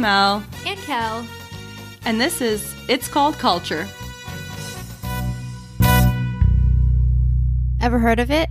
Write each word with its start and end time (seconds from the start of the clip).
Mel. 0.00 0.42
And 0.66 0.78
Kel. 0.80 1.26
And 2.06 2.18
this 2.18 2.40
is 2.40 2.74
It's 2.88 3.06
Called 3.06 3.38
Culture. 3.38 3.86
Ever 7.82 7.98
heard 7.98 8.18
of 8.18 8.30
it? 8.30 8.48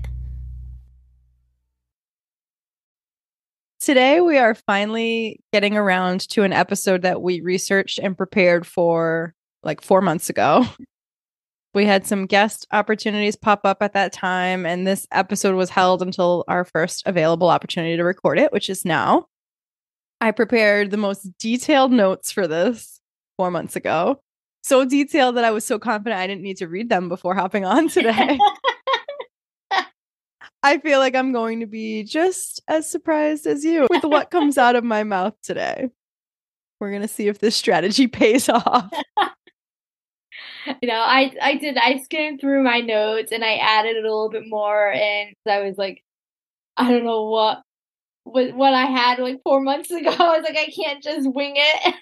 Today, 3.80 4.22
we 4.22 4.38
are 4.38 4.54
finally 4.54 5.40
getting 5.52 5.76
around 5.76 6.22
to 6.30 6.44
an 6.44 6.54
episode 6.54 7.02
that 7.02 7.22
we 7.22 7.42
researched 7.42 7.98
and 7.98 8.16
prepared 8.16 8.68
for 8.68 9.34
like 9.64 9.82
four 9.82 10.02
months 10.02 10.30
ago. 10.30 10.66
We 11.76 11.86
had 11.86 12.08
some 12.08 12.26
guest 12.26 12.66
opportunities 12.72 13.36
pop 13.36 13.62
up 13.64 13.84
at 13.84 13.94
that 13.94 14.12
time, 14.12 14.66
and 14.66 14.88
this 14.88 15.06
episode 15.12 15.54
was 15.54 15.70
held 15.70 16.02
until 16.02 16.44
our 16.48 16.66
first 16.66 17.04
available 17.06 17.48
opportunity 17.48 17.96
to 17.96 18.04
record 18.04 18.40
it, 18.40 18.52
which 18.52 18.72
is 18.72 18.86
now. 18.86 19.28
I 20.22 20.32
prepared 20.32 20.92
the 20.92 20.98
most 20.98 21.38
detailed 21.38 21.92
notes 21.92 22.32
for 22.32 22.48
this 22.48 23.00
four 23.38 23.52
months 23.52 23.76
ago. 23.76 24.22
So 24.64 24.84
detailed 24.86 25.38
that 25.38 25.46
I 25.46 25.52
was 25.52 25.66
so 25.66 25.80
confident 25.80 26.20
I 26.20 26.28
didn't 26.28 26.44
need 26.44 26.58
to 26.58 26.68
read 26.68 26.90
them 26.90 27.08
before 27.08 27.36
hopping 27.36 27.66
on 27.66 27.88
today. 27.90 28.38
I 30.62 30.78
feel 30.80 31.00
like 31.00 31.16
I'm 31.16 31.32
going 31.32 31.62
to 31.62 31.66
be 31.66 32.04
just 32.04 32.62
as 32.68 32.90
surprised 32.90 33.48
as 33.48 33.64
you 33.64 33.88
with 33.90 34.04
what 34.04 34.30
comes 34.30 34.58
out 34.58 34.76
of 34.76 34.84
my 34.84 35.04
mouth 35.04 35.36
today. 35.42 35.90
We're 36.80 36.90
going 36.90 37.02
to 37.02 37.08
see 37.08 37.28
if 37.28 37.40
this 37.40 37.56
strategy 37.56 38.08
pays 38.10 38.50
off. 38.50 38.92
you 40.82 40.88
know, 40.90 41.00
I 41.00 41.34
I 41.42 41.56
did 41.56 41.78
I 41.78 42.00
skimmed 42.04 42.42
through 42.42 42.64
my 42.64 42.82
notes 42.82 43.32
and 43.32 43.44
I 43.44 43.56
added 43.56 43.96
a 43.96 44.02
little 44.02 44.30
bit 44.30 44.44
more 44.48 44.92
and 44.92 45.34
I 45.48 45.62
was 45.62 45.78
like 45.78 46.04
I 46.76 46.92
don't 46.92 47.06
know 47.06 47.26
what 47.26 47.62
what 48.34 48.54
what 48.56 48.74
I 48.74 48.86
had 48.86 49.20
like 49.20 49.42
4 49.44 49.62
months 49.62 49.92
ago. 49.92 50.10
I 50.10 50.38
was 50.38 50.44
like 50.44 50.58
I 50.58 50.72
can't 50.72 51.04
just 51.04 51.32
wing 51.32 51.54
it. 51.56 51.96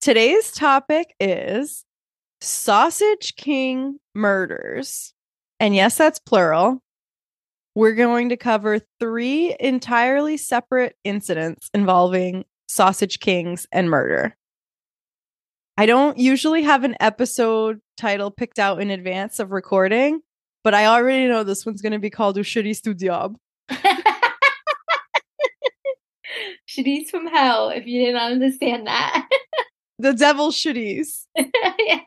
Today's 0.00 0.50
topic 0.50 1.14
is 1.20 1.84
Sausage 2.40 3.36
King 3.36 3.98
murders. 4.14 5.14
And 5.60 5.76
yes, 5.76 5.96
that's 5.96 6.18
plural. 6.18 6.82
We're 7.74 7.94
going 7.94 8.30
to 8.30 8.36
cover 8.36 8.80
three 8.98 9.56
entirely 9.60 10.36
separate 10.36 10.96
incidents 11.04 11.70
involving 11.72 12.44
Sausage 12.66 13.20
Kings 13.20 13.66
and 13.70 13.88
murder. 13.88 14.36
I 15.78 15.86
don't 15.86 16.18
usually 16.18 16.62
have 16.64 16.84
an 16.84 16.96
episode 17.00 17.80
title 17.96 18.30
picked 18.30 18.58
out 18.58 18.80
in 18.80 18.90
advance 18.90 19.38
of 19.38 19.52
recording, 19.52 20.20
but 20.64 20.74
I 20.74 20.86
already 20.86 21.28
know 21.28 21.44
this 21.44 21.64
one's 21.64 21.80
going 21.80 21.92
to 21.92 21.98
be 21.98 22.10
called 22.10 22.36
Chouriços 22.36 22.82
do 22.82 22.92
Diabo. 22.92 23.36
Chouriços 26.72 27.10
from 27.10 27.26
hell, 27.26 27.68
if 27.68 27.86
you 27.86 28.04
didn't 28.04 28.20
understand 28.20 28.86
that. 28.86 29.28
the 29.98 30.14
devil 30.14 30.50
chouriços. 30.50 31.26
yeah. 31.36 32.00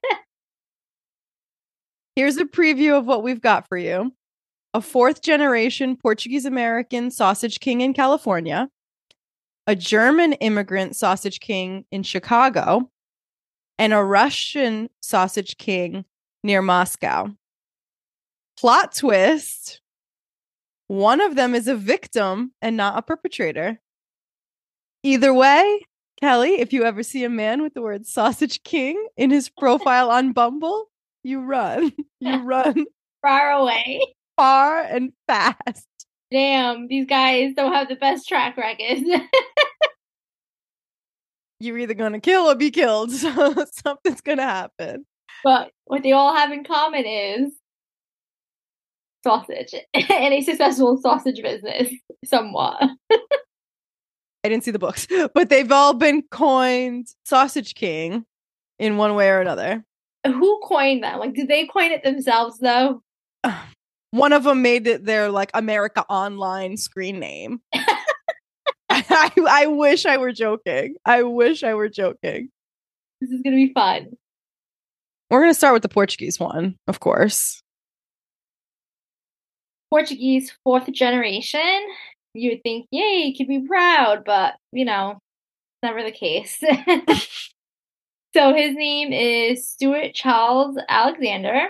Here's 2.16 2.38
a 2.38 2.45
preview 2.45 2.97
of 2.97 3.05
what 3.05 3.23
we've 3.23 3.41
got 3.41 3.67
for 3.67 3.77
you 3.77 4.13
a 4.73 4.81
fourth 4.81 5.22
generation 5.22 5.95
Portuguese 5.95 6.45
American 6.45 7.09
sausage 7.11 7.59
king 7.59 7.81
in 7.81 7.94
California, 7.94 8.69
a 9.67 9.75
German 9.75 10.33
immigrant 10.33 10.95
sausage 10.95 11.39
king 11.39 11.85
in 11.91 12.03
Chicago, 12.03 12.89
and 13.79 13.94
a 13.94 14.03
Russian 14.03 14.89
sausage 15.02 15.57
king 15.57 16.05
near 16.44 16.61
Moscow. 16.61 17.29
Plot 18.57 18.95
twist 18.95 19.81
one 20.88 21.19
of 21.19 21.35
them 21.35 21.56
is 21.56 21.67
a 21.67 21.75
victim 21.75 22.51
and 22.61 22.78
not 22.78 22.97
a 22.97 23.01
perpetrator. 23.01 23.79
Either 25.05 25.35
way, 25.35 25.81
Kelly, 26.19 26.59
if 26.59 26.73
you 26.73 26.83
ever 26.83 27.03
see 27.03 27.23
a 27.23 27.29
man 27.29 27.61
with 27.61 27.75
the 27.75 27.81
word 27.83 28.07
sausage 28.07 28.63
king 28.63 29.07
in 29.16 29.29
his 29.29 29.49
profile 29.49 30.09
on 30.09 30.33
Bumble, 30.33 30.88
you 31.23 31.41
run. 31.41 31.93
You 32.21 32.41
run 32.41 32.85
far 33.21 33.51
away, 33.51 34.01
far 34.35 34.81
and 34.81 35.11
fast. 35.27 35.85
Damn, 36.31 36.88
these 36.88 37.05
guys 37.05 37.53
don't 37.55 37.71
have 37.71 37.88
the 37.88 37.97
best 37.97 38.27
track 38.27 38.57
record. 38.57 39.03
you're 41.59 41.77
either 41.77 41.93
going 41.93 42.13
to 42.13 42.19
kill 42.19 42.45
or 42.45 42.55
be 42.55 42.72
killed. 42.72 43.11
So 43.16 43.53
something's 43.72 44.22
going 44.22 44.39
to 44.39 44.43
happen. 44.43 45.05
But 45.43 45.69
what 45.83 46.01
they 46.01 46.13
all 46.13 46.35
have 46.35 46.51
in 46.51 46.63
common 46.63 47.05
is 47.05 47.53
sausage 49.23 49.75
and 49.93 50.33
a 50.33 50.41
successful 50.41 50.99
sausage 50.99 51.43
business, 51.43 51.89
somewhat. 52.23 52.81
I 54.45 54.50
didn't 54.50 54.63
see 54.63 54.69
the 54.72 54.78
books, 54.78 55.07
but 55.33 55.50
they've 55.50 55.72
all 55.72 55.95
been 55.95 56.22
coined 56.29 57.07
Sausage 57.25 57.73
King 57.73 58.25
in 58.78 58.97
one 58.97 59.16
way 59.16 59.29
or 59.29 59.41
another. 59.41 59.83
Who 60.23 60.61
coined 60.63 61.03
them? 61.03 61.17
Like, 61.17 61.33
did 61.33 61.47
they 61.47 61.66
coin 61.66 61.89
it 61.89 62.03
themselves, 62.03 62.59
though? 62.59 63.01
One 64.11 64.31
of 64.31 64.44
them 64.44 64.61
made 64.61 64.88
it 64.88 65.03
their 65.03 65.29
like 65.29 65.50
America 65.53 66.05
Online 66.07 66.78
screen 66.78 67.19
name. 67.19 67.59
I, 68.89 69.31
I 69.50 69.66
wish 69.66 70.05
I 70.05 70.17
were 70.17 70.31
joking. 70.31 70.95
I 71.05 71.23
wish 71.23 71.63
I 71.63 71.73
were 71.73 71.89
joking. 71.89 72.50
This 73.19 73.31
is 73.31 73.41
gonna 73.41 73.55
be 73.55 73.73
fun. 73.73 74.11
We're 75.31 75.41
gonna 75.41 75.55
start 75.55 75.73
with 75.73 75.81
the 75.81 75.89
Portuguese 75.89 76.39
one, 76.39 76.75
of 76.88 77.00
course. 77.00 77.61
Portuguese 79.89 80.55
fourth 80.63 80.91
generation. 80.91 81.81
You 82.35 82.51
would 82.51 82.63
think, 82.63 82.88
yay, 82.91 83.34
could 83.35 83.47
be 83.47 83.66
proud, 83.66 84.23
but 84.25 84.56
you 84.72 84.85
know, 84.85 85.19
never 85.81 86.03
the 86.03 86.12
case. 86.12 86.57
so 88.35 88.53
his 88.53 88.75
name 88.75 89.13
is 89.13 89.68
Stuart 89.68 90.13
Charles 90.13 90.78
Alexander. 90.90 91.69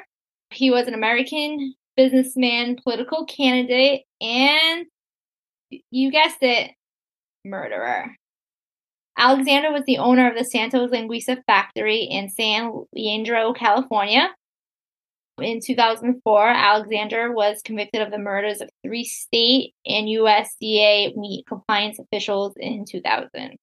He 0.50 0.72
was 0.72 0.88
an 0.88 0.94
American 0.94 1.76
businessman, 1.96 2.78
political 2.84 3.26
candidate, 3.26 4.04
and 4.20 4.86
you 5.92 6.12
guessed 6.12 6.42
it, 6.42 6.72
murderer. 7.44 8.16
Alexander 9.18 9.72
was 9.72 9.84
the 9.86 9.98
owner 9.98 10.30
of 10.30 10.38
the 10.38 10.44
Santos 10.44 10.92
Linguiça 10.92 11.42
factory 11.46 12.04
in 12.04 12.30
San 12.30 12.86
Leandro, 12.94 13.54
California. 13.54 14.30
In 15.42 15.60
2004, 15.60 16.50
Alexander 16.50 17.32
was 17.32 17.62
convicted 17.64 18.02
of 18.02 18.12
the 18.12 18.18
murders 18.18 18.62
of 18.62 18.70
three 18.84 19.04
state 19.04 19.74
and 19.86 20.08
USDA 20.08 21.16
meat 21.18 21.46
compliance 21.48 22.00
officials 22.00 22.54
in 22.58 22.86
2000. 22.86 23.58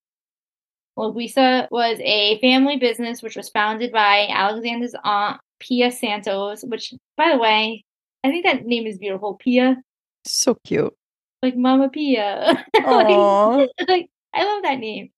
Linguiça 0.99 1.69
was 1.71 1.99
a 2.01 2.39
family 2.41 2.77
business 2.77 3.23
which 3.23 3.37
was 3.37 3.49
founded 3.49 3.91
by 3.91 4.29
Alexander's 4.29 4.95
aunt, 5.03 5.41
Pia 5.61 5.91
Santos, 5.91 6.63
which, 6.63 6.93
by 7.17 7.33
the 7.33 7.39
way, 7.39 7.85
I 8.23 8.29
think 8.29 8.45
that 8.45 8.67
name 8.67 8.87
is 8.87 8.99
beautiful. 8.99 9.35
Pia. 9.35 9.83
So 10.27 10.57
cute 10.65 10.95
like 11.43 11.57
Mama 11.57 11.89
Pia. 11.89 12.65
like, 12.75 13.69
like, 13.89 14.11
I 14.33 14.45
love 14.45 14.63
that 14.63 14.79
name. 14.79 15.11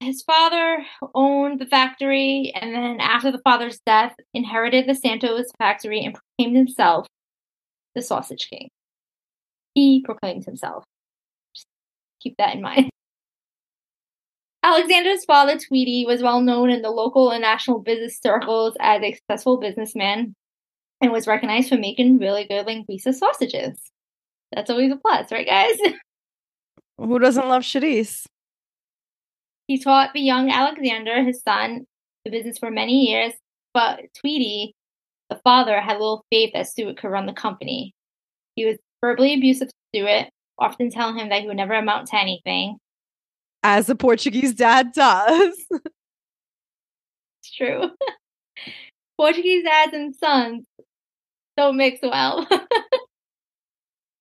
His 0.00 0.22
father 0.22 0.86
owned 1.14 1.60
the 1.60 1.66
factory, 1.66 2.52
and 2.58 2.74
then 2.74 3.00
after 3.00 3.30
the 3.30 3.42
father's 3.44 3.80
death, 3.84 4.14
inherited 4.32 4.88
the 4.88 4.94
Santos 4.94 5.52
factory 5.58 6.02
and 6.02 6.14
proclaimed 6.14 6.56
himself 6.56 7.06
the 7.94 8.00
Sausage 8.00 8.48
King. 8.48 8.70
He 9.74 10.02
proclaimed 10.02 10.46
himself. 10.46 10.84
Just 11.54 11.66
keep 12.22 12.34
that 12.38 12.54
in 12.54 12.62
mind. 12.62 12.88
Alexander's 14.62 15.24
father, 15.26 15.58
Tweety, 15.58 16.06
was 16.06 16.22
well 16.22 16.40
known 16.40 16.70
in 16.70 16.80
the 16.80 16.90
local 16.90 17.30
and 17.30 17.42
national 17.42 17.80
business 17.80 18.18
circles 18.22 18.76
as 18.80 19.02
a 19.02 19.12
successful 19.12 19.58
businessman 19.58 20.34
and 21.02 21.12
was 21.12 21.26
recognized 21.26 21.68
for 21.68 21.76
making 21.76 22.18
really 22.18 22.46
good 22.46 22.66
linguiça 22.66 23.12
sausages. 23.12 23.78
That's 24.52 24.70
always 24.70 24.92
a 24.92 24.96
plus, 24.96 25.30
right, 25.30 25.46
guys? 25.46 25.76
Who 26.98 27.18
doesn't 27.18 27.48
love 27.48 27.62
chouriço? 27.62 28.26
He 29.70 29.78
taught 29.78 30.12
the 30.14 30.20
young 30.20 30.50
Alexander, 30.50 31.22
his 31.22 31.42
son, 31.42 31.86
the 32.24 32.32
business 32.32 32.58
for 32.58 32.72
many 32.72 33.06
years, 33.06 33.32
but 33.72 34.00
Tweety, 34.18 34.74
the 35.28 35.36
father, 35.44 35.80
had 35.80 35.92
little 35.92 36.24
faith 36.28 36.50
that 36.54 36.66
Stuart 36.66 36.96
could 36.96 37.06
run 37.06 37.26
the 37.26 37.32
company. 37.32 37.94
He 38.56 38.64
was 38.64 38.78
verbally 39.00 39.32
abusive 39.32 39.68
to 39.68 39.74
Stuart, 39.94 40.26
often 40.58 40.90
telling 40.90 41.16
him 41.16 41.28
that 41.28 41.42
he 41.42 41.46
would 41.46 41.56
never 41.56 41.74
amount 41.74 42.08
to 42.08 42.16
anything. 42.18 42.78
As 43.62 43.88
a 43.88 43.94
Portuguese 43.94 44.54
dad 44.54 44.90
does. 44.92 45.64
it's 45.70 47.54
true. 47.56 47.90
Portuguese 49.16 49.62
dads 49.62 49.92
and 49.94 50.16
sons 50.16 50.64
don't 51.56 51.76
mix 51.76 52.00
well. 52.02 52.44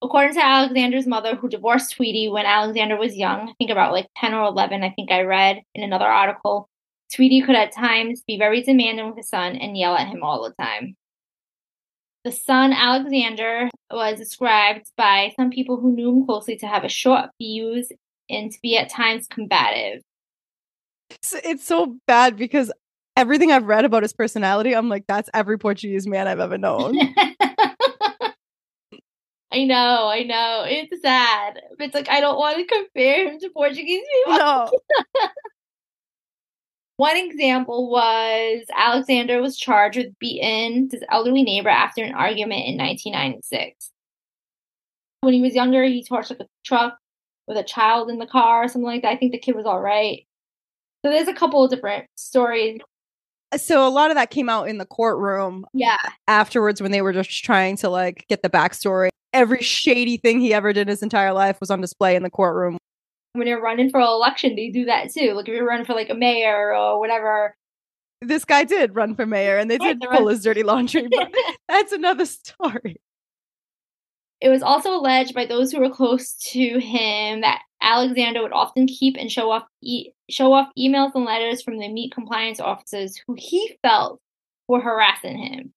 According 0.02 0.36
to 0.36 0.46
Alexander's 0.46 1.08
mother, 1.08 1.36
who 1.36 1.50
divorced 1.50 1.96
Tweety 1.96 2.30
when 2.30 2.46
Alexander 2.46 2.98
was 2.98 3.18
young, 3.18 3.50
I 3.50 3.54
think 3.58 3.70
about 3.70 3.92
like 3.92 4.08
10 4.18 4.34
or 4.34 4.46
11, 4.46 4.82
I 4.82 4.92
think 4.92 5.12
I 5.12 5.22
read 5.22 5.62
in 5.76 5.84
another 5.84 6.06
article, 6.06 6.70
Tweety 7.14 7.42
could 7.42 7.56
at 7.56 7.74
times 7.74 8.24
be 8.26 8.38
very 8.38 8.62
demanding 8.62 9.08
with 9.08 9.18
his 9.18 9.30
son 9.30 9.56
and 9.56 9.78
yell 9.78 9.96
at 9.96 10.08
him 10.08 10.24
all 10.24 10.44
the 10.44 10.64
time. 10.64 10.96
The 12.24 12.32
son, 12.32 12.72
Alexander, 12.74 13.70
was 13.92 14.20
described 14.20 14.86
by 14.96 15.34
some 15.36 15.50
people 15.50 15.80
who 15.80 15.92
knew 15.92 16.10
him 16.10 16.26
closely 16.26 16.58
to 16.58 16.68
have 16.68 16.84
a 16.84 16.90
short 16.90 17.30
fuse 17.38 17.92
and 18.30 18.52
to 18.52 18.60
be 18.62 18.78
at 18.78 18.90
times 18.90 19.28
combative. 19.28 20.02
it's, 21.10 21.34
it's 21.44 21.66
so 21.66 21.98
bad 22.08 22.38
because 22.38 22.72
everything 23.18 23.52
I've 23.52 23.66
read 23.66 23.86
about 23.86 24.04
his 24.04 24.14
personality, 24.14 24.76
I'm 24.76 24.90
like, 24.90 25.06
that's 25.08 25.30
every 25.34 25.58
Portuguese 25.58 26.08
man 26.08 26.28
I've 26.28 26.40
ever 26.40 26.58
known. 26.58 26.98
I 29.52 29.64
know, 29.66 30.08
I 30.08 30.24
know. 30.24 30.64
It's 30.68 31.02
sad. 31.02 31.60
It's 31.80 31.96
like 31.96 32.10
I 32.10 32.20
don't 32.20 32.38
want 32.38 32.58
to 32.58 32.66
compare 32.66 33.30
him 33.32 33.40
to 33.40 33.50
Portuguese 33.50 34.04
people. 34.26 34.38
no. 34.38 34.70
One 36.98 37.16
example 37.16 37.90
was 37.90 38.66
Alexander 38.76 39.42
was 39.42 39.58
charged 39.58 39.98
with 39.98 40.20
beating 40.20 40.90
his 40.92 41.02
elderly 41.10 41.44
neighbor 41.44 41.70
after 41.70 42.04
an 42.04 42.14
argument 42.14 42.66
in 42.68 42.78
1996. 42.78 43.90
When 45.22 45.34
he 45.34 45.42
was 45.42 45.56
younger, 45.56 45.84
he 45.86 46.04
torched 46.04 46.30
like 46.30 46.42
a 46.42 46.48
truck 46.66 46.98
with 47.48 47.58
a 47.58 47.64
child 47.64 48.10
in 48.10 48.20
the 48.20 48.26
car 48.28 48.66
or 48.66 48.68
something 48.68 48.84
like 48.86 49.02
that. 49.04 49.14
I 49.14 49.16
think 49.18 49.32
the 49.32 49.40
kid 49.40 49.56
was 49.56 49.66
all 49.66 49.80
right. 49.80 50.26
So 51.06 51.12
there's 51.12 51.30
a 51.30 51.34
couple 51.34 51.64
of 51.64 51.72
different 51.72 52.06
stories. 52.18 52.82
Uh, 53.54 53.58
so 53.58 53.88
a 53.88 53.90
lot 53.90 54.12
of 54.12 54.16
that 54.16 54.30
came 54.30 54.50
out 54.50 54.68
in 54.68 54.78
the 54.78 54.86
courtroom 54.86 55.66
Yeah. 55.74 55.98
afterwards 56.28 56.82
when 56.82 56.92
they 56.92 57.02
were 57.02 57.14
just 57.14 57.44
trying 57.46 57.78
to 57.78 57.90
like 57.90 58.26
get 58.28 58.44
the 58.44 58.50
backstory. 58.50 59.08
Every 59.34 59.62
shady 59.62 60.18
thing 60.18 60.40
he 60.40 60.54
ever 60.54 60.74
did 60.74 60.88
his 60.88 61.04
entire 61.04 61.34
life 61.34 61.60
was 61.60 61.70
on 61.70 61.82
display 61.82 62.16
in 62.16 62.24
the 62.24 62.30
courtroom. 62.30 62.78
When 63.34 63.48
you're 63.48 63.62
running 63.62 63.90
for 63.90 64.00
an 64.00 64.08
election, 64.08 64.56
they 64.56 64.70
do 64.70 64.86
that 64.86 65.12
too. 65.12 65.34
Like 65.34 65.48
if 65.48 65.54
you're 65.54 65.66
running 65.66 65.86
for 65.86 65.94
like 65.94 66.10
a 66.10 66.16
mayor 66.16 66.76
or 66.76 67.00
whatever. 67.00 67.56
This 68.22 68.44
guy 68.44 68.64
did 68.64 68.96
run 68.96 69.16
for 69.16 69.26
mayor 69.26 69.58
and 69.58 69.70
they 69.70 69.78
did 69.78 70.00
pull 70.02 70.10
run- 70.10 70.28
his 70.30 70.44
dirty 70.44 70.64
laundry, 70.64 71.08
but 71.10 71.32
that's 71.70 71.92
another 71.92 72.26
story. 72.26 72.98
It 74.42 74.50
was 74.50 74.64
also 74.64 74.94
alleged 74.96 75.34
by 75.34 75.46
those 75.46 75.72
who 75.72 75.80
were 75.80 75.90
close 75.90 76.34
to 76.52 76.80
him 76.80 77.42
that 77.42 77.62
Alexander 77.82 78.42
would 78.42 78.54
often 78.54 78.88
keep 78.88 79.16
and 79.18 79.32
show 79.32 79.52
off 79.52 79.64
e- 79.82 80.12
show 80.30 80.54
off 80.54 80.70
emails 80.78 81.12
and 81.14 81.26
letters 81.26 81.62
from 81.62 81.78
the 81.78 81.90
meat 81.90 82.14
compliance 82.14 82.60
officers 82.60 83.22
who 83.28 83.36
he 83.38 83.78
felt 83.82 84.20
were 84.68 84.82
harassing 84.82 85.38
him. 85.38 85.74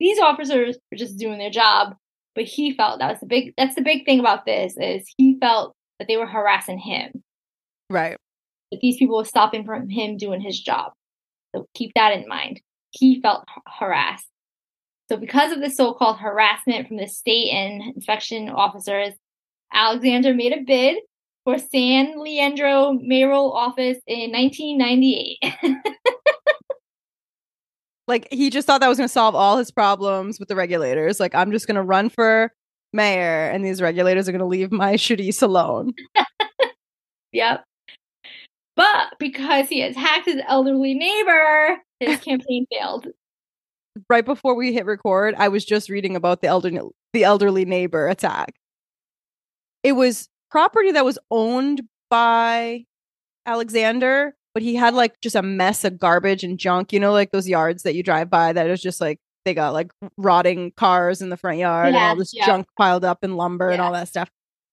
These 0.00 0.18
officers 0.18 0.76
were 0.90 0.98
just 0.98 1.18
doing 1.18 1.38
their 1.38 1.50
job, 1.50 1.94
but 2.38 2.44
he 2.44 2.72
felt 2.72 3.00
that 3.00 3.10
was 3.10 3.18
the 3.18 3.26
big 3.26 3.52
that's 3.56 3.74
the 3.74 3.82
big 3.82 4.04
thing 4.04 4.20
about 4.20 4.46
this 4.46 4.76
is 4.80 5.12
he 5.16 5.36
felt 5.40 5.74
that 5.98 6.06
they 6.06 6.16
were 6.16 6.26
harassing 6.26 6.78
him. 6.78 7.24
Right. 7.90 8.16
That 8.70 8.78
these 8.80 8.96
people 8.96 9.16
were 9.16 9.24
stopping 9.24 9.64
from 9.64 9.88
him 9.88 10.16
doing 10.16 10.40
his 10.40 10.60
job. 10.60 10.92
So 11.52 11.66
keep 11.74 11.94
that 11.96 12.12
in 12.12 12.28
mind. 12.28 12.60
He 12.92 13.20
felt 13.20 13.44
harassed. 13.66 14.28
So, 15.08 15.16
because 15.16 15.50
of 15.50 15.60
the 15.60 15.68
so 15.68 15.94
called 15.94 16.20
harassment 16.20 16.86
from 16.86 16.98
the 16.98 17.08
state 17.08 17.50
and 17.50 17.82
inspection 17.96 18.48
officers, 18.48 19.14
Alexander 19.72 20.32
made 20.32 20.52
a 20.52 20.62
bid 20.64 20.98
for 21.42 21.58
San 21.58 22.22
Leandro 22.22 22.92
mayoral 22.92 23.52
office 23.52 23.98
in 24.06 24.30
1998. 24.30 25.38
Like 28.08 28.26
he 28.30 28.50
just 28.50 28.66
thought 28.66 28.80
that 28.80 28.88
was 28.88 28.98
going 28.98 29.08
to 29.08 29.12
solve 29.12 29.34
all 29.34 29.58
his 29.58 29.70
problems 29.70 30.40
with 30.40 30.48
the 30.48 30.56
regulators. 30.56 31.20
Like 31.20 31.34
I'm 31.34 31.52
just 31.52 31.66
going 31.66 31.76
to 31.76 31.82
run 31.82 32.08
for 32.08 32.50
mayor 32.92 33.50
and 33.50 33.64
these 33.64 33.82
regulators 33.82 34.28
are 34.28 34.32
going 34.32 34.40
to 34.40 34.46
leave 34.46 34.72
my 34.72 34.94
chouriços 34.94 35.42
alone. 35.42 35.92
yep. 37.32 37.64
But 38.76 39.14
because 39.18 39.68
he 39.68 39.82
attacked 39.82 40.26
his 40.26 40.40
elderly 40.46 40.94
neighbor, 40.94 41.78
his 42.00 42.18
campaign 42.24 42.66
failed. 42.72 43.08
Right 44.08 44.24
before 44.24 44.54
we 44.54 44.72
hit 44.72 44.86
record, 44.86 45.34
I 45.36 45.48
was 45.48 45.64
just 45.64 45.90
reading 45.90 46.16
about 46.16 46.40
the 46.40 46.46
elderly 46.46 46.80
the 47.12 47.24
elderly 47.24 47.64
neighbor 47.64 48.06
attack. 48.08 48.54
It 49.82 49.92
was 49.92 50.28
property 50.50 50.92
that 50.92 51.04
was 51.04 51.18
owned 51.30 51.82
by 52.08 52.84
Alexander, 53.46 54.34
but 54.54 54.62
he 54.62 54.74
had 54.74 54.94
like 54.94 55.20
just 55.20 55.36
a 55.36 55.42
mess 55.42 55.84
of 55.84 55.98
garbage 55.98 56.44
and 56.44 56.58
junk, 56.58 56.92
you 56.92 57.00
know, 57.00 57.12
like 57.12 57.30
those 57.30 57.48
yards 57.48 57.82
that 57.82 57.94
you 57.94 58.02
drive 58.02 58.30
by 58.30 58.52
that 58.52 58.68
is 58.70 58.80
just 58.80 59.00
like 59.00 59.18
they 59.44 59.54
got 59.54 59.72
like 59.72 59.92
rotting 60.16 60.72
cars 60.76 61.22
in 61.22 61.30
the 61.30 61.36
front 61.36 61.58
yard 61.58 61.88
and 61.88 61.96
all 61.96 62.16
this 62.16 62.34
yeah. 62.34 62.46
junk 62.46 62.66
piled 62.76 63.04
up 63.04 63.24
in 63.24 63.36
lumber 63.36 63.70
and 63.70 63.80
all 63.80 63.92
that 63.92 64.08
stuff. 64.08 64.30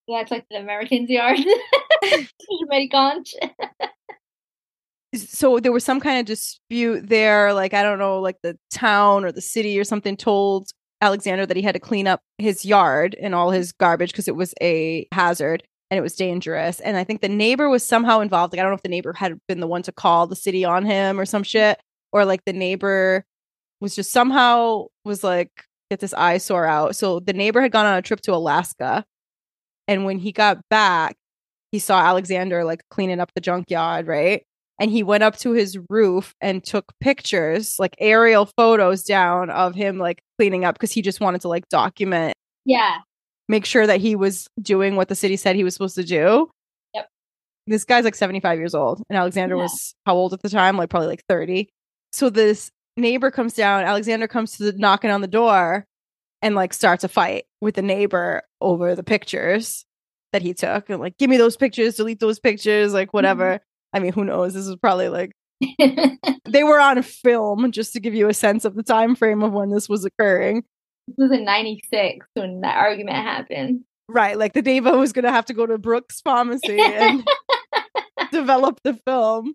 That's 0.08 0.30
like 0.30 0.46
the 0.50 0.58
Americans' 0.58 1.10
yard. 1.10 1.38
So 5.14 5.58
there 5.60 5.72
was 5.72 5.84
some 5.84 6.00
kind 6.00 6.20
of 6.20 6.26
dispute 6.26 7.08
there 7.08 7.54
like 7.54 7.72
i 7.72 7.82
don't 7.82 7.98
know 7.98 8.20
like 8.20 8.36
the 8.42 8.58
town 8.70 9.24
or 9.24 9.32
the 9.32 9.40
city 9.40 9.78
or 9.78 9.84
something 9.84 10.16
told 10.16 10.68
alexander 11.00 11.46
that 11.46 11.56
he 11.56 11.62
had 11.62 11.74
to 11.74 11.80
clean 11.80 12.06
up 12.06 12.20
his 12.38 12.64
yard 12.66 13.16
and 13.20 13.34
all 13.34 13.50
his 13.50 13.72
garbage 13.72 14.10
because 14.12 14.28
it 14.28 14.36
was 14.36 14.52
a 14.60 15.06
hazard 15.12 15.62
and 15.90 15.98
it 15.98 16.02
was 16.02 16.14
dangerous 16.14 16.80
and 16.80 16.96
i 16.96 17.04
think 17.04 17.20
the 17.20 17.28
neighbor 17.28 17.68
was 17.68 17.84
somehow 17.84 18.20
involved 18.20 18.52
like 18.52 18.60
i 18.60 18.62
don't 18.62 18.72
know 18.72 18.76
if 18.76 18.82
the 18.82 18.88
neighbor 18.88 19.12
had 19.12 19.38
been 19.48 19.60
the 19.60 19.66
one 19.66 19.82
to 19.82 19.92
call 19.92 20.26
the 20.26 20.36
city 20.36 20.64
on 20.64 20.84
him 20.84 21.18
or 21.18 21.24
some 21.24 21.42
shit 21.42 21.80
or 22.12 22.24
like 22.24 22.40
the 22.44 22.52
neighbor 22.52 23.24
was 23.80 23.94
just 23.94 24.10
somehow 24.10 24.84
was 25.04 25.22
like 25.22 25.50
get 25.90 26.00
this 26.00 26.14
eyesore 26.14 26.66
out 26.66 26.96
so 26.96 27.20
the 27.20 27.32
neighbor 27.32 27.60
had 27.60 27.72
gone 27.72 27.86
on 27.86 27.96
a 27.96 28.02
trip 28.02 28.20
to 28.20 28.34
alaska 28.34 29.04
and 29.88 30.04
when 30.04 30.18
he 30.18 30.32
got 30.32 30.58
back 30.68 31.16
he 31.72 31.78
saw 31.78 32.00
alexander 32.00 32.64
like 32.64 32.82
cleaning 32.90 33.20
up 33.20 33.30
the 33.34 33.40
junkyard 33.40 34.06
right 34.06 34.42
and 34.78 34.90
he 34.90 35.02
went 35.02 35.22
up 35.22 35.38
to 35.38 35.52
his 35.52 35.78
roof 35.88 36.34
and 36.40 36.62
took 36.64 36.92
pictures 37.00 37.76
like 37.78 37.94
aerial 37.98 38.48
photos 38.56 39.04
down 39.04 39.48
of 39.50 39.74
him 39.74 39.98
like 39.98 40.20
cleaning 40.38 40.64
up 40.64 40.74
because 40.74 40.92
he 40.92 41.02
just 41.02 41.20
wanted 41.20 41.40
to 41.40 41.48
like 41.48 41.68
document 41.68 42.34
yeah. 42.66 42.98
Make 43.48 43.64
sure 43.64 43.86
that 43.86 44.00
he 44.00 44.16
was 44.16 44.48
doing 44.60 44.96
what 44.96 45.08
the 45.08 45.14
city 45.14 45.36
said 45.36 45.56
he 45.56 45.64
was 45.64 45.74
supposed 45.74 45.94
to 45.96 46.04
do. 46.04 46.50
Yep. 46.94 47.08
this 47.66 47.84
guy's 47.84 48.04
like 48.04 48.14
75 48.14 48.58
years 48.58 48.74
old 48.74 49.02
and 49.08 49.16
alexander 49.18 49.56
Yeah. 49.56 49.62
was 49.62 49.94
how 50.04 50.14
old 50.16 50.32
at 50.32 50.42
the 50.42 50.48
time? 50.48 50.76
Like 50.76 50.90
probably 50.90 51.08
like 51.08 51.24
30 51.28 51.68
so 52.12 52.30
this 52.30 52.70
neighbor 52.96 53.30
comes 53.30 53.54
down 53.54 53.84
alexander 53.84 54.26
comes 54.28 54.56
to 54.56 54.64
the 54.70 54.78
knocking 54.78 55.10
on 55.10 55.20
the 55.20 55.26
door 55.26 55.84
and 56.42 56.54
like 56.54 56.72
starts 56.72 57.04
a 57.04 57.08
fight 57.08 57.44
with 57.60 57.74
the 57.74 57.82
neighbor 57.82 58.42
over 58.60 58.94
the 58.94 59.02
pictures 59.02 59.84
that 60.32 60.42
he 60.42 60.54
took 60.54 60.88
and 60.90 61.00
like 61.00 61.16
give 61.18 61.28
me 61.30 61.36
those 61.36 61.56
pictures 61.56 61.94
delete 61.96 62.20
those 62.20 62.38
pictures 62.38 62.92
like 62.94 63.12
whatever. 63.14 63.54
Mm-hmm. 63.54 63.96
I 63.96 64.00
mean 64.00 64.12
who 64.12 64.24
knows? 64.24 64.54
This 64.54 64.66
was 64.66 64.76
probably 64.76 65.08
like 65.08 65.32
they 66.44 66.64
were 66.64 66.78
on 66.80 67.00
film 67.02 67.70
just 67.72 67.92
to 67.94 68.00
give 68.00 68.14
you 68.14 68.28
a 68.28 68.34
sense 68.34 68.64
of 68.64 68.74
the 68.74 68.82
time 68.82 69.14
frame 69.16 69.42
of 69.42 69.52
when 69.52 69.70
this 69.70 69.88
was 69.88 70.04
occurring 70.04 70.64
This 71.08 71.16
was 71.18 71.32
in 71.32 71.44
96 71.44 72.26
when 72.34 72.60
that 72.62 72.76
argument 72.76 73.16
happened. 73.16 73.80
right 74.08 74.36
like 74.38 74.52
the 74.54 74.62
neighbor 74.62 74.96
was 74.96 75.12
gonna 75.12 75.30
have 75.32 75.46
to 75.46 75.54
go 75.54 75.66
to 75.66 75.78
brooks 75.78 76.20
pharmacy 76.20 76.80
and 76.80 77.26
develop 78.32 78.80
the 78.82 78.94
film. 78.94 79.54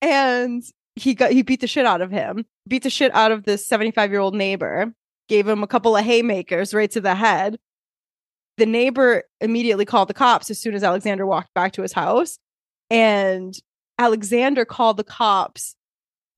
And 0.00 0.62
he 0.96 1.14
got 1.14 1.32
he 1.32 1.42
beat 1.42 1.60
the 1.60 1.66
shit 1.66 1.86
out 1.86 2.00
of 2.00 2.10
him 2.10 2.44
beat 2.68 2.82
the 2.82 2.90
shit 2.90 3.14
out 3.14 3.32
of 3.32 3.44
this 3.44 3.66
75 3.66 4.10
year 4.10 4.20
old 4.20 4.34
neighbor 4.34 4.92
gave 5.28 5.46
him 5.48 5.62
a 5.62 5.66
couple 5.66 5.96
of 5.96 6.04
haymakers 6.04 6.72
right 6.74 6.90
to 6.90 7.00
the 7.00 7.14
head. 7.14 7.58
The 8.56 8.66
neighbor 8.66 9.24
immediately 9.40 9.84
called 9.84 10.08
the 10.08 10.14
cops 10.14 10.50
as 10.50 10.58
soon 10.58 10.74
as 10.74 10.82
alexander 10.82 11.26
walked 11.26 11.52
back 11.54 11.72
to 11.72 11.82
his 11.82 11.92
house. 11.92 12.38
And 12.90 13.56
alexander 13.98 14.64
called 14.64 14.96
the 14.96 15.04
cops 15.04 15.74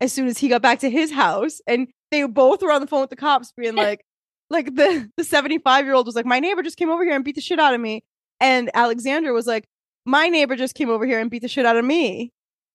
as 0.00 0.12
soon 0.12 0.26
as 0.26 0.38
he 0.38 0.48
got 0.48 0.62
back 0.62 0.80
to 0.80 0.90
his 0.90 1.10
house. 1.12 1.60
And 1.66 1.88
they 2.10 2.24
both 2.24 2.62
were 2.62 2.72
on 2.72 2.80
the 2.80 2.86
phone 2.86 3.02
with 3.02 3.10
the 3.10 3.16
cops 3.16 3.52
being 3.56 3.74
like 3.86 4.04
like 4.50 4.74
the 4.74 5.10
the 5.16 5.24
75 5.24 5.84
year 5.84 5.94
old 5.94 6.06
was 6.06 6.14
like 6.14 6.26
my 6.26 6.40
neighbor 6.40 6.62
just 6.62 6.76
came 6.76 6.90
over 6.90 7.04
here 7.04 7.14
and 7.14 7.24
beat 7.24 7.36
the 7.36 7.40
shit 7.40 7.58
out 7.60 7.74
of 7.74 7.80
me. 7.80 8.04
And 8.40 8.70
alexander 8.74 9.32
was 9.32 9.46
like 9.46 9.64
my 10.04 10.28
neighbor 10.28 10.56
just 10.56 10.74
came 10.74 10.90
over 10.90 11.06
here 11.06 11.20
and 11.20 11.30
beat 11.30 11.42
the 11.42 11.48
shit 11.48 11.66
out 11.66 11.76
of 11.76 11.84
me. 11.84 12.32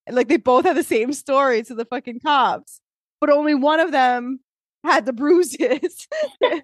And, 0.08 0.15
like 0.15 0.27
they 0.27 0.38
both 0.38 0.65
had 0.65 0.77
the 0.77 0.84
same 0.84 1.13
story 1.13 1.63
to 1.63 1.75
the 1.75 1.86
fucking 1.86 2.20
cops 2.20 2.82
but 3.22 3.29
only 3.29 3.55
one 3.55 3.79
of 3.79 3.91
them 3.91 4.39
had 4.84 5.05
the 5.05 5.13
bruises. 5.13 6.08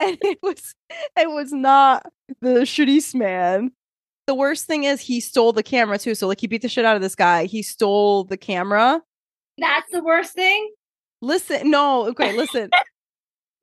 And 0.00 0.18
it 0.22 0.38
was 0.42 0.74
it 1.16 1.30
was 1.30 1.52
not 1.52 2.04
the 2.40 2.62
shitty 2.62 3.14
man. 3.14 3.70
The 4.26 4.34
worst 4.34 4.66
thing 4.66 4.84
is 4.84 5.00
he 5.00 5.20
stole 5.20 5.52
the 5.52 5.62
camera 5.62 5.98
too 5.98 6.14
so 6.14 6.26
like 6.26 6.40
he 6.40 6.48
beat 6.48 6.62
the 6.62 6.68
shit 6.68 6.84
out 6.84 6.96
of 6.96 7.00
this 7.00 7.14
guy. 7.14 7.44
He 7.44 7.62
stole 7.62 8.24
the 8.24 8.36
camera. 8.36 9.00
That's 9.56 9.90
the 9.92 10.02
worst 10.02 10.32
thing. 10.32 10.72
Listen, 11.22 11.70
no, 11.70 12.08
okay, 12.08 12.36
listen. 12.36 12.70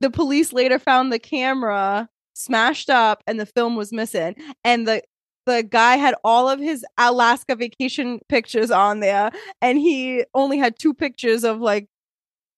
The 0.01 0.09
police 0.09 0.51
later 0.51 0.79
found 0.79 1.13
the 1.13 1.19
camera 1.19 2.09
smashed 2.33 2.89
up 2.89 3.23
and 3.27 3.39
the 3.39 3.45
film 3.45 3.75
was 3.75 3.93
missing. 3.93 4.35
And 4.63 4.87
the 4.87 5.03
the 5.47 5.63
guy 5.63 5.95
had 5.95 6.13
all 6.23 6.47
of 6.47 6.59
his 6.59 6.85
Alaska 6.99 7.55
vacation 7.55 8.19
pictures 8.29 8.69
on 8.69 8.99
there 8.99 9.31
and 9.61 9.79
he 9.79 10.23
only 10.35 10.59
had 10.59 10.77
two 10.77 10.93
pictures 10.93 11.43
of 11.43 11.59
like 11.59 11.87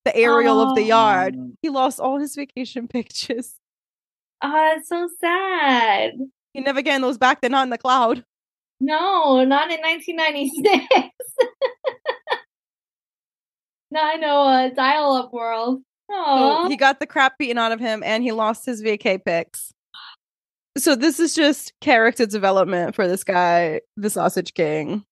the 0.03 0.15
aerial 0.15 0.59
of 0.59 0.75
the 0.75 0.83
yard. 0.83 1.35
Oh. 1.37 1.51
He 1.61 1.69
lost 1.69 1.99
all 1.99 2.19
his 2.19 2.35
vacation 2.35 2.87
pictures. 2.89 3.55
Oh, 4.41 4.73
it's 4.75 4.89
so 4.89 5.07
sad. 5.21 6.13
He 6.53 6.61
never 6.61 6.81
getting 6.81 7.01
those 7.01 7.17
back. 7.17 7.39
They're 7.39 7.49
not 7.49 7.63
in 7.63 7.69
the 7.69 7.77
cloud. 7.77 8.25
No, 8.79 9.45
not 9.45 9.71
in 9.71 9.79
1996. 9.79 10.87
not 13.91 14.15
in 14.15 14.23
a 14.23 14.75
dial-up 14.75 15.31
world. 15.31 15.81
So 16.09 16.15
Oh, 16.15 16.69
he 16.69 16.75
got 16.77 16.99
the 16.99 17.07
crap 17.07 17.37
beaten 17.37 17.57
out 17.57 17.71
of 17.71 17.79
him 17.79 18.03
and 18.03 18.23
he 18.23 18.31
lost 18.31 18.65
his 18.65 18.83
vacay 18.83 19.23
picks. 19.23 19.73
So 20.77 20.95
this 20.95 21.19
is 21.19 21.35
just 21.35 21.73
character 21.81 22.25
development 22.25 22.95
for 22.95 23.07
this 23.07 23.23
guy, 23.23 23.81
the 23.95 24.09
Sausage 24.09 24.53
King. 24.53 25.05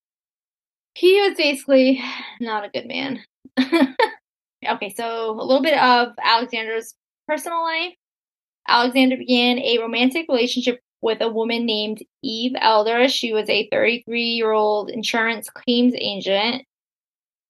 he 0.95 1.21
was 1.21 1.38
basically 1.38 2.01
not 2.39 2.65
a 2.65 2.69
good 2.69 2.88
man. 2.88 3.21
okay, 3.60 4.93
so 4.95 5.31
a 5.31 5.43
little 5.43 5.62
bit 5.62 5.77
of 5.77 6.10
Alexander's 6.24 6.93
personal 7.27 7.63
life. 7.63 7.93
Alexander 8.67 9.17
began 9.17 9.60
a 9.60 9.79
romantic 9.79 10.25
relationship 10.29 10.79
with 11.01 11.21
a 11.21 11.29
woman 11.29 11.65
named 11.65 12.00
Eve 12.24 12.53
Elder. 12.60 13.07
She 13.07 13.33
was 13.33 13.50
a 13.50 13.67
33 13.71 14.21
year 14.24 14.51
old 14.51 14.89
insurance 14.89 15.50
claims 15.50 15.93
agent. 15.95 16.63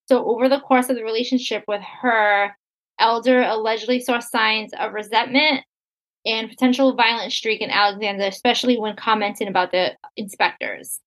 So, 0.08 0.26
over 0.26 0.50
the 0.50 0.60
course 0.60 0.90
of 0.90 0.96
the 0.96 1.04
relationship 1.04 1.64
with 1.68 1.82
her, 2.02 2.56
Elder 3.02 3.42
allegedly 3.42 4.00
saw 4.00 4.20
signs 4.20 4.72
of 4.80 4.94
resentment 4.94 5.66
and 6.26 6.50
potential 6.50 6.96
violent 6.96 7.34
streak 7.34 7.62
in 7.62 7.72
Alexander, 7.72 8.26
especially 8.26 8.78
when 8.78 8.96
commenting 8.96 9.48
about 9.48 9.72
the 9.72 9.96
inspectors. 10.16 11.00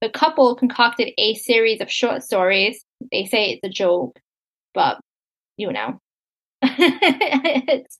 The 0.00 0.10
couple 0.10 0.54
concocted 0.56 1.12
a 1.16 1.34
series 1.34 1.80
of 1.80 1.90
short 1.90 2.22
stories. 2.22 2.84
They 3.12 3.26
say 3.26 3.52
it's 3.52 3.64
a 3.64 3.68
joke, 3.68 4.18
but 4.74 5.00
you 5.56 5.72
know, 5.72 6.00
it's, 6.62 7.98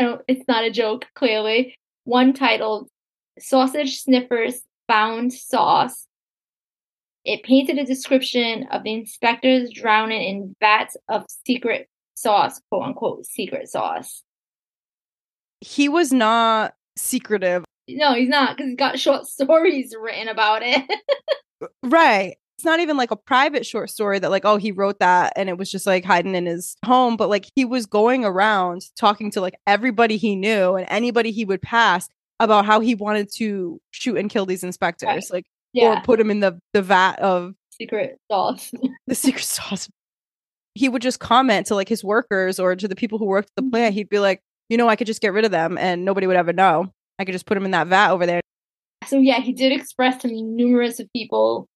it's 0.00 0.48
not 0.48 0.64
a 0.64 0.70
joke, 0.70 1.06
clearly. 1.14 1.74
One 2.04 2.32
titled 2.32 2.88
Sausage 3.38 4.00
Sniffers 4.00 4.62
Found 4.88 5.32
Sauce. 5.32 6.06
It 7.24 7.44
painted 7.44 7.78
a 7.78 7.84
description 7.84 8.66
of 8.70 8.82
the 8.82 8.94
inspectors 8.94 9.70
drowning 9.70 10.22
in 10.22 10.56
vats 10.60 10.96
of 11.08 11.24
secret 11.46 11.88
sauce, 12.22 12.60
quote 12.70 12.84
unquote, 12.84 13.26
secret 13.26 13.68
sauce. 13.68 14.22
He 15.60 15.88
was 15.88 16.12
not 16.12 16.74
secretive. 16.96 17.64
No, 17.88 18.14
he's 18.14 18.28
not 18.28 18.56
because 18.56 18.70
he's 18.70 18.76
got 18.76 18.98
short 18.98 19.26
stories 19.26 19.94
written 20.00 20.28
about 20.28 20.62
it. 20.62 20.82
right. 21.82 22.36
It's 22.56 22.64
not 22.64 22.80
even 22.80 22.96
like 22.96 23.10
a 23.10 23.16
private 23.16 23.66
short 23.66 23.90
story 23.90 24.20
that, 24.20 24.30
like, 24.30 24.44
oh, 24.44 24.56
he 24.56 24.70
wrote 24.70 25.00
that 25.00 25.32
and 25.34 25.48
it 25.48 25.58
was 25.58 25.70
just 25.70 25.86
like 25.86 26.04
hiding 26.04 26.36
in 26.36 26.46
his 26.46 26.76
home. 26.84 27.16
But 27.16 27.28
like, 27.28 27.48
he 27.56 27.64
was 27.64 27.86
going 27.86 28.24
around 28.24 28.82
talking 28.96 29.32
to 29.32 29.40
like 29.40 29.54
everybody 29.66 30.16
he 30.16 30.36
knew 30.36 30.76
and 30.76 30.86
anybody 30.88 31.32
he 31.32 31.44
would 31.44 31.60
pass 31.60 32.08
about 32.38 32.64
how 32.64 32.78
he 32.80 32.94
wanted 32.94 33.32
to 33.34 33.80
shoot 33.90 34.16
and 34.16 34.30
kill 34.30 34.46
these 34.46 34.62
inspectors, 34.62 35.06
right. 35.08 35.30
like, 35.30 35.44
yeah. 35.72 35.98
or 35.98 36.02
put 36.02 36.20
him 36.20 36.30
in 36.30 36.40
the, 36.40 36.58
the 36.72 36.82
vat 36.82 37.18
of 37.18 37.54
secret 37.70 38.18
sauce. 38.30 38.72
the 39.06 39.14
secret 39.14 39.44
sauce. 39.44 39.88
He 40.74 40.88
would 40.88 41.02
just 41.02 41.20
comment 41.20 41.66
to 41.66 41.74
like 41.74 41.88
his 41.88 42.02
workers 42.02 42.58
or 42.58 42.74
to 42.74 42.88
the 42.88 42.96
people 42.96 43.18
who 43.18 43.26
worked 43.26 43.50
at 43.56 43.64
the 43.64 43.70
plant. 43.70 43.92
Mm-hmm. 43.92 43.96
He'd 43.98 44.08
be 44.08 44.18
like, 44.18 44.40
you 44.68 44.76
know, 44.76 44.88
I 44.88 44.96
could 44.96 45.06
just 45.06 45.20
get 45.20 45.32
rid 45.32 45.44
of 45.44 45.50
them 45.50 45.76
and 45.76 46.04
nobody 46.04 46.26
would 46.26 46.36
ever 46.36 46.52
know. 46.52 46.92
I 47.18 47.24
could 47.24 47.32
just 47.32 47.46
put 47.46 47.54
them 47.54 47.64
in 47.64 47.72
that 47.72 47.88
vat 47.88 48.10
over 48.10 48.26
there. 48.26 48.40
So 49.06 49.18
yeah, 49.18 49.40
he 49.40 49.52
did 49.52 49.72
express 49.72 50.22
to 50.22 50.28
numerous 50.28 50.98
of 50.98 51.12
people 51.14 51.66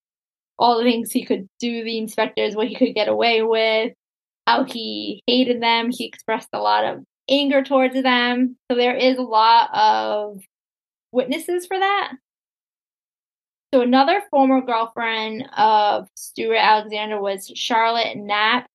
all 0.58 0.78
the 0.78 0.84
things 0.84 1.12
he 1.12 1.24
could 1.24 1.46
do 1.58 1.84
the 1.84 1.98
inspectors, 1.98 2.56
what 2.56 2.68
he 2.68 2.74
could 2.74 2.94
get 2.94 3.08
away 3.08 3.42
with, 3.42 3.92
how 4.46 4.64
he 4.64 5.22
hated 5.26 5.62
them. 5.62 5.90
He 5.90 6.06
expressed 6.06 6.48
a 6.52 6.60
lot 6.60 6.84
of 6.84 7.04
anger 7.28 7.62
towards 7.62 8.00
them. 8.00 8.56
So 8.70 8.76
there 8.76 8.96
is 8.96 9.18
a 9.18 9.22
lot 9.22 9.68
of 9.74 10.40
witnesses 11.12 11.66
for 11.66 11.78
that. 11.78 12.12
So 13.74 13.82
another 13.82 14.22
former 14.30 14.60
girlfriend 14.60 15.44
of 15.56 16.08
Stuart 16.14 16.56
Alexander 16.56 17.20
was 17.20 17.52
Charlotte 17.54 18.16
Knapp, 18.16 18.66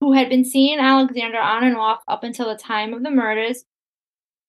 who 0.00 0.12
had 0.12 0.28
been 0.28 0.44
seeing 0.44 0.78
Alexander 0.78 1.38
on 1.38 1.64
and 1.64 1.76
off 1.76 2.02
up 2.08 2.24
until 2.24 2.48
the 2.48 2.56
time 2.56 2.94
of 2.94 3.02
the 3.02 3.10
murders. 3.10 3.64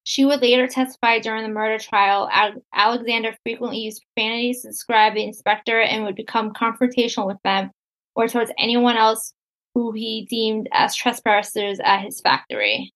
She 0.03 0.25
would 0.25 0.41
later 0.41 0.67
testify 0.67 1.19
during 1.19 1.43
the 1.43 1.49
murder 1.49 1.77
trial. 1.77 2.29
Alexander 2.73 3.35
frequently 3.43 3.79
used 3.79 4.03
profanities 4.15 4.61
to 4.61 4.69
describe 4.69 5.13
the 5.13 5.23
inspector 5.23 5.79
and 5.79 6.03
would 6.03 6.15
become 6.15 6.53
confrontational 6.53 7.27
with 7.27 7.37
them 7.43 7.69
or 8.15 8.27
towards 8.27 8.51
anyone 8.57 8.97
else 8.97 9.33
who 9.75 9.91
he 9.91 10.25
deemed 10.29 10.67
as 10.73 10.95
trespassers 10.95 11.79
at 11.83 12.01
his 12.01 12.19
factory. 12.19 12.91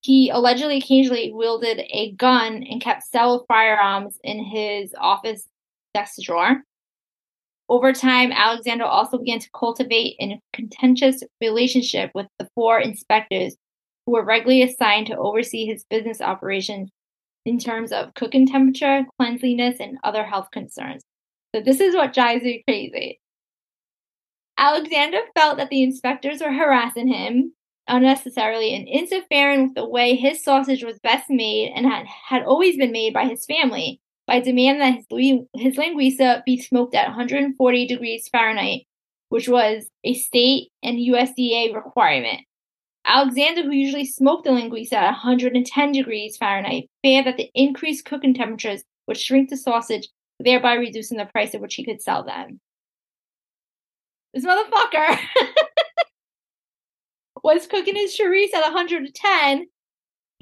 He 0.00 0.28
allegedly 0.28 0.78
occasionally 0.78 1.32
wielded 1.32 1.80
a 1.90 2.12
gun 2.12 2.62
and 2.68 2.80
kept 2.80 3.04
several 3.04 3.44
firearms 3.48 4.18
in 4.22 4.44
his 4.44 4.94
office 4.98 5.48
desk 5.94 6.20
drawer. 6.20 6.62
Over 7.68 7.92
time, 7.92 8.30
Alexander 8.32 8.84
also 8.84 9.18
began 9.18 9.38
to 9.38 9.48
cultivate 9.58 10.16
a 10.20 10.38
contentious 10.52 11.22
relationship 11.40 12.10
with 12.14 12.26
the 12.38 12.48
four 12.54 12.78
inspectors 12.78 13.56
who 14.04 14.12
were 14.12 14.24
regularly 14.24 14.62
assigned 14.62 15.06
to 15.06 15.16
oversee 15.16 15.64
his 15.66 15.84
business 15.88 16.20
operations 16.20 16.90
in 17.46 17.58
terms 17.58 17.90
of 17.90 18.12
cooking 18.14 18.46
temperature, 18.46 19.04
cleanliness, 19.18 19.76
and 19.80 19.98
other 20.04 20.24
health 20.24 20.48
concerns. 20.52 21.02
So, 21.54 21.62
this 21.62 21.80
is 21.80 21.94
what 21.94 22.12
drives 22.12 22.42
me 22.42 22.62
crazy. 22.66 23.20
Alexander 24.58 25.20
felt 25.34 25.56
that 25.56 25.70
the 25.70 25.82
inspectors 25.82 26.40
were 26.40 26.52
harassing 26.52 27.08
him 27.08 27.52
unnecessarily 27.88 28.74
and 28.74 28.88
interfering 28.88 29.64
with 29.64 29.74
the 29.74 29.88
way 29.88 30.14
his 30.14 30.42
sausage 30.42 30.84
was 30.84 30.98
best 31.00 31.28
made 31.28 31.72
and 31.74 31.86
had, 31.86 32.06
had 32.06 32.42
always 32.42 32.76
been 32.76 32.92
made 32.92 33.12
by 33.12 33.26
his 33.26 33.44
family 33.44 34.00
by 34.26 34.40
demanding 34.40 34.80
that 34.80 35.04
his, 35.10 35.40
his 35.54 35.76
linguiça 35.76 36.44
be 36.44 36.60
smoked 36.60 36.94
at 36.94 37.08
140 37.08 37.86
degrees 37.86 38.28
Fahrenheit, 38.28 38.82
which 39.28 39.48
was 39.48 39.88
a 40.04 40.14
state 40.14 40.68
and 40.82 40.98
USDA 40.98 41.74
requirement. 41.74 42.40
Alexander, 43.06 43.62
who 43.62 43.72
usually 43.72 44.06
smoked 44.06 44.44
the 44.44 44.50
linguiça 44.50 44.94
at 44.94 45.10
110 45.10 45.92
degrees 45.92 46.38
Fahrenheit, 46.38 46.88
feared 47.02 47.26
that 47.26 47.36
the 47.36 47.50
increased 47.54 48.06
cooking 48.06 48.32
temperatures 48.32 48.82
would 49.06 49.18
shrink 49.18 49.50
the 49.50 49.56
sausage, 49.56 50.08
thereby 50.40 50.74
reducing 50.74 51.18
the 51.18 51.26
price 51.26 51.54
at 51.54 51.60
which 51.60 51.74
he 51.74 51.84
could 51.84 52.00
sell 52.00 52.24
them. 52.24 52.60
This 54.32 54.44
motherfucker 54.44 55.18
was 57.44 57.66
cooking 57.66 57.94
his 57.94 58.18
chorizo 58.18 58.54
at 58.54 58.72
110. 58.72 59.66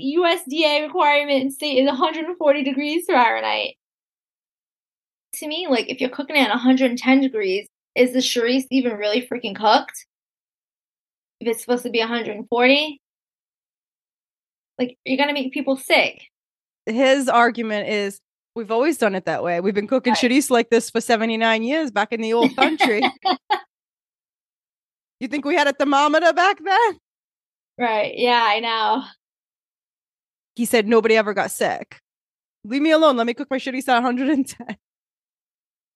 USDA 0.00 0.82
requirement 0.82 1.42
in 1.42 1.50
state 1.50 1.78
is 1.78 1.86
140 1.86 2.64
degrees 2.64 3.04
Fahrenheit. 3.06 3.74
To 5.34 5.46
me, 5.46 5.66
like 5.68 5.88
if 5.88 6.00
you're 6.00 6.10
cooking 6.10 6.36
it 6.36 6.40
at 6.40 6.50
110 6.50 7.20
degrees, 7.20 7.66
is 7.94 8.12
the 8.12 8.20
chorizo 8.20 8.66
even 8.70 8.92
really 8.96 9.26
freaking 9.26 9.56
cooked? 9.56 10.06
If 11.40 11.48
it's 11.48 11.60
supposed 11.60 11.82
to 11.84 11.90
be 11.90 11.98
140, 11.98 13.00
like 14.78 14.96
you're 15.04 15.18
gonna 15.18 15.32
make 15.32 15.52
people 15.52 15.76
sick. 15.76 16.22
His 16.86 17.28
argument 17.28 17.88
is 17.88 18.20
we've 18.54 18.70
always 18.70 18.98
done 18.98 19.14
it 19.14 19.24
that 19.26 19.42
way. 19.42 19.60
We've 19.60 19.74
been 19.74 19.86
cooking 19.86 20.14
right. 20.14 20.50
like 20.50 20.70
this 20.70 20.90
for 20.90 21.00
79 21.00 21.62
years 21.62 21.90
back 21.90 22.12
in 22.12 22.20
the 22.20 22.32
old 22.32 22.54
country. 22.56 23.02
You 25.20 25.28
think 25.28 25.44
we 25.44 25.54
had 25.54 25.68
a 25.68 25.72
thermometer 25.72 26.32
back 26.32 26.58
then? 26.64 26.98
Right. 27.78 28.14
Yeah, 28.16 28.42
I 28.44 28.60
know. 28.60 29.04
He 30.54 30.64
said 30.64 30.86
nobody 30.86 31.16
ever 31.16 31.34
got 31.34 31.50
sick. 31.50 31.98
Leave 32.64 32.82
me 32.82 32.90
alone. 32.90 33.16
Let 33.16 33.26
me 33.26 33.34
cook 33.34 33.50
my 33.50 33.58
chouriço 33.58 33.88
at 33.88 34.02
110. 34.02 34.76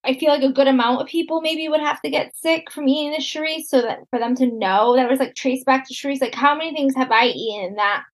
I 0.06 0.14
feel 0.14 0.30
like 0.30 0.42
a 0.42 0.52
good 0.52 0.68
amount 0.68 1.00
of 1.00 1.08
people 1.08 1.40
maybe 1.40 1.68
would 1.68 1.80
have 1.80 2.00
to 2.02 2.10
get 2.10 2.36
sick 2.36 2.70
from 2.70 2.88
eating 2.88 3.10
the 3.10 3.18
chorizo 3.18 3.64
so 3.66 3.82
that 3.82 3.98
for 4.10 4.20
them 4.20 4.36
to 4.36 4.46
know 4.46 4.94
that 4.94 5.10
was 5.10 5.18
like 5.18 5.34
traced 5.34 5.66
back 5.66 5.86
to 5.88 5.94
chorizo. 5.94 6.22
Like 6.22 6.34
how 6.34 6.56
many 6.56 6.72
things 6.72 6.94
have 6.94 7.10
I 7.10 7.26
eaten 7.26 7.74
that 7.74 8.04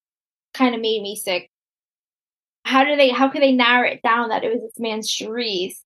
kind 0.55 0.75
of 0.75 0.81
made 0.81 1.03
me 1.03 1.17
sick? 1.17 1.51
How 2.65 2.85
do 2.85 2.97
they 2.97 3.11
how 3.11 3.29
could 3.29 3.43
they 3.43 3.53
narrow 3.53 3.89
it 3.89 4.01
down 4.03 4.31
that 4.31 4.43
it 4.43 4.53
was 4.53 4.63
this 4.63 4.79
man's 4.79 5.09
chorizo 5.11 5.77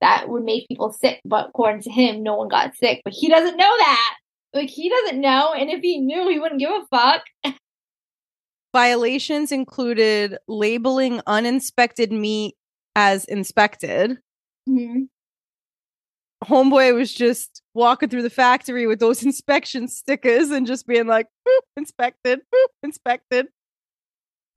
that 0.00 0.28
would 0.28 0.44
make 0.44 0.68
people 0.68 0.92
sick? 0.92 1.20
But 1.24 1.48
according 1.48 1.82
to 1.82 1.90
him, 1.90 2.22
no 2.22 2.36
one 2.36 2.48
got 2.48 2.76
sick. 2.76 3.02
But 3.04 3.12
he 3.12 3.28
doesn't 3.28 3.56
know 3.56 3.76
that. 3.78 4.14
Like 4.54 4.70
he 4.70 4.88
doesn't 4.88 5.20
know, 5.20 5.52
and 5.52 5.68
if 5.68 5.80
he 5.82 5.98
knew, 5.98 6.28
he 6.28 6.38
wouldn't 6.38 6.60
give 6.60 6.70
a 6.70 6.86
fuck. 6.90 7.22
Violations 8.72 9.50
included 9.50 10.36
labeling 10.46 11.20
uninspected 11.26 12.12
meat 12.12 12.54
as 12.94 13.24
inspected. 13.24 14.18
Mm-hmm. 14.68 15.04
Homeboy 16.44 16.94
was 16.94 17.12
just 17.12 17.62
walking 17.74 18.08
through 18.08 18.22
the 18.22 18.30
factory 18.30 18.86
with 18.86 19.00
those 19.00 19.22
inspection 19.24 19.88
stickers 19.88 20.50
and 20.50 20.66
just 20.66 20.86
being 20.86 21.06
like, 21.06 21.26
inspected, 21.76 22.40
inspected 22.82 23.48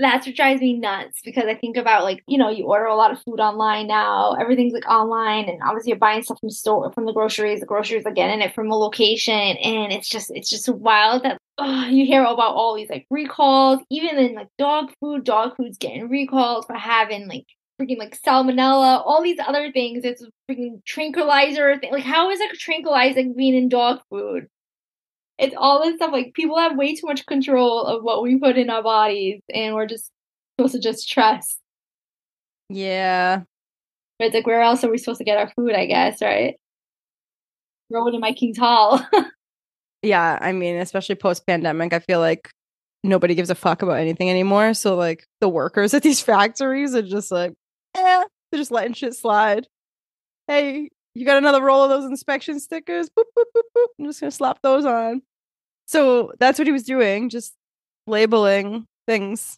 that's 0.01 0.25
what 0.25 0.35
drives 0.35 0.61
me 0.61 0.73
nuts 0.73 1.21
because 1.23 1.45
I 1.45 1.55
think 1.55 1.77
about 1.77 2.03
like, 2.03 2.23
you 2.27 2.37
know, 2.37 2.49
you 2.49 2.65
order 2.65 2.85
a 2.85 2.95
lot 2.95 3.11
of 3.11 3.21
food 3.23 3.39
online 3.39 3.87
now. 3.87 4.33
Everything's 4.33 4.73
like 4.73 4.87
online 4.89 5.47
and 5.47 5.61
obviously 5.63 5.89
you're 5.89 5.99
buying 5.99 6.23
stuff 6.23 6.39
from 6.39 6.49
store 6.49 6.91
from 6.93 7.05
the 7.05 7.13
groceries. 7.13 7.59
The 7.59 7.65
groceries 7.65 8.05
are 8.05 8.11
getting 8.11 8.41
it 8.41 8.53
from 8.53 8.71
a 8.71 8.75
location 8.75 9.33
and 9.33 9.91
it's 9.91 10.09
just 10.09 10.31
it's 10.31 10.49
just 10.49 10.69
wild 10.69 11.23
that 11.23 11.37
you 11.91 12.05
hear 12.05 12.23
about 12.23 12.55
all 12.55 12.75
these 12.75 12.89
like 12.89 13.05
recalls, 13.09 13.79
even 13.89 14.17
in 14.17 14.33
like 14.33 14.49
dog 14.57 14.91
food, 14.99 15.23
dog 15.23 15.55
food's 15.55 15.77
getting 15.77 16.09
recalls 16.09 16.65
for 16.65 16.75
having 16.75 17.27
like 17.27 17.45
freaking 17.79 17.97
like 17.97 18.19
salmonella, 18.21 19.03
all 19.05 19.21
these 19.21 19.39
other 19.39 19.71
things. 19.71 20.03
It's 20.03 20.25
freaking 20.49 20.83
tranquilizer 20.85 21.77
thing. 21.79 21.91
Like 21.91 22.03
how 22.03 22.31
is 22.31 22.39
it 22.39 22.57
tranquilizing 22.57 23.35
being 23.35 23.55
in 23.55 23.69
dog 23.69 24.01
food? 24.09 24.47
It's 25.41 25.55
all 25.57 25.83
this 25.83 25.95
stuff 25.95 26.11
like 26.11 26.33
people 26.33 26.57
have 26.57 26.77
way 26.77 26.95
too 26.95 27.07
much 27.07 27.25
control 27.25 27.83
of 27.83 28.03
what 28.03 28.21
we 28.21 28.37
put 28.37 28.57
in 28.57 28.69
our 28.69 28.83
bodies 28.83 29.41
and 29.53 29.75
we're 29.75 29.87
just 29.87 30.09
supposed 30.55 30.73
to 30.75 30.79
just 30.79 31.09
trust 31.09 31.59
yeah 32.69 33.41
But 34.19 34.27
it's 34.27 34.35
like, 34.35 34.47
where 34.47 34.61
else 34.61 34.83
are 34.83 34.89
we 34.91 34.97
supposed 34.97 35.17
to 35.17 35.25
get 35.25 35.37
our 35.37 35.51
food? 35.55 35.73
I 35.73 35.87
guess, 35.87 36.21
right? 36.21 36.55
It 37.89 38.13
in 38.13 38.21
my 38.21 38.31
King's 38.31 38.57
Hall. 38.57 39.05
Yeah, 40.03 40.39
I 40.41 40.51
mean, 40.51 40.77
especially 40.77 41.13
post 41.15 41.45
pandemic, 41.45 41.93
I 41.93 41.99
feel 41.99 42.19
like 42.19 42.49
nobody 43.03 43.35
gives 43.35 43.51
a 43.51 43.55
fuck 43.55 43.83
about 43.83 43.99
anything 43.99 44.29
anymore. 44.31 44.73
So 44.73 44.95
like 44.95 45.27
the 45.41 45.49
workers 45.49 45.93
at 45.93 46.01
these 46.03 46.21
factories 46.21 46.95
are 46.95 47.03
just 47.03 47.31
like, 47.31 47.53
eh, 47.95 48.23
they're 48.51 48.57
just 48.59 48.71
letting 48.71 48.93
shit 48.93 49.13
slide. 49.13 49.67
Hey, 50.47 50.89
you 51.13 51.25
got 51.25 51.37
another 51.37 51.61
roll 51.61 51.83
of 51.83 51.89
those 51.89 52.05
inspection 52.05 52.59
stickers? 52.59 53.09
Boop, 53.09 53.25
boop, 53.37 53.45
boop, 53.55 53.61
boop. 53.77 53.87
I'm 53.99 54.05
just 54.05 54.21
gonna 54.21 54.31
slap 54.31 54.59
those 54.63 54.85
on. 54.85 55.21
So 55.91 56.31
that's 56.39 56.57
what 56.57 56.67
he 56.67 56.71
was 56.71 56.83
doing, 56.83 57.27
just 57.27 57.53
labeling 58.07 58.85
things. 59.07 59.57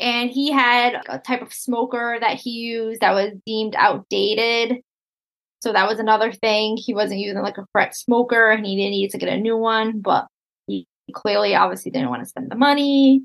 and 0.00 0.28
he 0.28 0.50
had 0.50 1.00
a 1.08 1.18
type 1.18 1.40
of 1.40 1.54
smoker 1.54 2.18
that 2.20 2.36
he 2.36 2.50
used 2.50 3.00
that 3.00 3.14
was 3.14 3.32
deemed 3.46 3.74
outdated. 3.76 4.82
So 5.62 5.72
that 5.72 5.88
was 5.88 5.98
another 5.98 6.32
thing. 6.32 6.76
He 6.76 6.92
wasn't 6.92 7.20
using 7.20 7.40
like 7.40 7.56
a 7.56 7.64
correct 7.72 7.96
smoker 7.96 8.50
and 8.50 8.66
he 8.66 8.76
didn't 8.76 8.90
need 8.90 9.10
to 9.12 9.18
get 9.18 9.30
a 9.30 9.38
new 9.38 9.56
one, 9.56 10.00
but 10.00 10.26
he 10.66 10.86
clearly 11.14 11.54
obviously 11.54 11.90
didn't 11.90 12.10
want 12.10 12.22
to 12.22 12.28
spend 12.28 12.50
the 12.50 12.56
money 12.56 13.24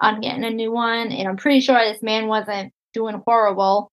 on 0.00 0.22
getting 0.22 0.44
a 0.44 0.50
new 0.50 0.72
one. 0.72 1.12
And 1.12 1.28
I'm 1.28 1.36
pretty 1.36 1.60
sure 1.60 1.78
this 1.78 2.02
man 2.02 2.28
wasn't 2.28 2.72
doing 2.94 3.20
horrible 3.26 3.90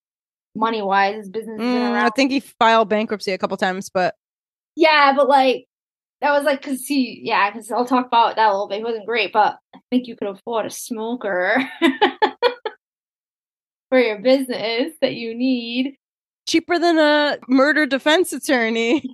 money 0.55 0.81
wise. 0.81 1.15
His 1.17 1.29
business 1.29 1.59
mm, 1.59 1.73
around. 1.73 2.05
I 2.05 2.09
think 2.11 2.31
he 2.31 2.39
filed 2.39 2.87
bankruptcy 2.87 3.33
a 3.33 3.37
couple 3.37 3.57
times, 3.57 3.89
but 3.89 4.15
Yeah, 4.77 5.13
but 5.13 5.27
like 5.27 5.65
that 6.21 6.31
was 6.31 6.43
like 6.43 6.61
because 6.61 6.85
he, 6.85 7.21
yeah, 7.23 7.49
because 7.51 7.71
I'll 7.71 7.85
talk 7.85 8.07
about 8.07 8.35
that 8.35 8.47
a 8.47 8.51
little 8.51 8.67
bit. 8.67 8.77
He 8.79 8.83
wasn't 8.83 9.05
great, 9.07 9.33
but 9.33 9.57
I 9.75 9.79
think 9.89 10.07
you 10.07 10.15
could 10.15 10.27
afford 10.27 10.65
a 10.65 10.69
smoker 10.69 11.57
for 13.89 13.99
your 13.99 14.19
business 14.19 14.93
that 15.01 15.15
you 15.15 15.35
need. 15.35 15.95
cheaper 16.47 16.79
than 16.79 16.97
a 16.97 17.37
murder 17.47 17.85
defense 17.85 18.33
attorney. 18.33 19.03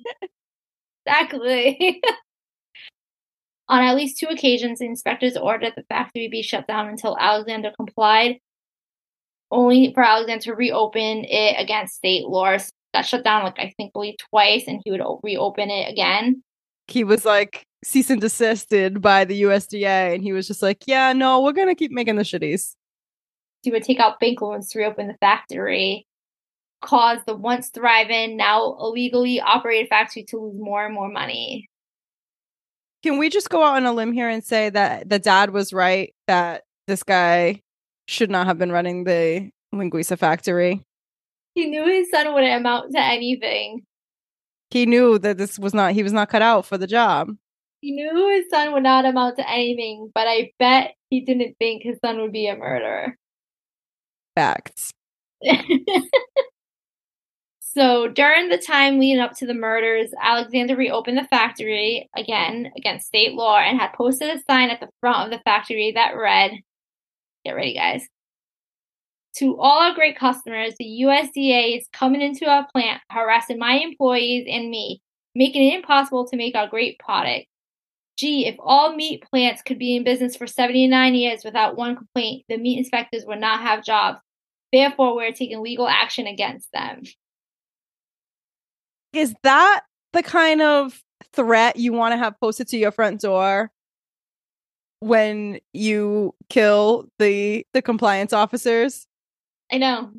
Exactly. 1.06 2.02
On 3.70 3.82
at 3.82 3.96
least 3.96 4.20
two 4.20 4.28
occasions, 4.28 4.80
the 4.80 4.86
inspectors 4.86 5.38
ordered 5.38 5.72
the 5.76 5.84
factory 5.84 6.28
be 6.28 6.42
shut 6.42 6.68
down 6.68 6.90
until 6.90 7.18
Alexander 7.18 7.72
complied, 7.78 8.40
only 9.52 9.94
for 9.94 10.04
Alexander 10.04 10.44
to 10.44 10.56
reopen 10.56 11.24
it 11.26 11.56
against 11.62 11.96
state 11.96 12.28
laws 12.28 12.72
got 12.94 13.06
shut 13.06 13.24
down, 13.24 13.44
like 13.44 13.60
I 13.60 13.74
think, 13.78 13.94
believe 13.94 14.16
twice, 14.30 14.66
and 14.68 14.82
he 14.84 14.92
would 14.92 15.02
o- 15.02 15.22
reopen 15.24 15.70
it 15.70 15.90
again. 15.90 16.44
He 16.88 17.04
was 17.04 17.26
like 17.26 17.66
cease 17.84 18.10
and 18.10 18.22
desisted 18.22 19.02
by 19.02 19.26
the 19.26 19.42
USDA, 19.44 20.14
and 20.16 20.24
he 20.24 20.34
was 20.34 20.48
just 20.48 20.62
like, 20.62 20.84
"Yeah, 20.88 21.14
no, 21.14 21.42
we're 21.42 21.54
gonna 21.54 21.76
keep 21.76 21.92
making 21.92 22.16
the 22.16 22.24
chouriços." 22.24 22.76
he 23.68 23.72
would 23.72 23.84
take 23.84 24.00
out 24.00 24.20
bank 24.20 24.42
loans 24.42 24.70
to 24.70 24.80
reopen 24.80 25.08
the 25.08 25.18
factory, 25.20 26.08
cause 26.82 27.20
the 27.26 27.36
once 27.36 27.70
thriving, 27.70 28.38
now 28.38 28.78
illegally 28.80 29.42
operated 29.42 29.90
factory 29.90 30.24
to 30.24 30.40
lose 30.40 30.56
more 30.58 30.86
and 30.86 30.94
more 30.94 31.10
money. 31.10 31.68
Can 33.04 33.18
we 33.18 33.30
just 33.30 33.50
go 33.50 33.64
out 33.64 33.76
on 33.76 33.86
a 33.86 33.94
limb 33.94 34.12
here 34.12 34.30
and 34.30 34.44
say 34.44 34.70
that 34.70 35.10
the 35.10 35.20
dad 35.20 35.52
was 35.52 35.74
right 35.74 36.14
that 36.28 36.64
this 36.88 37.04
guy 37.04 37.62
should 38.08 38.32
not 38.32 38.48
have 38.48 38.58
been 38.58 38.72
running 38.72 39.04
the 39.04 39.50
Linguiça 39.74 40.18
factory? 40.18 40.82
He 41.54 41.66
knew 41.66 41.86
his 41.86 42.10
son 42.10 42.34
wouldn't 42.34 42.60
amount 42.60 42.94
to 42.94 43.02
anything. 43.02 43.84
He 44.70 44.86
knew 44.86 45.18
that 45.20 45.38
this 45.38 45.58
was 45.58 45.74
not 45.74 45.94
he 45.94 46.04
was 46.04 46.14
not 46.14 46.30
cut 46.30 46.42
out 46.42 46.66
for 46.66 46.78
the 46.78 46.88
job. 46.88 47.36
He 47.82 47.92
knew 47.92 48.30
his 48.30 48.50
son 48.50 48.74
would 48.74 48.84
not 48.84 49.06
amount 49.06 49.38
to 49.38 49.50
anything, 49.50 50.12
but 50.14 50.28
I 50.28 50.52
bet 50.60 50.96
he 51.10 51.22
didn't 51.22 51.56
think 51.60 51.84
his 51.84 52.00
son 52.04 52.20
would 52.20 52.32
be 52.32 52.48
a 52.48 52.56
murderer. 52.56 53.16
Facts. 54.36 54.92
so 57.60 58.08
during 58.08 58.50
the 58.50 58.58
time 58.58 59.00
leading 59.00 59.20
up 59.20 59.34
to 59.38 59.46
the 59.46 59.54
murders, 59.54 60.10
Alexander 60.22 60.76
reopened 60.76 61.18
the 61.18 61.24
factory 61.26 62.10
again 62.16 62.72
against 62.76 63.08
state 63.08 63.34
law 63.36 63.58
and 63.58 63.80
had 63.80 63.94
posted 63.94 64.36
a 64.36 64.42
sign 64.50 64.70
at 64.70 64.80
the 64.80 64.90
front 65.00 65.32
of 65.32 65.38
the 65.38 65.44
factory 65.44 65.92
that 65.94 66.18
read, 66.18 66.52
Get 67.46 67.52
ready, 67.52 67.76
guys. 67.76 68.06
To 69.38 69.60
all 69.60 69.84
our 69.84 69.94
great 69.94 70.18
customers, 70.18 70.74
the 70.80 71.04
USDA 71.04 71.78
is 71.78 71.88
coming 71.94 72.22
into 72.22 72.50
our 72.50 72.66
plant, 72.74 73.02
harassing 73.12 73.60
my 73.60 73.74
employees 73.74 74.48
and 74.50 74.72
me, 74.72 75.02
making 75.36 75.64
it 75.64 75.76
impossible 75.76 76.28
to 76.30 76.38
make 76.38 76.56
our 76.56 76.68
great 76.68 76.98
product. 76.98 77.46
Gee, 78.18 78.48
if 78.48 78.56
all 78.60 78.96
meat 78.96 79.24
plants 79.30 79.62
could 79.62 79.78
be 79.78 79.96
in 79.96 80.04
business 80.04 80.36
for 80.36 80.48
79 80.48 81.14
years 81.14 81.44
without 81.46 81.78
one 81.78 81.96
complaint, 81.96 82.46
the 82.50 82.58
meat 82.58 82.80
inspectors 82.80 83.26
would 83.28 83.40
not 83.40 83.62
have 83.62 83.86
jobs. 83.86 84.20
Therefore, 84.74 85.16
we're 85.16 85.32
taking 85.32 85.62
legal 85.62 85.88
action 85.88 86.26
against 86.26 86.72
them. 86.74 87.04
Is 89.14 89.36
that 89.44 89.82
the 90.14 90.24
kind 90.24 90.64
of 90.64 91.04
threat 91.34 91.76
you 91.76 91.94
want 91.94 92.14
to 92.14 92.18
have 92.18 92.40
posted 92.40 92.68
to 92.70 92.78
your 92.78 92.92
front 92.92 93.22
door 93.22 93.72
when 95.00 95.60
you 95.74 96.34
kill 96.50 97.08
the 97.20 97.68
the 97.74 97.84
compliance 97.84 98.34
officers? 98.34 99.07
I 99.72 99.78
know. 99.78 100.12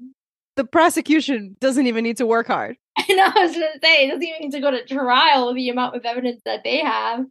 The 0.57 0.65
prosecution 0.65 1.57
doesn't 1.61 1.87
even 1.87 2.05
need 2.05 2.17
to 2.19 2.27
work 2.27 2.47
hard. 2.47 2.77
I 2.99 3.13
know. 3.13 3.31
I 3.35 3.45
was 3.47 3.53
going 3.53 3.73
to 3.73 3.81
say, 3.83 4.07
it 4.07 4.09
doesn't 4.09 4.23
even 4.23 4.41
need 4.41 4.53
to 4.53 4.61
go 4.61 4.71
to 4.71 4.85
trial 4.85 5.47
with 5.47 5.57
the 5.57 5.69
amount 5.69 5.97
of 5.97 6.05
evidence 6.05 6.43
that 6.45 6.65
they 6.65 6.79
have. 6.79 7.25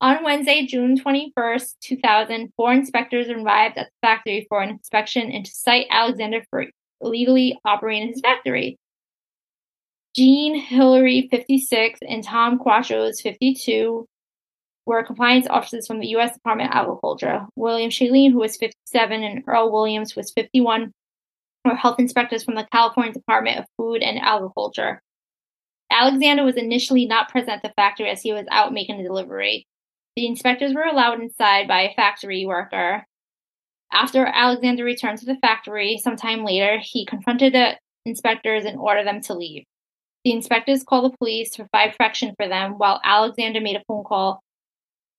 On 0.00 0.22
Wednesday, 0.22 0.66
June 0.66 0.98
21st, 0.98 1.74
2000, 1.80 2.52
four 2.54 2.72
inspectors 2.72 3.30
arrived 3.30 3.78
at 3.78 3.86
the 3.86 4.06
factory 4.06 4.46
for 4.48 4.60
an 4.60 4.68
inspection 4.68 5.30
and 5.30 5.46
to 5.46 5.50
cite 5.50 5.86
Alexander 5.90 6.44
for 6.50 6.66
illegally 7.00 7.58
operating 7.64 8.08
his 8.08 8.20
factory. 8.20 8.78
Jean 10.14 10.54
Hillery, 10.54 11.28
56, 11.30 12.00
and 12.08 12.22
Tom 12.22 12.58
Quadros, 12.58 13.22
52, 13.22 14.06
were 14.86 15.02
compliance 15.02 15.46
officers 15.50 15.86
from 15.86 15.98
the 16.00 16.06
U.S. 16.08 16.32
Department 16.32 16.70
of 16.70 16.76
Agriculture. 16.76 17.46
William 17.56 17.90
Shaline, 17.90 18.32
who 18.32 18.38
was 18.38 18.56
57, 18.56 19.22
and 19.22 19.42
Earl 19.46 19.72
Willis, 19.72 20.12
who 20.12 20.20
was 20.20 20.32
51, 20.32 20.92
were 21.64 21.74
health 21.74 21.98
inspectors 21.98 22.44
from 22.44 22.54
the 22.54 22.66
California 22.72 23.12
Department 23.12 23.58
of 23.58 23.66
Food 23.76 24.02
and 24.02 24.18
Agriculture. 24.18 25.00
Alexander 25.90 26.44
was 26.44 26.56
initially 26.56 27.06
not 27.06 27.28
present 27.28 27.50
at 27.50 27.62
the 27.62 27.72
factory 27.76 28.08
as 28.08 28.22
he 28.22 28.32
was 28.32 28.46
out 28.50 28.72
making 28.72 29.00
a 29.00 29.04
delivery. 29.04 29.66
The 30.16 30.26
inspectors 30.26 30.72
were 30.72 30.84
allowed 30.84 31.20
inside 31.20 31.68
by 31.68 31.82
a 31.82 31.94
factory 31.94 32.46
worker. 32.46 33.04
After 33.92 34.26
Alexander 34.26 34.84
returned 34.84 35.18
to 35.18 35.26
the 35.26 35.36
factory 35.36 35.98
sometime 36.02 36.44
later, 36.44 36.78
he 36.80 37.06
confronted 37.06 37.54
the 37.54 37.76
inspectors 38.04 38.64
and 38.64 38.78
ordered 38.78 39.06
them 39.06 39.20
to 39.22 39.34
leave. 39.34 39.64
The 40.24 40.32
inspectors 40.32 40.82
called 40.82 41.12
the 41.12 41.16
police 41.18 41.50
to 41.52 41.64
provide 41.64 41.92
protection 41.92 42.34
for 42.36 42.48
them, 42.48 42.78
while 42.78 43.00
Alexander 43.04 43.60
made 43.60 43.76
a 43.76 43.82
phone 43.86 44.04
call 44.04 44.40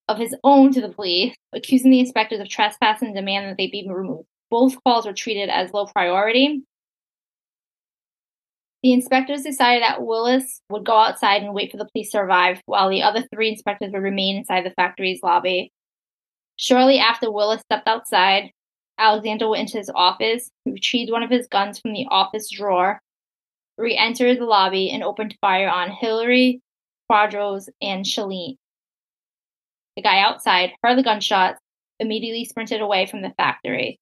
of 0.08 0.17
his 0.17 0.36
own 0.43 0.72
to 0.74 0.82
the 0.82 0.89
police, 0.89 1.36
accusing 1.54 1.91
the 1.91 2.00
inspectors 2.00 2.39
of 2.39 2.50
trespass 2.50 3.02
and 3.02 3.15
demanding 3.15 3.52
that 3.52 3.58
they 3.58 3.67
be 3.67 3.88
removed. 3.89 4.28
Both 4.50 4.82
calls 4.84 5.06
were 5.06 5.13
treated 5.13 5.50
as 5.50 5.74
low 5.74 5.86
priority. 5.88 6.63
The 8.84 8.93
inspectors 8.93 9.41
decided 9.41 9.84
that 9.84 10.04
Willis 10.04 10.62
would 10.70 10.86
go 10.86 10.98
outside 10.98 11.41
and 11.41 11.54
wait 11.54 11.72
for 11.72 11.78
the 11.78 11.89
police 11.91 12.12
to 12.12 12.20
arrive, 12.20 12.62
while 12.65 12.89
the 12.89 13.02
other 13.02 13.26
three 13.34 13.50
inspectors 13.50 13.91
would 13.91 14.04
remain 14.04 14.38
inside 14.38 14.65
the 14.65 14.72
factory's 14.72 15.22
lobby. 15.24 15.72
Shortly 16.56 17.00
after 17.00 17.32
Willis 17.32 17.62
stepped 17.62 17.88
outside, 17.88 18.52
Alexander 18.98 19.50
went 19.50 19.62
into 19.62 19.78
his 19.78 19.91
office, 19.93 20.50
retrieved 20.65 21.12
one 21.12 21.24
of 21.24 21.30
his 21.30 21.48
guns 21.48 21.80
from 21.80 21.93
the 21.93 22.08
office 22.10 22.50
drawer, 22.50 23.02
re 23.78 23.96
entered 23.96 24.39
the 24.39 24.46
lobby, 24.46 24.89
and 24.89 25.04
opened 25.04 25.38
fire 25.41 25.70
on 25.70 25.91
Hillery, 25.91 26.62
Quadros, 27.12 27.70
and 27.82 28.06
Shaline. 28.06 28.58
The 29.98 30.04
guy 30.04 30.20
outside 30.20 30.74
heard 30.84 30.96
the 30.96 31.04
gunshots, 31.04 31.60
immediately 32.00 32.46
sprinted 32.46 32.82
away 32.82 33.08
from 33.08 33.24
the 33.24 33.34
factory. 33.36 34.00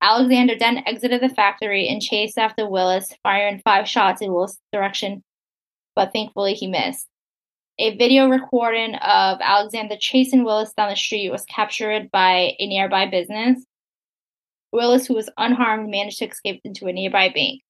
Alexander 0.00 0.54
then 0.56 0.84
exited 0.86 1.20
the 1.20 1.28
factory 1.28 1.88
and 1.88 2.00
chased 2.00 2.38
after 2.38 2.68
Willis, 2.68 3.12
firing 3.24 3.60
five 3.64 3.88
shots 3.88 4.22
in 4.22 4.32
Willis' 4.32 4.60
direction, 4.72 5.24
but 5.96 6.12
thankfully 6.12 6.54
he 6.54 6.68
missed. 6.68 7.08
A 7.80 7.96
video 7.96 8.28
recording 8.28 8.94
of 8.94 9.38
Alexander 9.40 9.96
chasing 9.98 10.44
Willis 10.44 10.72
down 10.72 10.90
the 10.90 10.94
street 10.94 11.30
was 11.30 11.44
captured 11.46 12.12
by 12.12 12.54
a 12.60 12.66
nearby 12.68 13.06
business. 13.06 13.64
Willis, 14.70 15.08
who 15.08 15.14
was 15.14 15.28
unharmed, 15.36 15.90
managed 15.90 16.18
to 16.18 16.28
escape 16.28 16.60
into 16.62 16.86
a 16.86 16.92
nearby 16.92 17.28
bank. 17.28 17.62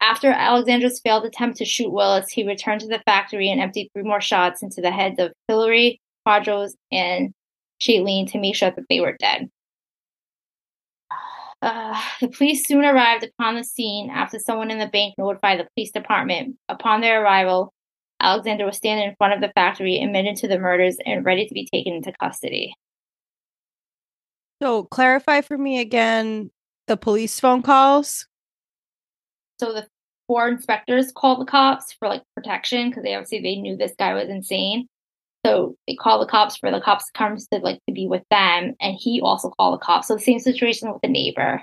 After 0.00 0.30
Alexander's 0.30 1.00
failed 1.00 1.26
attempt 1.26 1.58
to 1.58 1.64
shoot 1.64 1.92
Willis, 1.92 2.30
he 2.30 2.46
returned 2.46 2.80
to 2.80 2.88
the 2.88 3.02
factory 3.04 3.50
and 3.50 3.60
emptied 3.60 3.90
three 3.92 4.02
more 4.02 4.20
shots 4.20 4.62
into 4.62 4.80
the 4.80 4.90
heads 4.90 5.18
of 5.18 5.32
Hillery, 5.46 6.00
Quadros, 6.26 6.72
and 6.90 7.34
Shaline 7.80 8.30
to 8.30 8.38
make 8.38 8.54
sure 8.54 8.70
that 8.70 8.84
they 8.88 9.00
were 9.00 9.16
dead. 9.18 9.48
Uh, 11.62 12.00
the 12.22 12.28
police 12.28 12.66
soon 12.66 12.86
arrived 12.86 13.22
upon 13.22 13.54
the 13.54 13.62
scene 13.62 14.08
after 14.08 14.38
someone 14.38 14.70
in 14.70 14.78
the 14.78 14.86
bank 14.86 15.12
notified 15.18 15.60
the 15.60 15.68
police 15.76 15.90
department. 15.90 16.56
Upon 16.70 17.02
their 17.02 17.22
arrival, 17.22 17.74
Alexander 18.18 18.64
was 18.64 18.78
standing 18.78 19.06
in 19.06 19.14
front 19.16 19.34
of 19.34 19.42
the 19.42 19.52
factory, 19.54 20.00
admitted 20.00 20.36
to 20.36 20.48
the 20.48 20.58
murders, 20.58 20.96
and 21.04 21.22
ready 21.22 21.46
to 21.46 21.52
be 21.52 21.68
taken 21.70 21.92
into 21.92 22.14
custody. 22.18 22.72
So 24.62 24.84
clarify 24.84 25.42
for 25.42 25.58
me 25.58 25.80
again 25.80 26.50
The 26.86 26.96
police 26.96 27.38
phone 27.38 27.60
calls. 27.60 28.26
So 29.60 29.74
the 29.74 29.86
four 30.26 30.48
inspectors 30.48 31.12
called 31.12 31.40
the 31.40 31.44
cops 31.44 31.92
for 31.92 32.08
like 32.08 32.22
protection 32.34 32.88
because 32.88 33.02
they 33.02 33.14
obviously 33.14 33.42
they 33.42 33.56
knew 33.56 33.76
this 33.76 33.94
guy 33.98 34.14
was 34.14 34.28
insane. 34.28 34.88
So 35.44 35.74
they 35.86 35.94
called 35.94 36.22
the 36.22 36.30
cops 36.30 36.56
for 36.56 36.70
the 36.70 36.80
cops 36.80 37.06
to 37.06 37.12
come 37.14 37.36
to 37.36 37.58
like 37.58 37.78
to 37.86 37.94
be 37.94 38.06
with 38.06 38.22
them, 38.30 38.74
and 38.80 38.96
he 38.98 39.20
also 39.20 39.50
called 39.50 39.74
the 39.74 39.84
cops. 39.84 40.08
So 40.08 40.14
the 40.14 40.20
same 40.20 40.38
situation 40.38 40.90
with 40.90 41.02
the 41.02 41.08
neighbor. 41.08 41.62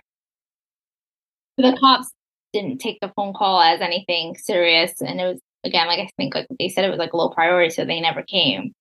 The 1.57 1.75
cops 1.79 2.12
didn't 2.53 2.77
take 2.77 2.99
the 3.01 3.12
phone 3.15 3.33
call 3.33 3.62
as 3.62 3.81
anything 3.81 4.36
serious, 4.36 5.01
and 5.01 5.19
it 5.19 5.25
was 5.25 5.39
again 5.63 5.88
like 5.88 5.99
I 5.99 6.10
think 6.17 6.36
like 6.36 6.47
they 6.60 6.69
said 6.69 6.86
it 6.86 6.89
was 6.89 6.99
like 6.99 7.13
low 7.13 7.29
priority, 7.29 7.71
so 7.71 7.83
they 7.83 7.99
never 7.99 8.21
came. 8.21 8.73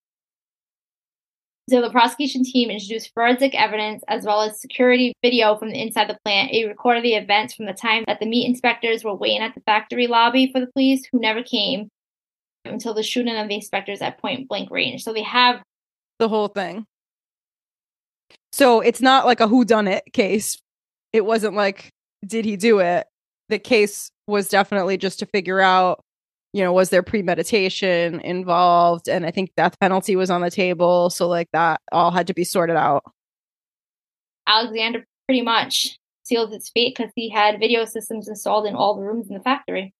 So 1.68 1.80
the 1.80 1.90
prosecution 1.90 2.44
team 2.44 2.70
introduced 2.70 3.12
forensic 3.12 3.52
evidence 3.54 4.04
as 4.06 4.24
well 4.24 4.42
as 4.42 4.60
security 4.60 5.12
video 5.20 5.56
from 5.56 5.70
the 5.70 5.82
inside 5.82 6.08
the 6.08 6.18
plant. 6.24 6.52
It 6.52 6.66
recorded 6.66 7.02
the 7.02 7.14
events 7.14 7.54
from 7.54 7.66
the 7.66 7.72
time 7.72 8.04
that 8.06 8.20
the 8.20 8.26
meat 8.26 8.46
inspectors 8.46 9.02
were 9.02 9.16
waiting 9.16 9.42
at 9.42 9.54
the 9.54 9.60
factory 9.62 10.06
lobby 10.06 10.50
for 10.52 10.60
the 10.60 10.68
police, 10.68 11.04
who 11.10 11.18
never 11.18 11.42
came, 11.42 11.88
until 12.64 12.94
the 12.94 13.02
shooting 13.02 13.36
of 13.36 13.48
the 13.48 13.56
inspectors 13.56 14.00
at 14.00 14.18
point 14.18 14.48
blank 14.48 14.70
range. 14.70 15.02
So 15.02 15.12
they 15.12 15.24
have 15.24 15.60
the 16.20 16.28
whole 16.28 16.48
thing. 16.48 16.86
So 18.52 18.80
it's 18.80 19.00
not 19.00 19.26
like 19.26 19.40
a 19.40 19.48
who 19.48 19.64
done 19.64 19.88
it 19.88 20.04
case. 20.12 20.58
It 21.12 21.24
wasn't 21.24 21.54
like 21.54 21.90
did 22.24 22.44
he 22.44 22.56
do 22.56 22.78
it? 22.78 23.06
The 23.48 23.58
case 23.58 24.10
was 24.26 24.48
definitely 24.48 24.98
just 24.98 25.18
to 25.18 25.26
figure 25.26 25.60
out, 25.60 26.00
you 26.56 26.62
know, 26.62 26.72
was 26.72 26.88
there 26.88 27.02
premeditation 27.02 28.18
involved? 28.20 29.10
And 29.10 29.26
I 29.26 29.30
think 29.30 29.54
death 29.58 29.78
penalty 29.78 30.16
was 30.16 30.30
on 30.30 30.40
the 30.40 30.50
table. 30.50 31.10
So 31.10 31.28
like 31.28 31.50
that 31.52 31.82
all 31.92 32.10
had 32.10 32.26
to 32.28 32.34
be 32.34 32.44
sorted 32.44 32.76
out. 32.76 33.04
Alexander 34.46 35.04
pretty 35.28 35.42
much 35.42 35.98
sealed 36.24 36.54
his 36.54 36.70
fate 36.70 36.96
because 36.96 37.12
he 37.14 37.28
had 37.28 37.60
video 37.60 37.84
systems 37.84 38.26
installed 38.26 38.64
in 38.64 38.74
all 38.74 38.96
the 38.96 39.02
rooms 39.02 39.28
in 39.28 39.34
the 39.34 39.42
factory. 39.42 39.92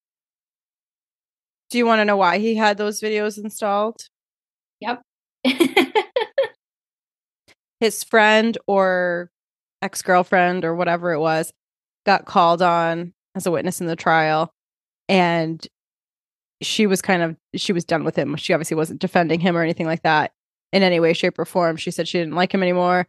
Do 1.69 1.77
you 1.77 1.85
want 1.85 2.01
to 2.01 2.07
know 2.07 2.17
why 2.17 2.39
he 2.39 2.55
had 2.55 2.79
those 2.79 3.03
videos 3.03 3.37
installed? 3.37 4.09
Yep. 4.81 5.03
His 7.81 8.03
friend 8.03 8.57
or 8.67 9.31
ex 9.83 10.01
girlfriend 10.01 10.65
or 10.65 10.75
whatever 10.75 11.13
it 11.13 11.21
was 11.21 11.53
got 12.07 12.25
called 12.25 12.63
on 12.63 13.13
as 13.35 13.45
a 13.45 13.51
witness 13.51 13.83
in 13.83 13.89
the 13.89 13.97
trial. 13.97 14.55
And 15.07 15.67
she 16.63 16.87
was 16.87 17.03
kind 17.03 17.23
of, 17.23 17.37
she 17.55 17.73
was 17.73 17.85
done 17.85 18.05
with 18.05 18.17
him. 18.17 18.37
She 18.37 18.53
obviously 18.53 18.77
wasn't 18.77 19.01
defending 19.01 19.41
him 19.41 19.57
or 19.57 19.63
anything 19.63 19.87
like 19.87 20.03
that 20.03 20.33
in 20.73 20.83
any 20.83 21.01
way, 21.01 21.13
shape, 21.13 21.39
or 21.39 21.45
form. 21.45 21.77
She 21.77 21.91
said 21.91 22.09
she 22.09 22.19
didn't 22.19 22.35
like 22.35 22.53
him 22.53 22.63
anymore. 22.63 23.07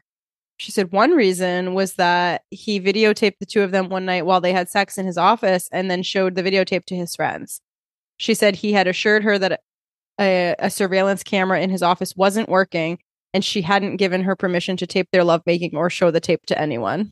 She 0.57 0.71
said 0.71 0.91
one 0.91 1.11
reason 1.11 1.75
was 1.75 1.93
that 1.93 2.43
he 2.49 2.79
videotaped 2.79 3.37
the 3.39 3.45
two 3.45 3.61
of 3.61 3.71
them 3.71 3.89
one 3.89 4.05
night 4.05 4.25
while 4.25 4.41
they 4.41 4.53
had 4.53 4.69
sex 4.69 4.97
in 4.97 5.05
his 5.05 5.17
office 5.17 5.69
and 5.71 5.89
then 5.89 6.01
showed 6.01 6.35
the 6.35 6.43
videotape 6.43 6.85
to 6.85 6.95
his 6.95 7.15
friends. 7.15 7.61
She 8.17 8.33
said 8.33 8.55
he 8.55 8.73
had 8.73 8.87
assured 8.87 9.23
her 9.23 9.37
that 9.37 9.61
a, 10.19 10.55
a, 10.57 10.69
surveillance 10.71 11.21
camera 11.21 11.61
in 11.61 11.69
his 11.69 11.83
office 11.83 12.15
wasn't 12.15 12.49
working 12.49 12.97
and 13.35 13.45
she 13.45 13.61
hadn't 13.61 13.97
given 13.97 14.23
her 14.23 14.35
permission 14.35 14.75
to 14.77 14.87
tape 14.87 15.09
their 15.11 15.23
lovemaking 15.23 15.75
or 15.75 15.91
show 15.91 16.09
the 16.09 16.19
tape 16.19 16.47
to 16.47 16.59
anyone. 16.59 17.11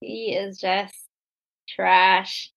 He 0.00 0.34
is 0.34 0.58
just 0.58 0.94
trash. 1.68 2.50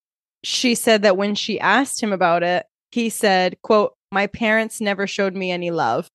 She 0.43 0.75
said 0.75 1.03
that 1.03 1.17
when 1.17 1.35
she 1.35 1.59
asked 1.59 2.01
him 2.01 2.11
about 2.11 2.43
it, 2.43 2.65
he 2.91 3.09
said, 3.09 3.57
quote, 3.61 3.93
My 4.11 4.27
parents 4.27 4.81
never 4.81 5.07
showed 5.07 5.35
me 5.35 5.51
any 5.51 5.71
love. 5.71 6.07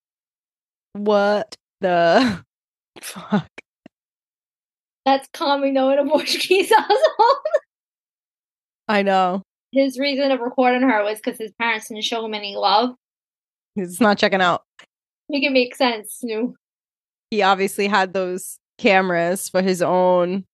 What 0.92 1.56
the 1.80 2.44
fuck? 3.00 3.48
That's 5.04 5.28
calming 5.32 5.74
though 5.74 5.90
in 5.90 5.98
a 5.98 6.04
Portuguese 6.10 6.72
household. 6.74 7.36
I 8.88 9.02
know 9.02 9.42
his 9.72 9.98
reason 9.98 10.30
of 10.30 10.40
recording 10.40 10.82
her 10.82 11.04
was 11.04 11.18
because 11.18 11.38
his 11.38 11.52
parents 11.60 11.88
didn't 11.88 12.04
show 12.04 12.24
him 12.24 12.34
any 12.34 12.56
love. 12.56 12.94
He's 13.74 14.00
not 14.00 14.18
checking 14.18 14.40
out. 14.40 14.62
Make 15.28 15.44
it 15.44 15.52
make 15.52 15.74
sense, 15.74 16.20
Snu. 16.24 16.54
He 17.30 17.42
obviously 17.42 17.88
had 17.88 18.12
those 18.14 18.58
cameras 18.78 19.48
for 19.48 19.60
his 19.60 19.82
own 19.82 20.44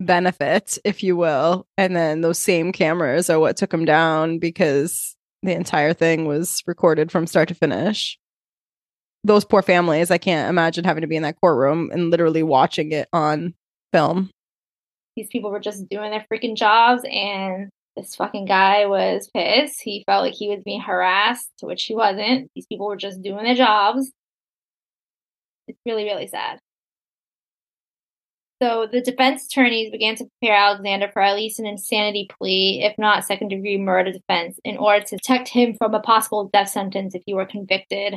benefit, 0.00 0.78
if 0.84 1.02
you 1.02 1.16
will. 1.16 1.66
And 1.76 1.94
then 1.94 2.20
those 2.20 2.38
same 2.38 2.72
cameras 2.72 3.28
are 3.30 3.40
what 3.40 3.56
took 3.56 3.72
him 3.72 3.84
down 3.84 4.38
because 4.38 5.16
the 5.42 5.54
entire 5.54 5.92
thing 5.92 6.26
was 6.26 6.62
recorded 6.66 7.10
from 7.10 7.26
start 7.26 7.48
to 7.48 7.54
finish. 7.54 8.18
Those 9.24 9.44
poor 9.44 9.62
families, 9.62 10.10
I 10.10 10.18
can't 10.18 10.48
imagine 10.48 10.84
having 10.84 11.00
to 11.02 11.06
be 11.06 11.16
in 11.16 11.22
that 11.24 11.40
courtroom 11.40 11.90
and 11.92 12.10
literally 12.10 12.42
watching 12.42 12.92
it 12.92 13.08
on 13.12 13.54
film. 13.92 14.30
These 15.16 15.28
people 15.30 15.50
were 15.50 15.60
just 15.60 15.88
doing 15.88 16.10
their 16.10 16.24
freaking 16.32 16.56
jobs 16.56 17.02
and 17.10 17.68
this 17.96 18.14
fucking 18.14 18.44
guy 18.46 18.86
was 18.86 19.28
pissed. 19.34 19.82
He 19.82 20.04
felt 20.06 20.22
like 20.22 20.34
he 20.34 20.48
was 20.48 20.62
being 20.64 20.80
harassed, 20.80 21.50
which 21.62 21.84
he 21.84 21.96
wasn't. 21.96 22.50
These 22.54 22.66
people 22.66 22.86
were 22.86 22.96
just 22.96 23.20
doing 23.22 23.42
their 23.42 23.56
jobs. 23.56 24.12
It's 25.66 25.80
really, 25.84 26.04
really 26.04 26.28
sad. 26.28 26.60
So 28.60 28.88
the 28.90 29.00
defense 29.00 29.46
attorneys 29.46 29.90
began 29.90 30.16
to 30.16 30.26
prepare 30.40 30.56
Alexander 30.56 31.08
for 31.12 31.22
at 31.22 31.36
least 31.36 31.60
an 31.60 31.66
insanity 31.66 32.28
plea, 32.38 32.82
if 32.82 32.98
not 32.98 33.24
second 33.24 33.48
degree 33.48 33.78
murder 33.78 34.12
defense, 34.12 34.58
in 34.64 34.76
order 34.76 35.04
to 35.04 35.16
protect 35.16 35.48
him 35.48 35.74
from 35.74 35.94
a 35.94 36.00
possible 36.00 36.50
death 36.52 36.70
sentence 36.70 37.14
if 37.14 37.22
he 37.24 37.34
were 37.34 37.46
convicted. 37.46 38.16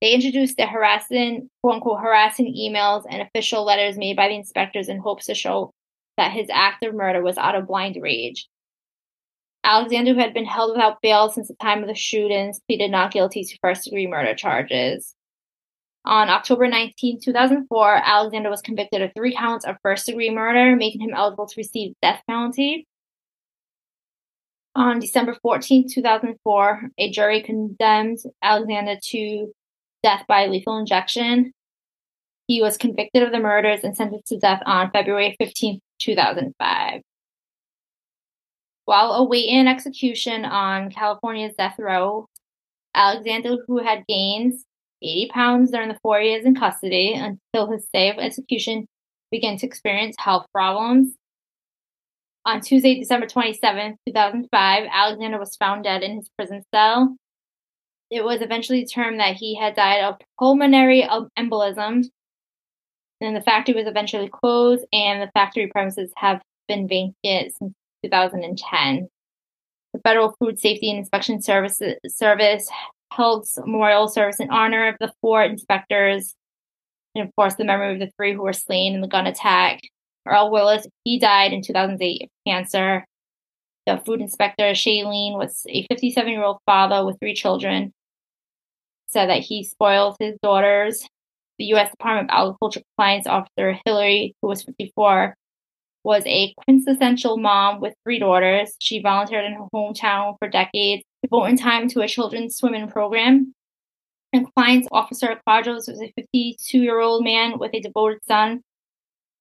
They 0.00 0.12
introduced 0.12 0.56
the 0.56 0.66
harassing, 0.66 1.50
quote 1.62 1.74
unquote, 1.74 2.00
harassing 2.00 2.54
emails 2.54 3.04
and 3.08 3.20
official 3.20 3.64
letters 3.64 3.98
made 3.98 4.16
by 4.16 4.28
the 4.28 4.34
inspectors 4.34 4.88
in 4.88 4.98
hopes 4.98 5.26
to 5.26 5.34
show 5.34 5.72
that 6.16 6.32
his 6.32 6.48
act 6.50 6.82
of 6.84 6.94
murder 6.94 7.22
was 7.22 7.36
out 7.36 7.54
of 7.54 7.66
blind 7.66 7.98
rage. 8.00 8.48
Alexander, 9.62 10.14
who 10.14 10.20
had 10.20 10.34
been 10.34 10.46
held 10.46 10.72
without 10.72 11.00
bail 11.02 11.30
since 11.30 11.48
the 11.48 11.54
time 11.60 11.82
of 11.82 11.88
the 11.88 11.94
shootings, 11.94 12.60
pleaded 12.66 12.90
not 12.90 13.12
guilty 13.12 13.44
to 13.44 13.58
first 13.62 13.84
degree 13.84 14.06
murder 14.06 14.34
charges. 14.34 15.14
On 16.04 16.28
October 16.28 16.66
19, 16.66 17.20
2004, 17.20 17.94
Alexander 18.04 18.50
was 18.50 18.60
convicted 18.60 19.02
of 19.02 19.12
three 19.14 19.34
counts 19.34 19.64
of 19.64 19.76
first 19.82 20.06
degree 20.06 20.30
murder, 20.30 20.74
making 20.74 21.00
him 21.00 21.14
eligible 21.14 21.46
to 21.46 21.54
receive 21.56 21.94
death 22.02 22.22
penalty. 22.28 22.86
On 24.74 24.98
December 24.98 25.36
14, 25.42 25.88
2004, 25.88 26.90
a 26.98 27.10
jury 27.10 27.42
condemned 27.42 28.18
Alexander 28.42 28.96
to 29.10 29.52
death 30.02 30.24
by 30.26 30.46
lethal 30.46 30.78
injection. 30.78 31.52
He 32.48 32.60
was 32.60 32.76
convicted 32.76 33.22
of 33.22 33.30
the 33.30 33.38
murders 33.38 33.84
and 33.84 33.96
sentenced 33.96 34.26
to 34.28 34.38
death 34.38 34.62
on 34.66 34.90
February 34.90 35.36
15, 35.38 35.78
2005. 36.00 37.02
While 38.86 39.12
awaiting 39.12 39.68
execution 39.68 40.44
on 40.44 40.90
California's 40.90 41.54
death 41.54 41.76
row, 41.78 42.26
Alexander, 42.94 43.58
who 43.68 43.78
had 43.78 44.04
gained 44.08 44.54
80 45.02 45.30
pounds 45.32 45.70
during 45.70 45.88
the 45.88 45.98
four 46.02 46.20
years 46.20 46.44
in 46.44 46.54
custody 46.54 47.14
until 47.14 47.70
his 47.70 47.86
day 47.92 48.10
of 48.10 48.18
execution, 48.18 48.86
began 49.30 49.56
to 49.58 49.66
experience 49.66 50.14
health 50.18 50.46
problems. 50.52 51.14
On 52.44 52.60
Tuesday, 52.60 52.98
December 52.98 53.26
27, 53.26 53.96
2005, 54.06 54.84
Alexander 54.92 55.38
was 55.38 55.56
found 55.56 55.84
dead 55.84 56.02
in 56.02 56.16
his 56.16 56.28
prison 56.36 56.62
cell. 56.74 57.16
It 58.10 58.24
was 58.24 58.42
eventually 58.42 58.82
determined 58.82 59.20
that 59.20 59.36
he 59.36 59.56
had 59.56 59.74
died 59.74 60.02
of 60.02 60.16
pulmonary 60.38 61.08
embolism, 61.38 62.04
and 63.20 63.36
the 63.36 63.40
factory 63.40 63.74
was 63.74 63.86
eventually 63.86 64.28
closed, 64.28 64.84
and 64.92 65.22
the 65.22 65.30
factory 65.32 65.68
premises 65.68 66.12
have 66.16 66.42
been 66.68 66.88
vacant 66.88 67.14
since 67.58 67.72
2010. 68.04 69.08
The 69.94 70.00
Federal 70.00 70.34
Food 70.40 70.58
Safety 70.58 70.90
and 70.90 70.98
Inspection 70.98 71.40
Service, 71.40 71.80
Service 72.08 72.68
held 73.16 73.46
memorial 73.58 74.08
service 74.08 74.40
in 74.40 74.50
honor 74.50 74.88
of 74.88 74.96
the 75.00 75.12
four 75.20 75.42
inspectors 75.42 76.34
and, 77.14 77.26
of 77.26 77.34
course, 77.36 77.54
the 77.54 77.64
memory 77.64 77.92
of 77.92 78.00
the 78.00 78.10
three 78.16 78.32
who 78.32 78.42
were 78.42 78.52
slain 78.52 78.94
in 78.94 79.00
the 79.00 79.08
gun 79.08 79.26
attack. 79.26 79.80
Earl 80.26 80.50
Willis, 80.50 80.86
he 81.04 81.18
died 81.18 81.52
in 81.52 81.62
2008 81.62 82.22
of 82.22 82.28
cancer. 82.46 83.04
The 83.86 84.00
food 84.04 84.20
inspector, 84.20 84.74
Shaline, 84.74 85.36
was 85.36 85.66
a 85.68 85.86
57 85.88 86.30
year 86.30 86.44
old 86.44 86.58
father 86.64 87.04
with 87.04 87.18
three 87.18 87.34
children. 87.34 87.92
Said 89.08 89.28
that 89.28 89.40
he 89.40 89.64
spoiled 89.64 90.16
his 90.18 90.38
daughters. 90.42 91.06
The 91.58 91.66
U.S. 91.66 91.90
Department 91.90 92.30
of 92.30 92.34
Agriculture 92.34 92.80
Compliance 92.96 93.26
Officer 93.26 93.78
Hillery, 93.84 94.34
who 94.40 94.48
was 94.48 94.62
54, 94.62 95.34
was 96.04 96.22
a 96.26 96.54
quintessential 96.64 97.36
mom 97.36 97.80
with 97.80 97.94
three 98.04 98.18
daughters. 98.18 98.74
She 98.78 99.02
volunteered 99.02 99.44
in 99.44 99.52
her 99.52 99.66
hometown 99.74 100.36
for 100.38 100.48
decades, 100.48 101.02
devoting 101.22 101.56
time 101.56 101.88
to 101.88 102.00
a 102.00 102.08
children's 102.08 102.56
swimming 102.56 102.88
program. 102.88 103.54
And 104.32 104.44
compliance 104.44 104.86
officer 104.90 105.38
Quadros 105.46 105.88
was 105.88 106.00
a 106.00 106.12
52 106.16 106.78
year 106.78 107.00
old 107.00 107.24
man 107.24 107.58
with 107.58 107.74
a 107.74 107.80
devoted 107.80 108.20
son. 108.26 108.62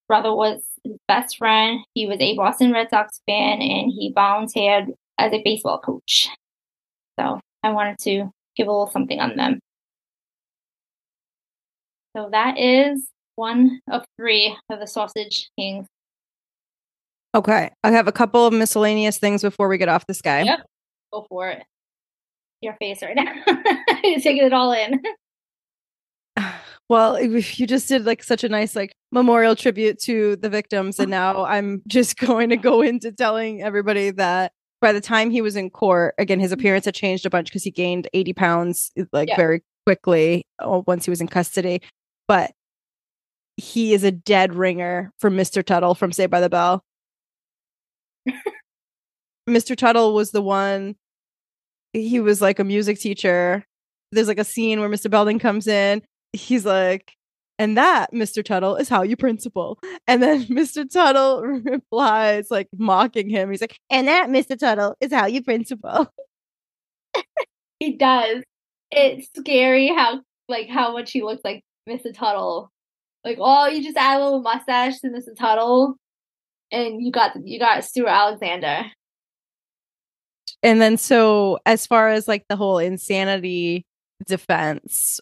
Brother 0.07 0.33
was 0.33 0.63
his 0.83 0.97
best 1.07 1.37
friend. 1.37 1.79
He 1.93 2.05
was 2.05 2.19
a 2.19 2.35
Boston 2.35 2.73
Red 2.73 2.89
Sox 2.89 3.21
fan 3.25 3.61
and 3.61 3.91
he 3.91 4.11
volunteered 4.13 4.87
as 5.17 5.31
a 5.31 5.41
baseball 5.43 5.79
coach. 5.79 6.27
So 7.19 7.39
I 7.63 7.71
wanted 7.71 7.99
to 7.99 8.29
give 8.55 8.67
a 8.67 8.71
little 8.71 8.91
something 8.91 9.19
on 9.19 9.37
them. 9.37 9.59
So 12.15 12.27
that 12.31 12.59
is 12.59 13.07
one 13.35 13.79
of 13.89 14.03
three 14.17 14.57
of 14.69 14.79
the 14.79 14.87
Sausage 14.87 15.49
Kings 15.57 15.87
Okay. 17.33 17.71
I 17.83 17.91
have 17.91 18.07
a 18.07 18.11
couple 18.11 18.45
of 18.45 18.53
miscellaneous 18.53 19.17
things 19.17 19.41
before 19.41 19.67
we 19.67 19.77
get 19.77 19.89
off 19.89 20.05
this 20.07 20.21
guy. 20.21 20.43
Yep. 20.43 20.65
Go 21.13 21.25
for 21.29 21.49
it. 21.49 21.63
Your 22.61 22.75
face 22.79 23.01
right 23.01 23.15
now. 23.15 23.33
You're 24.03 24.19
taking 24.19 24.43
it 24.45 24.53
all 24.53 24.71
in. 24.73 25.01
Well, 26.89 27.21
you 27.23 27.67
just 27.67 27.87
did 27.87 28.03
like 28.05 28.21
such 28.21 28.43
a 28.43 28.49
nice 28.49 28.75
like 28.75 28.91
memorial 29.13 29.55
tribute 29.55 29.97
to 30.01 30.35
the 30.35 30.49
victims, 30.49 30.99
and 30.99 31.09
now 31.21 31.45
I'm 31.45 31.81
just 31.87 32.17
going 32.17 32.49
to 32.49 32.57
go 32.57 32.81
into 32.81 33.13
telling 33.13 33.61
everybody 33.63 34.11
that 34.11 34.51
by 34.81 34.91
the 34.91 34.99
time 34.99 35.29
he 35.31 35.41
was 35.41 35.55
in 35.55 35.69
court, 35.69 36.15
again, 36.17 36.41
his 36.41 36.51
appearance 36.51 36.83
had 36.83 36.93
changed 36.93 37.25
a 37.25 37.29
bunch 37.29 37.47
because 37.47 37.63
he 37.63 37.71
gained 37.71 38.09
80 38.13 38.33
pounds 38.33 38.91
like 39.13 39.29
Yeah. 39.29 39.37
very 39.37 39.63
quickly 39.85 40.45
uh, 40.59 40.81
once 40.85 41.05
he 41.05 41.09
was 41.11 41.21
in 41.21 41.29
custody. 41.29 41.81
But 42.27 42.51
he 43.55 43.93
is 43.93 44.03
a 44.03 44.11
dead 44.11 44.53
ringer 44.53 45.13
for 45.17 45.31
Mr. 45.31 45.63
Tuttle 45.63 45.95
from 45.95 46.11
Saved 46.11 46.31
by 46.31 46.41
the 46.41 46.49
Bell. 46.49 46.83
Mr. 49.49 49.77
Tuttle 49.77 50.13
was 50.13 50.31
the 50.31 50.41
one, 50.41 50.95
he 51.93 52.19
was 52.19 52.41
like 52.41 52.59
a 52.59 52.63
music 52.63 52.99
teacher. 52.99 53.65
There's 54.11 54.27
like 54.27 54.39
a 54.39 54.43
scene 54.43 54.79
where 54.79 54.89
Mr. 54.89 55.09
Belding 55.09 55.39
comes 55.39 55.67
in. 55.67 56.01
He's 56.33 56.65
like, 56.65 57.13
and 57.59 57.77
that, 57.77 58.11
Mr. 58.11 58.43
Tuttle, 58.43 58.75
is 58.75 58.89
how 58.89 59.03
you 59.03 59.15
principal. 59.15 59.77
And 60.07 60.21
then 60.21 60.43
Mr. 60.47 60.89
Tuttle 60.89 61.41
replies, 61.43 62.47
like 62.49 62.67
mocking 62.77 63.29
him. 63.29 63.51
He's 63.51 63.61
like, 63.61 63.77
and 63.89 64.07
that, 64.07 64.29
Mr. 64.29 64.57
Tuttle, 64.57 64.95
is 64.99 65.13
how 65.13 65.27
you 65.27 65.43
principal. 65.43 66.07
He 67.81 67.97
does. 67.97 68.43
It's 68.91 69.27
scary 69.35 69.87
how 69.87 70.21
like 70.47 70.69
how 70.69 70.93
much 70.93 71.11
he 71.11 71.23
looks 71.23 71.41
like 71.43 71.63
Mr. 71.89 72.13
Tuttle. 72.13 72.69
Like, 73.25 73.37
oh, 73.39 73.65
you 73.69 73.83
just 73.83 73.97
add 73.97 74.19
a 74.19 74.23
little 74.23 74.43
mustache 74.43 74.99
to 74.99 75.07
Mr. 75.07 75.35
Tuttle, 75.35 75.95
and 76.71 77.03
you 77.03 77.11
got 77.11 77.31
you 77.43 77.57
got 77.57 77.83
Stuart 77.83 78.09
Alexander. 78.09 78.83
And 80.63 80.81
then, 80.81 80.97
so 80.97 81.59
as 81.65 81.87
far 81.87 82.09
as 82.09 82.27
like 82.27 82.45
the 82.47 82.55
whole 82.55 82.77
insanity 82.77 83.85
defense, 84.27 85.19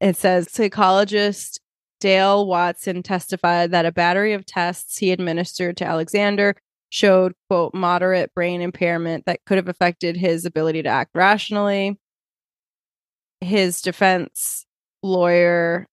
it 0.00 0.16
says 0.16 0.50
psychologist 0.50 1.60
Dale 2.00 2.46
Watson 2.46 3.02
testified 3.02 3.70
that 3.70 3.86
a 3.86 3.92
battery 3.92 4.34
of 4.34 4.44
tests 4.44 4.98
he 4.98 5.10
administered 5.10 5.78
to 5.78 5.86
Alexander 5.86 6.54
showed, 6.90 7.32
quote, 7.48 7.72
moderate 7.72 8.34
brain 8.34 8.60
impairment 8.60 9.24
that 9.24 9.40
could 9.46 9.56
have 9.56 9.68
affected 9.68 10.16
his 10.16 10.44
ability 10.44 10.82
to 10.82 10.88
act 10.88 11.12
rationally. 11.14 11.98
His 13.40 13.80
defense 13.80 14.66
lawyer 15.02 15.86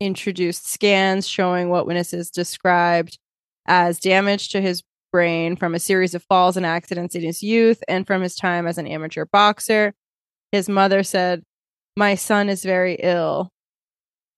introduced 0.00 0.70
scans 0.70 1.28
showing 1.28 1.68
what 1.68 1.86
witnesses 1.86 2.30
described 2.30 3.18
as 3.66 4.00
damage 4.00 4.50
to 4.50 4.60
his 4.60 4.82
brain 5.12 5.54
from 5.56 5.74
a 5.74 5.78
series 5.78 6.14
of 6.14 6.24
falls 6.24 6.56
and 6.56 6.66
accidents 6.66 7.14
in 7.14 7.22
his 7.22 7.42
youth 7.42 7.82
and 7.86 8.06
from 8.06 8.22
his 8.22 8.34
time 8.34 8.66
as 8.66 8.78
an 8.78 8.86
amateur 8.86 9.26
boxer. 9.30 9.94
His 10.50 10.68
mother 10.68 11.02
said, 11.02 11.42
My 11.96 12.14
son 12.14 12.48
is 12.48 12.64
very 12.64 12.96
ill. 13.00 13.50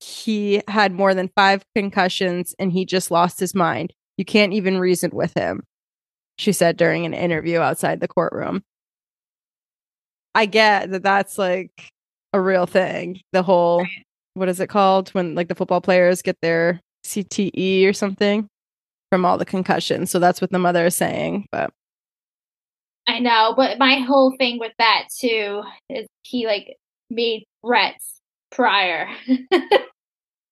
He 0.01 0.61
had 0.69 0.93
more 0.93 1.15
than 1.15 1.31
five 1.35 1.63
concussions 1.75 2.55
and 2.59 2.73
he 2.73 2.85
just 2.85 3.11
lost 3.11 3.41
his 3.41 3.55
mind. 3.55 3.93
You 4.19 4.25
can't 4.25 4.53
even 4.53 4.79
reason 4.79 5.11
with 5.13 5.33
him, 5.35 5.63
she 6.39 6.53
said 6.53 6.77
during 6.77 7.07
an 7.07 7.15
interview 7.15 7.61
outside 7.61 8.01
the 8.01 8.09
courtroom. 8.09 8.63
I 10.35 10.47
get 10.47 10.91
that 10.91 11.03
that's 11.03 11.39
like 11.39 11.71
a 12.33 12.41
real 12.41 12.67
thing. 12.67 13.21
The 13.33 13.43
whole, 13.43 13.87
what 14.35 14.49
is 14.49 14.61
it 14.61 14.69
called 14.69 15.11
when 15.11 15.35
like 15.35 15.49
the 15.49 15.55
football 15.55 15.81
players 15.81 16.23
get 16.23 16.37
their 16.43 16.81
CTE 17.07 17.89
or 17.89 17.93
something 17.93 18.49
from 19.11 19.25
all 19.25 19.39
the 19.39 19.45
concussions. 19.45 20.11
So 20.11 20.19
that's 20.19 20.41
what 20.41 20.51
the 20.51 20.59
mother 20.59 20.87
is 20.87 20.97
saying. 20.97 21.47
But 21.51 21.71
I 23.07 23.19
know, 23.19 23.55
but 23.57 23.79
my 23.79 23.97
whole 23.97 24.35
thing 24.39 24.59
with 24.59 24.73
that 24.79 25.05
too 25.17 25.63
is 25.89 26.07
he 26.23 26.47
like 26.47 26.77
made 27.11 27.45
threats 27.65 28.21
prior, 28.51 29.09
so 29.27 29.37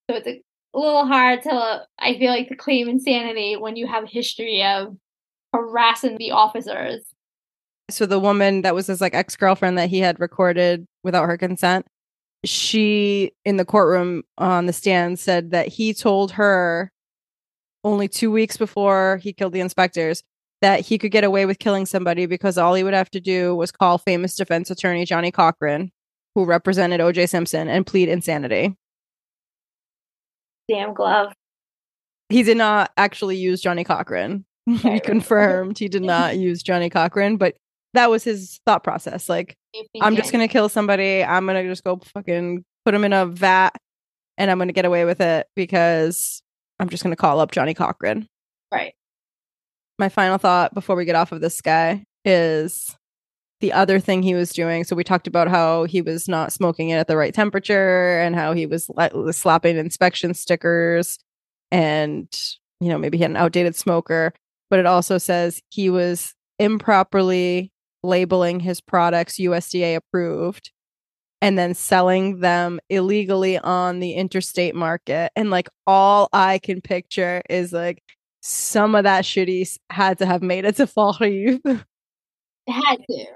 it's 0.09 0.27
a, 0.27 0.43
little 0.75 1.07
hard 1.07 1.43
to 1.43 1.83
I 1.99 2.17
feel 2.19 2.31
like 2.31 2.49
to 2.49 2.57
claim 2.57 2.89
insanity 2.89 3.57
when 3.57 3.77
you 3.77 3.87
have 3.87 4.05
a 4.05 4.09
history 4.09 4.63
of 4.63 4.97
harassing 5.53 6.17
the 6.17 6.31
officers. 6.31 7.05
so 7.91 8.07
the 8.07 8.19
woman 8.19 8.63
that 8.63 8.75
was 8.75 8.87
his 8.87 9.01
like 9.03 9.15
ex-girlfriend 9.15 9.77
that 9.77 9.91
he 9.91 9.99
had 9.99 10.19
recorded 10.19 10.87
without 11.05 11.27
her 11.27 11.37
consent 11.37 11.87
she 12.45 13.33
in 13.45 13.57
the 13.57 13.65
courtroom 13.65 14.23
on 14.39 14.67
the 14.67 14.73
stand 14.73 15.19
said 15.19 15.51
that 15.51 15.69
he 15.69 15.93
told 15.93 16.33
her 16.33 16.91
only 17.85 18.09
two 18.09 18.31
weeks 18.31 18.57
before 18.57 19.19
he 19.23 19.33
killed 19.33 19.53
the 19.53 19.61
inspectors 19.61 20.23
that 20.61 20.81
he 20.81 20.97
could 20.99 21.11
get 21.11 21.25
away 21.25 21.45
with 21.47 21.59
killing 21.59 21.87
somebody 21.87 22.27
because 22.27 22.57
all 22.57 22.75
he 22.75 22.85
would 22.85 22.95
have 22.95 23.11
to 23.11 23.21
do 23.21 23.55
was 23.57 23.73
call 23.73 23.99
famous 23.99 24.37
defense 24.37 24.71
attorney 24.71 25.05
johnny 25.05 25.31
cochran 25.31 25.91
who 26.35 26.45
represented 26.45 27.01
oj 27.01 27.29
simpson 27.29 27.69
and 27.69 27.87
plead 27.87 28.09
insanity 28.09 28.77
Damn 30.69 30.95
glove. 30.95 31.33
he 32.29 32.43
did 32.43 32.57
not 32.57 32.93
actually 32.97 33.37
use 33.37 33.61
johnny 33.61 33.85
cochran 33.85 34.45
he 34.67 35.01
confirmed 35.01 35.79
he 35.79 35.89
did 35.89 36.03
not 36.03 36.37
use 36.39 36.63
johnny 36.63 36.89
cochran 36.89 37.37
but 37.37 37.57
that 37.95 38.09
was 38.11 38.25
his 38.25 38.61
thought 38.65 38.85
process 38.85 39.29
like 39.29 39.57
I'm 40.01 40.17
just 40.17 40.33
gonna 40.33 40.49
kill 40.49 40.69
somebody. 40.69 41.25
I'm 41.25 41.47
gonna 41.47 41.65
just 41.65 41.85
go 41.85 41.99
fucking 42.15 42.65
put 42.85 42.95
him 42.95 43.05
in 43.05 43.13
a 43.13 43.27
vat, 43.27 43.71
and 44.37 44.51
I'm 44.51 44.59
gonna 44.59 44.73
get 44.73 44.85
away 44.85 45.05
with 45.05 45.21
it 45.21 45.47
because 45.57 46.42
I'm 46.83 46.89
just 46.89 47.05
gonna 47.05 47.15
call 47.15 47.39
up 47.39 47.53
Johnny 47.53 47.75
Cochran. 47.75 48.27
right. 48.73 48.93
My 50.01 50.09
final 50.09 50.37
thought 50.37 50.75
before 50.75 50.97
we 50.97 51.05
get 51.05 51.15
off 51.15 51.31
of 51.31 51.41
this 51.41 51.61
guy 51.61 52.03
is 52.25 52.97
the 53.61 53.73
other 53.73 54.01
thing 54.01 54.21
he 54.25 54.35
was 54.35 54.53
doing. 54.53 54.83
So 54.83 54.97
we 54.97 55.05
talked 55.05 55.29
about 55.29 55.47
how 55.47 55.85
he 55.85 56.03
was 56.03 56.27
not 56.27 56.53
smoking 56.53 56.89
it 56.89 56.97
at 56.97 57.07
the 57.07 57.17
right 57.17 57.33
temperature, 57.33 58.19
and 58.19 58.35
how 58.35 58.53
he 58.53 58.67
was 58.67 58.91
slapping 59.31 59.77
inspection 59.77 60.35
stickers, 60.35 61.21
and 61.71 62.27
you 62.81 62.89
know 62.89 62.99
maybe 62.99 63.17
he 63.17 63.23
had 63.23 63.31
an 63.31 63.37
outdated 63.37 63.77
smoker. 63.77 64.33
But 64.69 64.81
it 64.81 64.87
also 64.87 65.19
says 65.19 65.63
he 65.71 65.89
was 65.89 66.35
improperly 66.59 67.71
labeling 68.03 68.59
his 68.59 68.81
products 68.81 69.39
USDA 69.39 69.95
approved 69.95 70.73
and 71.43 71.59
then 71.59 71.75
selling 71.75 72.39
them 72.39 72.79
illegally 72.89 73.59
on 73.59 73.99
the 73.99 74.13
interstate 74.13 74.77
market. 74.77 75.33
And 75.35 75.51
like 75.51 75.69
all 75.89 76.29
I 76.33 76.59
can 76.59 76.81
picture 76.81 77.43
is 77.51 77.73
like 77.73 78.01
some 78.41 78.95
of 78.95 79.03
that 79.05 79.27
shit 79.27 79.49
he 79.49 79.67
had 79.91 80.19
to 80.19 80.27
have 80.27 80.41
made 80.41 80.65
it 80.65 80.77
to 80.77 80.87
Fall. 80.93 81.13
Had 81.15 81.57
to. 81.69 83.27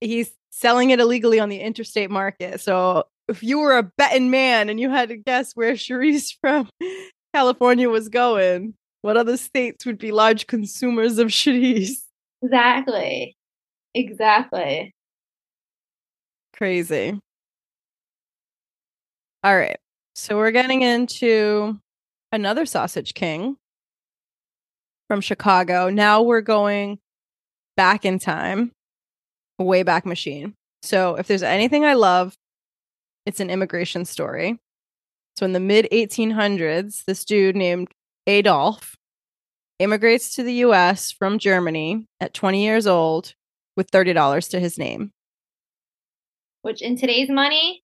He's 0.00 0.32
selling 0.50 0.90
it 0.90 1.00
illegally 1.00 1.40
on 1.40 1.48
the 1.48 1.58
interstate 1.58 2.10
market. 2.10 2.60
So 2.60 3.04
if 3.26 3.42
you 3.42 3.58
were 3.58 3.78
a 3.78 3.82
betting 3.82 4.30
man 4.30 4.68
and 4.68 4.78
you 4.78 4.88
had 4.88 5.08
to 5.08 5.16
guess 5.16 5.54
where 5.54 5.72
chouriço 5.72 6.34
from 6.40 6.70
California 7.34 7.90
was 7.90 8.08
going, 8.08 8.74
what 9.02 9.16
other 9.16 9.36
states 9.36 9.84
would 9.84 9.98
be 9.98 10.12
large 10.12 10.46
consumers 10.46 11.18
of 11.18 11.28
chouriço? 11.28 11.96
Exactly. 12.42 13.36
Exactly. 13.92 14.94
Crazy. 16.52 17.18
All 19.44 19.54
right. 19.54 19.76
So 20.14 20.38
we're 20.38 20.52
getting 20.52 20.80
into 20.80 21.78
another 22.32 22.64
sausage 22.64 23.12
king 23.12 23.58
from 25.06 25.20
Chicago. 25.20 25.90
Now 25.90 26.22
we're 26.22 26.40
going 26.40 26.98
back 27.76 28.06
in 28.06 28.18
time, 28.18 28.72
way 29.58 29.82
back 29.82 30.06
machine. 30.06 30.54
So 30.82 31.16
if 31.16 31.26
there's 31.26 31.42
anything 31.42 31.84
I 31.84 31.92
love, 31.92 32.34
it's 33.26 33.38
an 33.38 33.50
immigration 33.50 34.06
story. 34.06 34.58
So 35.36 35.44
in 35.44 35.52
the 35.52 35.60
mid 35.60 35.88
1800s, 35.92 37.04
this 37.04 37.26
dude 37.26 37.54
named 37.54 37.88
Adolf 38.26 38.96
immigrates 39.78 40.36
to 40.36 40.42
the 40.42 40.54
US 40.54 41.12
from 41.12 41.38
Germany 41.38 42.06
at 42.18 42.32
20 42.32 42.64
years 42.64 42.86
old 42.86 43.34
with 43.76 43.90
$30 43.90 44.48
to 44.52 44.58
his 44.58 44.78
name. 44.78 45.10
Which 46.62 46.80
in 46.80 46.96
today's 46.96 47.28
money, 47.28 47.83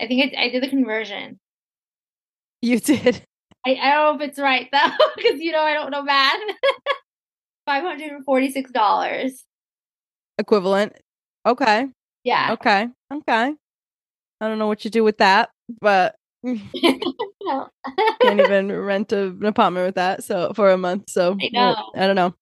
I 0.00 0.06
think 0.06 0.34
I, 0.36 0.44
I 0.44 0.48
did 0.50 0.62
the 0.62 0.68
conversion. 0.68 1.38
You 2.62 2.80
did. 2.80 3.22
I, 3.66 3.74
I 3.74 3.90
don't 3.90 4.18
know 4.18 4.24
if 4.24 4.30
it's 4.30 4.38
right 4.38 4.68
though, 4.72 5.06
because 5.16 5.40
you 5.40 5.52
know 5.52 5.62
I 5.62 5.74
don't 5.74 5.90
know 5.90 6.02
math. 6.02 6.40
Five 7.66 7.82
hundred 7.82 8.12
and 8.12 8.24
forty-six 8.24 8.70
dollars. 8.70 9.44
Equivalent. 10.38 10.94
Okay. 11.44 11.86
Yeah. 12.22 12.52
Okay. 12.52 12.88
Okay. 13.12 13.54
I 14.40 14.48
don't 14.48 14.58
know 14.58 14.66
what 14.66 14.84
you 14.84 14.90
do 14.90 15.02
with 15.02 15.18
that, 15.18 15.50
but 15.80 16.14
can't 16.44 16.60
even 18.22 18.70
rent 18.72 19.12
a, 19.12 19.28
an 19.28 19.46
apartment 19.46 19.86
with 19.86 19.94
that. 19.96 20.22
So 20.22 20.52
for 20.54 20.70
a 20.70 20.78
month. 20.78 21.10
So 21.10 21.36
I 21.40 21.50
well. 21.52 21.92
I 21.96 22.06
don't 22.06 22.16
know. 22.16 22.34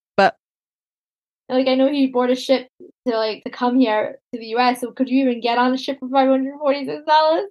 Like 1.49 1.69
I 1.69 1.75
know 1.75 1.91
he 1.91 2.07
bought 2.07 2.31
a 2.31 2.35
ship 2.35 2.69
to 3.07 3.17
like 3.17 3.45
to 3.45 3.51
come 3.51 3.79
here 3.79 4.19
to 4.33 4.41
the 4.41 4.47
U.S. 4.47 4.81
So 4.81 4.93
could 4.93 5.09
you 5.09 5.23
even 5.23 5.41
get 5.41 5.59
on 5.59 5.75
a 5.75 5.79
ship 5.79 5.99
for 6.01 6.09
five 6.09 6.29
hundred 6.29 6.59
forty-six 6.59 7.05
dollars? 7.07 7.45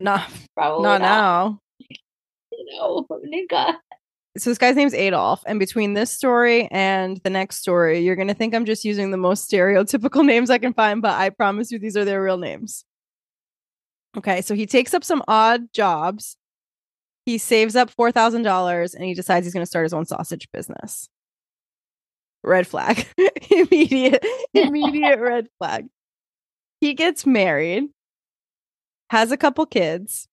not 0.00 0.30
Probably 0.54 0.82
not 0.82 1.00
not. 1.00 1.08
now. 1.08 1.60
No, 2.72 3.06
nigga. 3.24 3.76
So 4.36 4.50
this 4.50 4.58
guy's 4.58 4.76
name's 4.76 4.94
Adolf. 4.94 5.42
And 5.46 5.58
between 5.58 5.94
this 5.94 6.10
story 6.10 6.68
and 6.70 7.18
the 7.24 7.30
next 7.30 7.56
story, 7.56 8.00
you're 8.00 8.16
going 8.16 8.28
to 8.28 8.34
think 8.34 8.54
I'm 8.54 8.64
just 8.64 8.84
using 8.84 9.10
the 9.10 9.16
most 9.16 9.50
stereotypical 9.50 10.24
names 10.26 10.50
I 10.50 10.58
can 10.58 10.74
find, 10.74 11.02
but 11.02 11.12
I 11.12 11.30
promise 11.30 11.72
you 11.72 11.78
these 11.78 11.96
are 11.96 12.04
their 12.04 12.22
real 12.22 12.38
names. 12.38 12.84
Okay. 14.16 14.42
So 14.42 14.54
he 14.54 14.66
takes 14.66 14.94
up 14.94 15.02
some 15.02 15.22
odd 15.26 15.72
jobs. 15.72 16.36
He 17.26 17.38
saves 17.38 17.76
up 17.76 17.90
$4,000 17.94 18.94
and 18.94 19.04
he 19.04 19.14
decides 19.14 19.44
he's 19.44 19.52
going 19.52 19.62
to 19.62 19.66
start 19.66 19.84
his 19.84 19.92
own 19.92 20.06
sausage 20.06 20.48
business. 20.52 21.08
Red 22.42 22.66
flag. 22.66 23.06
immediate, 23.50 24.24
immediate 24.54 25.18
red 25.18 25.48
flag. 25.58 25.86
He 26.80 26.94
gets 26.94 27.26
married, 27.26 27.84
has 29.10 29.32
a 29.32 29.36
couple 29.36 29.66
kids. 29.66 30.28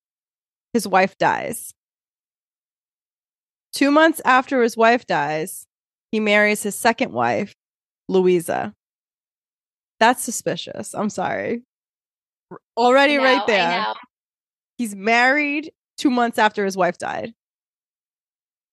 His 0.73 0.87
wife 0.87 1.17
dies. 1.17 1.73
Two 3.73 3.91
months 3.91 4.21
after 4.23 4.61
his 4.61 4.77
wife 4.77 5.05
dies, 5.05 5.65
he 6.11 6.19
marries 6.19 6.63
his 6.63 6.75
second 6.75 7.11
wife, 7.11 7.53
Louisa. 8.07 8.73
That's 9.99 10.23
suspicious. 10.23 10.93
I'm 10.93 11.09
sorry. 11.09 11.63
Already, 12.77 13.17
know, 13.17 13.23
right 13.23 13.47
there. 13.47 13.85
He's 14.77 14.95
married 14.95 15.71
two 15.97 16.09
months 16.09 16.37
after 16.37 16.65
his 16.65 16.77
wife 16.77 16.97
died. 16.97 17.33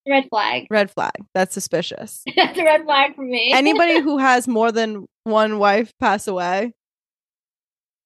Red 0.08 0.28
flag. 0.28 0.66
Red 0.70 0.90
flag. 0.90 1.12
That's 1.34 1.54
suspicious. 1.54 2.22
That's 2.36 2.58
a 2.58 2.64
red 2.64 2.84
flag 2.84 3.14
for 3.14 3.22
me. 3.22 3.52
Anybody 3.54 4.00
who 4.00 4.18
has 4.18 4.48
more 4.48 4.72
than 4.72 5.06
one 5.24 5.58
wife 5.58 5.92
pass 6.00 6.26
away, 6.26 6.72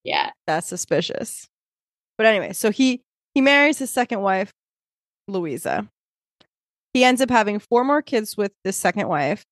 yeah. 0.04 0.30
that's 0.46 0.66
suspicious. 0.66 1.48
But 2.18 2.26
anyway, 2.26 2.52
so 2.52 2.70
he 2.70 3.02
he 3.34 3.40
marries 3.40 3.78
his 3.78 3.90
second 3.90 4.20
wife, 4.20 4.52
Louisa. 5.28 5.88
He 6.92 7.04
ends 7.04 7.20
up 7.20 7.30
having 7.30 7.58
four 7.58 7.84
more 7.84 8.02
kids 8.02 8.36
with 8.36 8.52
this 8.64 8.76
second 8.76 9.08
wife. 9.08 9.44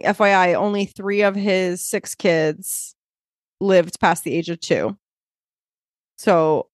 FYI, 0.00 0.54
only 0.54 0.84
three 0.84 1.22
of 1.22 1.34
his 1.34 1.84
six 1.84 2.14
kids 2.14 2.94
lived 3.60 4.00
past 4.00 4.24
the 4.24 4.34
age 4.34 4.48
of 4.48 4.60
two. 4.60 4.96
So 6.18 6.68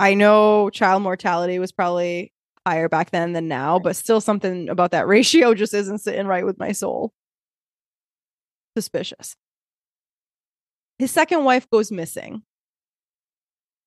I 0.00 0.14
know 0.14 0.70
child 0.70 1.02
mortality 1.02 1.58
was 1.58 1.72
probably 1.72 2.32
higher 2.68 2.88
back 2.88 3.10
then 3.10 3.32
than 3.32 3.48
now, 3.48 3.78
but 3.78 3.96
still 3.96 4.20
something 4.20 4.68
about 4.68 4.90
that 4.90 5.06
ratio 5.06 5.54
just 5.62 5.74
isn't 5.74 5.98
sitting 5.98 6.26
right 6.26 6.44
with 6.44 6.58
my 6.58 6.72
soul. 6.72 7.12
Suspicious. 8.76 9.36
His 10.98 11.10
second 11.10 11.44
wife 11.44 11.68
goes 11.70 11.90
missing. 11.90 12.42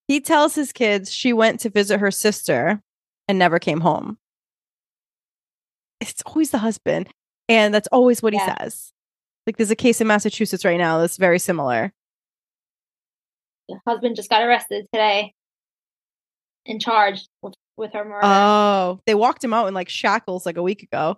He 0.07 0.19
tells 0.19 0.55
his 0.55 0.71
kids 0.71 1.11
she 1.11 1.31
went 1.31 1.59
to 1.61 1.69
visit 1.69 1.99
her 1.99 2.11
sister 2.11 2.81
and 3.27 3.37
never 3.37 3.59
came 3.59 3.81
home. 3.81 4.17
It's 5.99 6.21
always 6.25 6.51
the 6.51 6.57
husband. 6.57 7.09
And 7.47 7.73
that's 7.73 7.87
always 7.91 8.23
what 8.23 8.33
he 8.33 8.39
says. 8.39 8.93
Like 9.45 9.57
there's 9.57 9.71
a 9.71 9.75
case 9.75 10.01
in 10.01 10.07
Massachusetts 10.07 10.65
right 10.65 10.77
now 10.77 10.99
that's 10.99 11.17
very 11.17 11.39
similar. 11.39 11.93
The 13.67 13.79
husband 13.87 14.15
just 14.15 14.29
got 14.29 14.41
arrested 14.41 14.87
today 14.93 15.33
and 16.65 16.81
charged 16.81 17.27
with, 17.41 17.53
with 17.77 17.93
her 17.93 18.03
murder. 18.05 18.21
Oh, 18.23 18.99
they 19.05 19.15
walked 19.15 19.43
him 19.43 19.53
out 19.53 19.67
in 19.67 19.73
like 19.73 19.89
shackles 19.89 20.45
like 20.45 20.57
a 20.57 20.63
week 20.63 20.83
ago. 20.83 21.17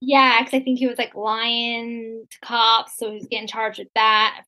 yeah, 0.00 0.38
because 0.42 0.54
I 0.60 0.62
think 0.62 0.78
he 0.78 0.86
was 0.86 0.98
like 0.98 1.14
lying 1.14 2.24
to 2.30 2.38
cops, 2.40 2.96
so 2.96 3.10
he's 3.12 3.26
getting 3.26 3.48
charged 3.48 3.78
with 3.78 3.88
that. 3.94 4.42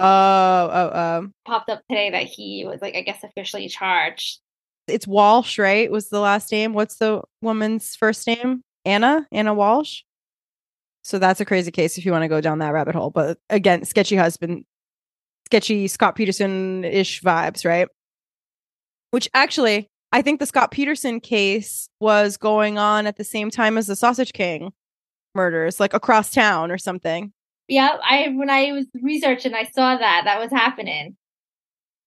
Oh, 0.00 0.70
oh, 0.72 0.98
um, 1.18 1.32
Popped 1.44 1.70
up 1.70 1.82
today 1.90 2.10
that 2.10 2.22
he 2.24 2.64
was 2.64 2.80
like, 2.80 2.94
I 2.94 3.00
guess, 3.02 3.24
officially 3.24 3.68
charged. 3.68 4.38
it's 4.86 5.08
Walsh, 5.08 5.58
right? 5.58 5.90
Was 5.90 6.08
the 6.08 6.20
last 6.20 6.52
name? 6.52 6.72
What's 6.72 6.96
the 6.98 7.22
woman's 7.42 7.96
first 7.96 8.26
name? 8.26 8.62
Anna? 8.84 9.26
Anna 9.32 9.52
Walsh? 9.54 10.02
So 11.02 11.18
that's 11.18 11.40
a 11.40 11.44
crazy 11.44 11.70
case 11.72 11.98
if 11.98 12.06
you 12.06 12.12
want 12.12 12.22
to 12.22 12.28
go 12.28 12.40
down 12.40 12.60
that 12.60 12.72
rabbit 12.72 12.94
hole. 12.94 13.10
But 13.10 13.38
again, 13.50 13.84
sketchy 13.84 14.14
husband, 14.14 14.64
sketchy 15.46 15.88
Scott 15.88 16.14
Peterson 16.14 16.84
ish 16.84 17.20
vibes, 17.22 17.64
right? 17.64 17.88
Which 19.10 19.28
actually, 19.34 19.88
I 20.12 20.22
think 20.22 20.40
the 20.40 20.46
Scott 20.46 20.70
Peterson 20.70 21.20
case 21.20 21.88
was 22.00 22.36
going 22.36 22.78
on 22.78 23.06
at 23.06 23.16
the 23.16 23.24
same 23.24 23.50
time 23.50 23.76
as 23.76 23.86
the 23.88 23.96
Sausage 23.96 24.32
King 24.32 24.72
murders, 25.34 25.78
like 25.78 25.92
across 25.94 26.30
town 26.30 26.70
or 26.70 26.78
something. 26.78 27.32
Yeah, 27.68 27.98
I 28.02 28.28
when 28.34 28.48
I 28.48 28.72
was 28.72 28.86
researching, 29.02 29.52
I 29.54 29.64
saw 29.64 29.96
that 29.98 30.22
that 30.24 30.38
was 30.40 30.50
happening. 30.50 31.16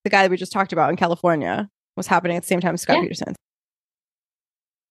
the 0.03 0.09
guy 0.09 0.23
that 0.23 0.31
we 0.31 0.37
just 0.37 0.51
talked 0.51 0.73
about 0.73 0.89
in 0.89 0.95
California 0.95 1.69
was 1.95 2.07
happening 2.07 2.35
at 2.37 2.41
the 2.43 2.47
same 2.47 2.59
time 2.61 2.73
as 2.73 2.81
Scott 2.81 2.95
Yeah. 2.97 3.01
Peterson. 3.03 3.35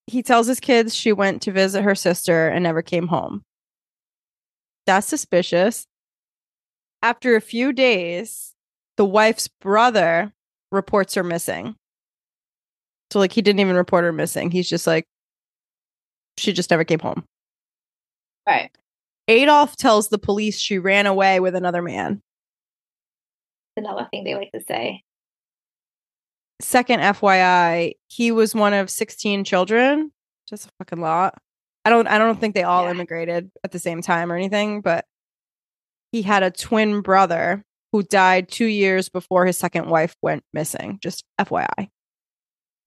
He 0.06 0.22
tells 0.22 0.46
his 0.46 0.60
kids 0.60 0.94
she 0.94 1.12
went 1.12 1.42
to 1.42 1.52
visit 1.52 1.82
her 1.82 1.96
sister 1.96 2.48
and 2.48 2.62
never 2.62 2.82
came 2.82 3.08
home. 3.08 3.42
That's 4.86 5.06
suspicious. 5.08 5.84
After 7.02 7.34
a 7.34 7.40
few 7.40 7.72
days, 7.72 8.54
the 8.96 9.04
wife's 9.04 9.48
brother 9.48 10.32
reports 10.70 11.14
her 11.14 11.24
missing. 11.24 11.74
So, 13.12 13.18
like, 13.18 13.32
he 13.32 13.42
didn't 13.42 13.60
even 13.60 13.76
report 13.76 14.04
her 14.04 14.12
missing. 14.12 14.50
He's 14.50 14.68
just 14.68 14.86
like, 14.86 15.04
she 16.38 16.52
just 16.52 16.70
never 16.70 16.84
came 16.84 17.00
home. 17.00 17.24
Right. 18.46 18.70
Adolf 19.28 19.76
tells 19.76 20.08
the 20.08 20.18
police 20.18 20.58
she 20.58 20.78
ran 20.78 21.06
away 21.06 21.40
with 21.40 21.54
another 21.54 21.82
man. 21.82 22.20
Another 23.76 24.08
thing 24.10 24.24
they 24.24 24.34
like 24.34 24.52
to 24.52 24.60
say. 24.60 25.02
second 26.60 27.00
FYI, 27.00 27.94
he 28.08 28.32
was 28.32 28.54
one 28.54 28.74
of 28.74 28.90
16 28.90 29.44
children. 29.44 30.12
Just 30.48 30.66
a 30.66 30.70
fucking 30.78 31.00
lot. 31.00 31.38
I 31.84 31.90
don't 31.90 32.06
I 32.06 32.18
don't 32.18 32.38
think 32.38 32.54
they 32.54 32.64
all 32.64 32.84
Yeah. 32.84 32.90
immigrated 32.90 33.50
at 33.64 33.70
the 33.72 33.78
same 33.78 34.02
time 34.02 34.30
or 34.30 34.36
anything, 34.36 34.80
but 34.82 35.06
he 36.12 36.20
had 36.22 36.42
a 36.42 36.50
twin 36.50 37.00
brother 37.00 37.64
who 37.92 38.02
died 38.02 38.48
2 38.48 38.66
years 38.66 39.08
before 39.08 39.46
his 39.46 39.56
second 39.56 39.88
wife 39.88 40.14
went 40.22 40.44
missing. 40.52 40.98
Just 41.02 41.24
FYI. 41.40 41.88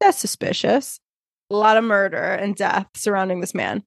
That's 0.04 0.20
suspicious. 0.20 1.00
A 1.50 1.56
lot 1.56 1.78
of 1.78 1.86
murder 1.86 2.18
and 2.18 2.58
death 2.58 2.88
surrounding 2.94 3.40
this 3.40 3.54
man. 3.54 3.84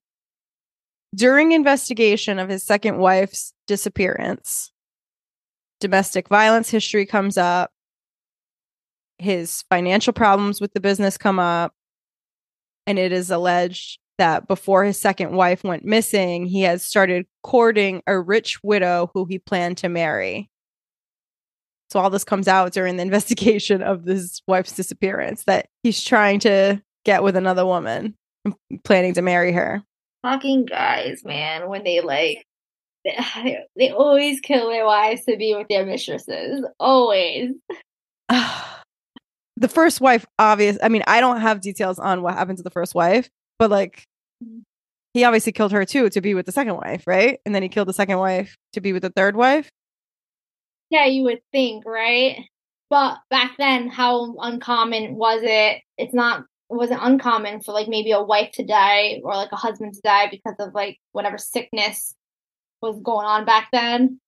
During 1.13 1.51
investigation 1.51 2.39
of 2.39 2.49
his 2.49 2.63
second 2.63 2.97
wife's 2.97 3.53
disappearance, 3.67 4.71
domestic 5.79 6.27
violence 6.27 6.71
history 6.71 7.05
comes 7.05 7.37
up 7.37 7.71
his 9.19 9.63
financial 9.69 10.11
problems 10.11 10.59
with 10.59 10.73
the 10.73 10.79
business 10.79 11.17
come 11.17 11.39
up 11.39 11.73
and 12.87 12.97
it 12.97 13.11
is 13.11 13.29
alleged 13.29 13.99
that 14.17 14.47
before 14.47 14.83
his 14.83 14.99
second 14.99 15.31
wife 15.31 15.63
went 15.63 15.85
missing 15.85 16.45
he 16.45 16.61
had 16.61 16.81
started 16.81 17.25
courting 17.43 18.01
a 18.05 18.19
rich 18.19 18.59
widow 18.63 19.09
who 19.13 19.25
he 19.25 19.39
planned 19.39 19.77
to 19.77 19.89
marry 19.89 20.49
so 21.89 21.99
all 21.99 22.09
this 22.09 22.23
comes 22.23 22.47
out 22.47 22.73
during 22.73 22.97
the 22.97 23.01
investigation 23.09 23.81
of 23.81 24.05
this 24.05 24.41
wife's 24.47 24.73
disappearance 24.73 25.43
that 25.45 25.67
he's 25.83 26.03
trying 26.03 26.39
to 26.39 26.81
get 27.05 27.23
with 27.23 27.35
another 27.35 27.65
woman 27.65 28.15
and 28.45 28.55
planning 28.83 29.13
to 29.13 29.21
marry 29.21 29.51
her 29.51 29.83
Fucking 30.23 30.65
guys, 30.65 31.23
man, 31.23 31.69
when 31.69 31.83
they 31.83 32.01
like, 32.01 32.45
they, 33.05 33.59
they 33.77 33.91
always 33.91 34.39
kill 34.39 34.69
their 34.69 34.85
wives 34.85 35.23
to 35.25 35.37
be 35.37 35.55
with 35.55 35.67
their 35.69 35.85
mistresses. 35.85 36.65
Always. 36.79 37.51
the 39.59 39.69
first 39.69 40.01
wife 40.01 40.25
obvious 40.37 40.77
i 40.83 40.89
mean 40.89 41.01
i 41.07 41.21
don't 41.21 41.39
have 41.39 41.61
details 41.61 41.97
on 41.97 42.21
what 42.21 42.33
happened 42.33 42.57
to 42.57 42.63
the 42.63 42.69
first 42.69 42.93
wife 42.93 43.29
but 43.57 43.71
like 43.71 44.03
he 45.13 45.23
obviously 45.23 45.53
killed 45.53 45.71
her 45.71 45.85
too 45.85 46.09
to 46.09 46.19
be 46.19 46.35
with 46.35 46.45
the 46.45 46.51
second 46.51 46.75
wife 46.75 47.03
right 47.07 47.39
and 47.45 47.55
then 47.55 47.63
he 47.63 47.69
killed 47.69 47.87
the 47.87 47.93
second 47.93 48.19
wife 48.19 48.57
to 48.73 48.81
be 48.81 48.91
with 48.91 49.01
the 49.01 49.09
third 49.09 49.37
wife 49.37 49.69
Yeah, 50.89 51.05
you 51.05 51.23
would 51.23 51.41
think, 51.51 51.85
right? 51.85 52.45
But 52.89 53.17
back 53.29 53.55
then, 53.57 53.89
how 53.89 54.35
uncommon 54.39 55.15
was 55.15 55.41
it? 55.43 55.81
It's 55.97 56.13
not. 56.13 56.45
It 56.69 56.75
wasn't 56.75 57.01
uncommon 57.03 57.61
for 57.61 57.71
like 57.73 57.87
maybe 57.87 58.11
a 58.11 58.21
wife 58.21 58.51
to 58.53 58.65
die 58.65 59.21
or 59.23 59.35
like 59.35 59.51
a 59.51 59.57
husband 59.57 59.93
to 59.93 60.01
die 60.01 60.27
because 60.29 60.55
of 60.59 60.73
like 60.73 60.97
whatever 61.13 61.37
sickness 61.37 62.13
was 62.81 62.99
going 63.01 63.25
on 63.25 63.45
back 63.45 63.69
then. 63.71 64.19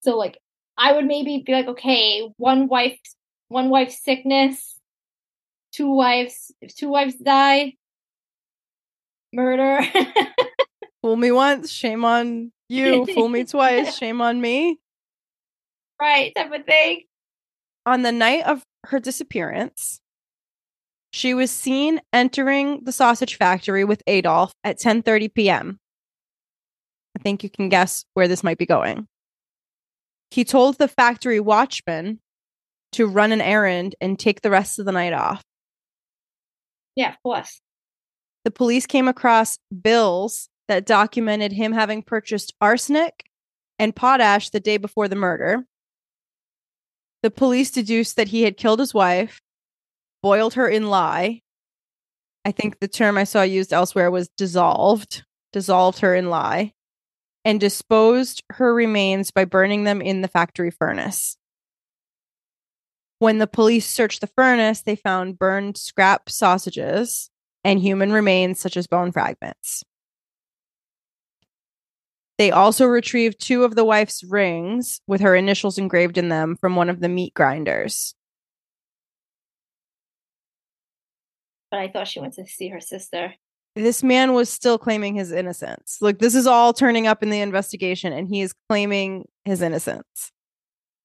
So 0.00 0.16
like, 0.16 0.38
I 0.78 0.92
would 0.92 1.06
maybe 1.06 1.42
be 1.44 1.52
like, 1.52 1.68
okay, 1.68 2.28
one 2.36 2.68
wife, 2.68 2.98
one 3.48 3.68
wife's 3.70 4.02
sickness, 4.02 4.78
two 5.72 5.94
wives. 5.94 6.52
If 6.60 6.74
two 6.74 6.88
wives 6.88 7.16
die, 7.16 7.74
murder. 9.32 9.80
fool 11.06 11.16
me 11.16 11.30
once 11.30 11.70
shame 11.70 12.04
on 12.04 12.50
you 12.68 13.06
fool 13.06 13.28
me 13.28 13.44
twice 13.54 13.96
shame 13.96 14.20
on 14.20 14.40
me 14.40 14.80
right, 16.00 16.32
type 16.34 16.52
of 16.52 16.64
thing. 16.66 17.02
on 17.84 18.02
the 18.02 18.12
night 18.12 18.44
of 18.44 18.62
her 18.86 19.00
disappearance 19.00 20.00
she 21.12 21.32
was 21.34 21.50
seen 21.50 22.00
entering 22.12 22.84
the 22.84 22.92
sausage 22.92 23.36
factory 23.36 23.84
with 23.84 24.02
adolf 24.06 24.52
at 24.64 24.78
10:30 24.78 25.32
p.m. 25.34 25.78
i 27.16 27.22
think 27.22 27.42
you 27.42 27.50
can 27.50 27.68
guess 27.68 28.04
where 28.14 28.28
this 28.28 28.42
might 28.44 28.58
be 28.58 28.66
going 28.66 29.06
he 30.30 30.44
told 30.44 30.76
the 30.78 30.88
factory 30.88 31.40
watchman 31.40 32.20
to 32.92 33.06
run 33.06 33.32
an 33.32 33.40
errand 33.40 33.94
and 34.00 34.18
take 34.18 34.42
the 34.42 34.50
rest 34.50 34.78
of 34.78 34.84
the 34.86 34.92
night 34.92 35.12
off 35.12 35.42
Yeah, 36.96 37.10
of 37.10 37.16
course. 37.22 37.60
the 38.44 38.50
police 38.50 38.86
came 38.86 39.08
across 39.08 39.58
bills 39.82 40.48
that 40.68 40.86
documented 40.86 41.52
him 41.52 41.72
having 41.72 42.02
purchased 42.02 42.54
arsenic 42.60 43.24
and 43.78 43.94
potash 43.94 44.50
the 44.50 44.60
day 44.60 44.78
before 44.78 45.06
the 45.08 45.14
murder. 45.16 45.64
The 47.26 47.30
police 47.32 47.72
deduced 47.72 48.14
that 48.14 48.28
he 48.28 48.42
had 48.42 48.56
killed 48.56 48.78
his 48.78 48.94
wife, 48.94 49.40
boiled 50.22 50.54
her 50.54 50.68
in 50.68 50.90
lye. 50.90 51.42
I 52.44 52.52
think 52.52 52.78
the 52.78 52.86
term 52.86 53.18
I 53.18 53.24
saw 53.24 53.42
used 53.42 53.72
elsewhere 53.72 54.12
was 54.12 54.28
dissolved, 54.36 55.24
dissolved 55.52 55.98
her 55.98 56.14
in 56.14 56.30
lye, 56.30 56.72
and 57.44 57.58
disposed 57.58 58.44
her 58.50 58.72
remains 58.72 59.32
by 59.32 59.44
burning 59.44 59.82
them 59.82 60.00
in 60.00 60.20
the 60.20 60.28
factory 60.28 60.70
furnace. 60.70 61.36
When 63.18 63.38
the 63.38 63.48
police 63.48 63.88
searched 63.88 64.20
the 64.20 64.28
furnace, 64.28 64.82
they 64.82 64.94
found 64.94 65.36
burned 65.36 65.76
scrap 65.76 66.30
sausages 66.30 67.28
and 67.64 67.80
human 67.80 68.12
remains 68.12 68.60
such 68.60 68.76
as 68.76 68.86
bone 68.86 69.10
fragments. 69.10 69.82
They 72.38 72.50
also 72.50 72.86
retrieved 72.86 73.40
two 73.40 73.64
of 73.64 73.74
the 73.74 73.84
wife's 73.84 74.22
rings 74.22 75.00
with 75.06 75.22
her 75.22 75.34
initials 75.34 75.78
engraved 75.78 76.18
in 76.18 76.28
them 76.28 76.56
from 76.56 76.76
one 76.76 76.90
of 76.90 77.00
the 77.00 77.08
meat 77.08 77.32
grinders. 77.32 78.14
But 81.70 81.80
I 81.80 81.88
thought 81.88 82.08
she 82.08 82.20
went 82.20 82.34
to 82.34 82.46
see 82.46 82.68
her 82.68 82.80
sister. 82.80 83.34
This 83.74 84.02
man 84.02 84.32
was 84.32 84.48
still 84.48 84.78
claiming 84.78 85.14
his 85.14 85.32
innocence. 85.32 85.98
Like, 86.00 86.18
this 86.18 86.34
is 86.34 86.46
all 86.46 86.72
turning 86.72 87.06
up 87.06 87.22
in 87.22 87.30
the 87.30 87.40
investigation, 87.40 88.12
and 88.12 88.28
he 88.28 88.40
is 88.40 88.54
claiming 88.68 89.26
his 89.44 89.60
innocence. 89.60 90.32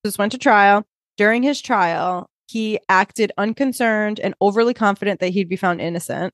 This 0.04 0.18
went 0.18 0.32
to 0.32 0.38
trial. 0.38 0.84
During 1.18 1.42
his 1.42 1.60
trial, 1.60 2.30
he 2.48 2.78
acted 2.88 3.32
unconcerned 3.36 4.20
and 4.20 4.34
overly 4.40 4.74
confident 4.74 5.20
that 5.20 5.30
he'd 5.30 5.48
be 5.48 5.56
found 5.56 5.80
innocent. 5.80 6.32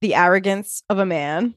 The 0.00 0.14
arrogance 0.14 0.82
of 0.88 0.98
a 0.98 1.06
man. 1.06 1.54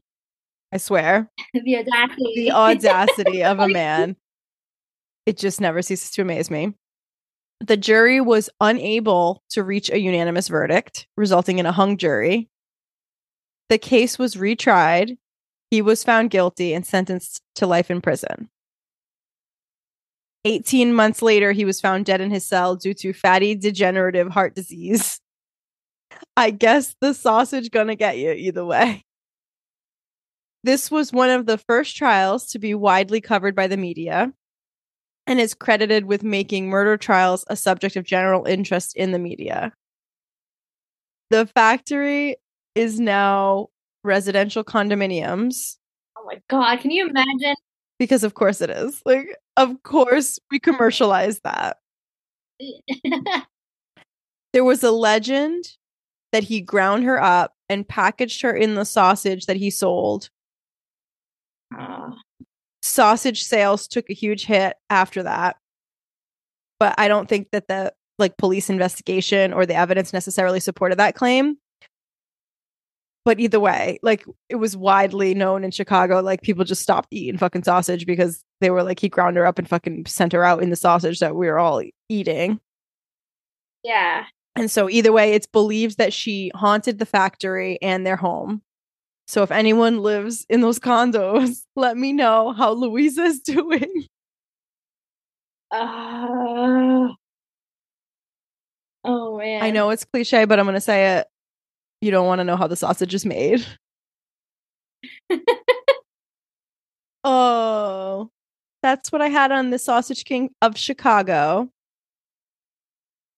I 0.72 0.76
swear. 0.76 1.30
the 1.54 1.78
audacity. 1.78 2.34
The 2.36 2.52
audacity 2.52 3.44
of 3.44 3.58
a 3.58 3.68
man. 3.68 4.16
It 5.26 5.36
just 5.36 5.60
never 5.60 5.82
ceases 5.82 6.10
to 6.12 6.22
amaze 6.22 6.50
me. 6.50 6.74
The 7.60 7.76
jury 7.76 8.20
was 8.20 8.48
unable 8.60 9.42
to 9.50 9.64
reach 9.64 9.90
a 9.90 9.98
unanimous 9.98 10.48
verdict, 10.48 11.06
resulting 11.16 11.58
in 11.58 11.66
a 11.66 11.72
hung 11.72 11.96
jury. 11.96 12.48
The 13.68 13.78
case 13.78 14.18
was 14.18 14.36
retried. 14.36 15.18
He 15.70 15.82
was 15.82 16.04
found 16.04 16.30
guilty 16.30 16.72
and 16.72 16.86
sentenced 16.86 17.42
to 17.56 17.66
life 17.66 17.90
in 17.90 18.00
prison. 18.00 18.48
18 20.44 20.94
months 20.94 21.20
later, 21.20 21.52
he 21.52 21.64
was 21.64 21.80
found 21.80 22.06
dead 22.06 22.20
in 22.20 22.30
his 22.30 22.46
cell 22.46 22.76
due 22.76 22.94
to 22.94 23.12
fatty 23.12 23.54
degenerative 23.54 24.30
heart 24.30 24.54
disease. 24.54 25.20
I 26.36 26.50
guess 26.50 26.94
the 27.00 27.12
sausage 27.12 27.70
gonna 27.70 27.96
get 27.96 28.18
you 28.18 28.30
either 28.32 28.64
way. 28.64 29.04
This 30.64 30.90
was 30.90 31.12
one 31.12 31.30
of 31.30 31.46
the 31.46 31.58
first 31.58 31.96
trials 31.96 32.46
to 32.48 32.58
be 32.58 32.74
widely 32.74 33.20
covered 33.20 33.54
by 33.54 33.68
the 33.68 33.76
media 33.76 34.32
and 35.26 35.38
is 35.38 35.54
credited 35.54 36.06
with 36.06 36.24
making 36.24 36.68
murder 36.68 36.96
trials 36.96 37.44
a 37.48 37.56
subject 37.56 37.96
of 37.96 38.04
general 38.04 38.44
interest 38.44 38.96
in 38.96 39.12
the 39.12 39.18
media. 39.18 39.72
The 41.30 41.46
factory 41.46 42.36
is 42.74 42.98
now 42.98 43.68
residential 44.02 44.64
condominiums. 44.64 45.76
Oh 46.16 46.24
my 46.26 46.40
god, 46.48 46.80
can 46.80 46.90
you 46.90 47.06
imagine? 47.08 47.54
Because 47.98 48.24
of 48.24 48.34
course 48.34 48.60
it 48.60 48.70
is. 48.70 49.02
Like, 49.04 49.36
of 49.56 49.82
course 49.82 50.38
we 50.50 50.58
commercialize 50.58 51.40
that. 51.40 51.76
there 54.52 54.64
was 54.64 54.82
a 54.82 54.90
legend 54.90 55.76
that 56.32 56.44
he 56.44 56.60
ground 56.60 57.04
her 57.04 57.22
up 57.22 57.54
and 57.68 57.86
packaged 57.86 58.42
her 58.42 58.54
in 58.54 58.74
the 58.74 58.84
sausage 58.84 59.46
that 59.46 59.56
he 59.56 59.70
sold 59.70 60.30
uh, 61.76 62.10
sausage 62.82 63.42
sales 63.42 63.86
took 63.88 64.08
a 64.10 64.14
huge 64.14 64.44
hit 64.44 64.76
after 64.90 65.22
that. 65.22 65.56
But 66.78 66.94
I 66.98 67.08
don't 67.08 67.28
think 67.28 67.48
that 67.52 67.68
the 67.68 67.92
like 68.18 68.36
police 68.36 68.68
investigation 68.68 69.52
or 69.52 69.66
the 69.66 69.74
evidence 69.74 70.12
necessarily 70.12 70.60
supported 70.60 70.98
that 70.98 71.14
claim. 71.14 71.56
But 73.24 73.40
either 73.40 73.60
way, 73.60 73.98
like 74.02 74.24
it 74.48 74.56
was 74.56 74.76
widely 74.76 75.34
known 75.34 75.62
in 75.62 75.70
Chicago, 75.70 76.20
like 76.20 76.42
people 76.42 76.64
just 76.64 76.82
stopped 76.82 77.08
eating 77.10 77.38
fucking 77.38 77.64
sausage 77.64 78.06
because 78.06 78.42
they 78.60 78.70
were 78.70 78.82
like 78.82 79.00
he 79.00 79.08
ground 79.08 79.36
her 79.36 79.46
up 79.46 79.58
and 79.58 79.68
fucking 79.68 80.06
sent 80.06 80.32
her 80.32 80.44
out 80.44 80.62
in 80.62 80.70
the 80.70 80.76
sausage 80.76 81.18
that 81.20 81.36
we 81.36 81.46
were 81.46 81.58
all 81.58 81.82
eating. 82.08 82.60
Yeah. 83.84 84.24
And 84.56 84.70
so 84.70 84.88
either 84.88 85.12
way, 85.12 85.34
it's 85.34 85.46
believed 85.46 85.98
that 85.98 86.12
she 86.12 86.50
haunted 86.54 86.98
the 86.98 87.06
factory 87.06 87.78
and 87.82 88.06
their 88.06 88.16
home. 88.16 88.62
So 89.28 89.42
if 89.42 89.50
anyone 89.50 89.98
lives 89.98 90.46
in 90.48 90.62
those 90.62 90.78
condos, 90.78 91.62
let 91.76 91.98
me 91.98 92.14
know 92.14 92.52
how 92.52 92.72
Louisa's 92.72 93.40
doing. 93.40 94.06
Uh, 95.70 97.08
oh 99.04 99.36
man. 99.36 99.62
I 99.62 99.70
know 99.70 99.90
it's 99.90 100.06
cliche, 100.06 100.46
but 100.46 100.58
I'm 100.58 100.64
going 100.64 100.76
to 100.76 100.80
say 100.80 101.18
it. 101.18 101.26
You 102.00 102.10
don't 102.10 102.26
want 102.26 102.38
to 102.38 102.44
know 102.44 102.56
how 102.56 102.68
the 102.68 102.76
sausage 102.76 103.14
is 103.14 103.26
made. 103.26 103.66
oh, 107.22 108.30
that's 108.82 109.12
what 109.12 109.20
I 109.20 109.28
had 109.28 109.52
on 109.52 109.68
the 109.68 109.78
Sausage 109.78 110.24
King 110.24 110.50
of 110.62 110.78
Chicago. 110.78 111.68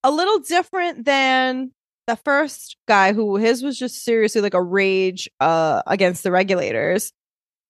A 0.05 0.11
little 0.11 0.39
different 0.39 1.05
than 1.05 1.73
the 2.07 2.17
first 2.17 2.77
guy 2.89 3.13
who 3.13 3.37
his 3.37 3.63
was 3.63 3.79
just 3.79 4.05
seriously 4.05 4.41
like 4.41 4.55
a 4.55 4.63
rage 4.63 5.29
uh 5.41 5.83
against 5.87 6.23
the 6.23 6.33
regulators 6.33 7.13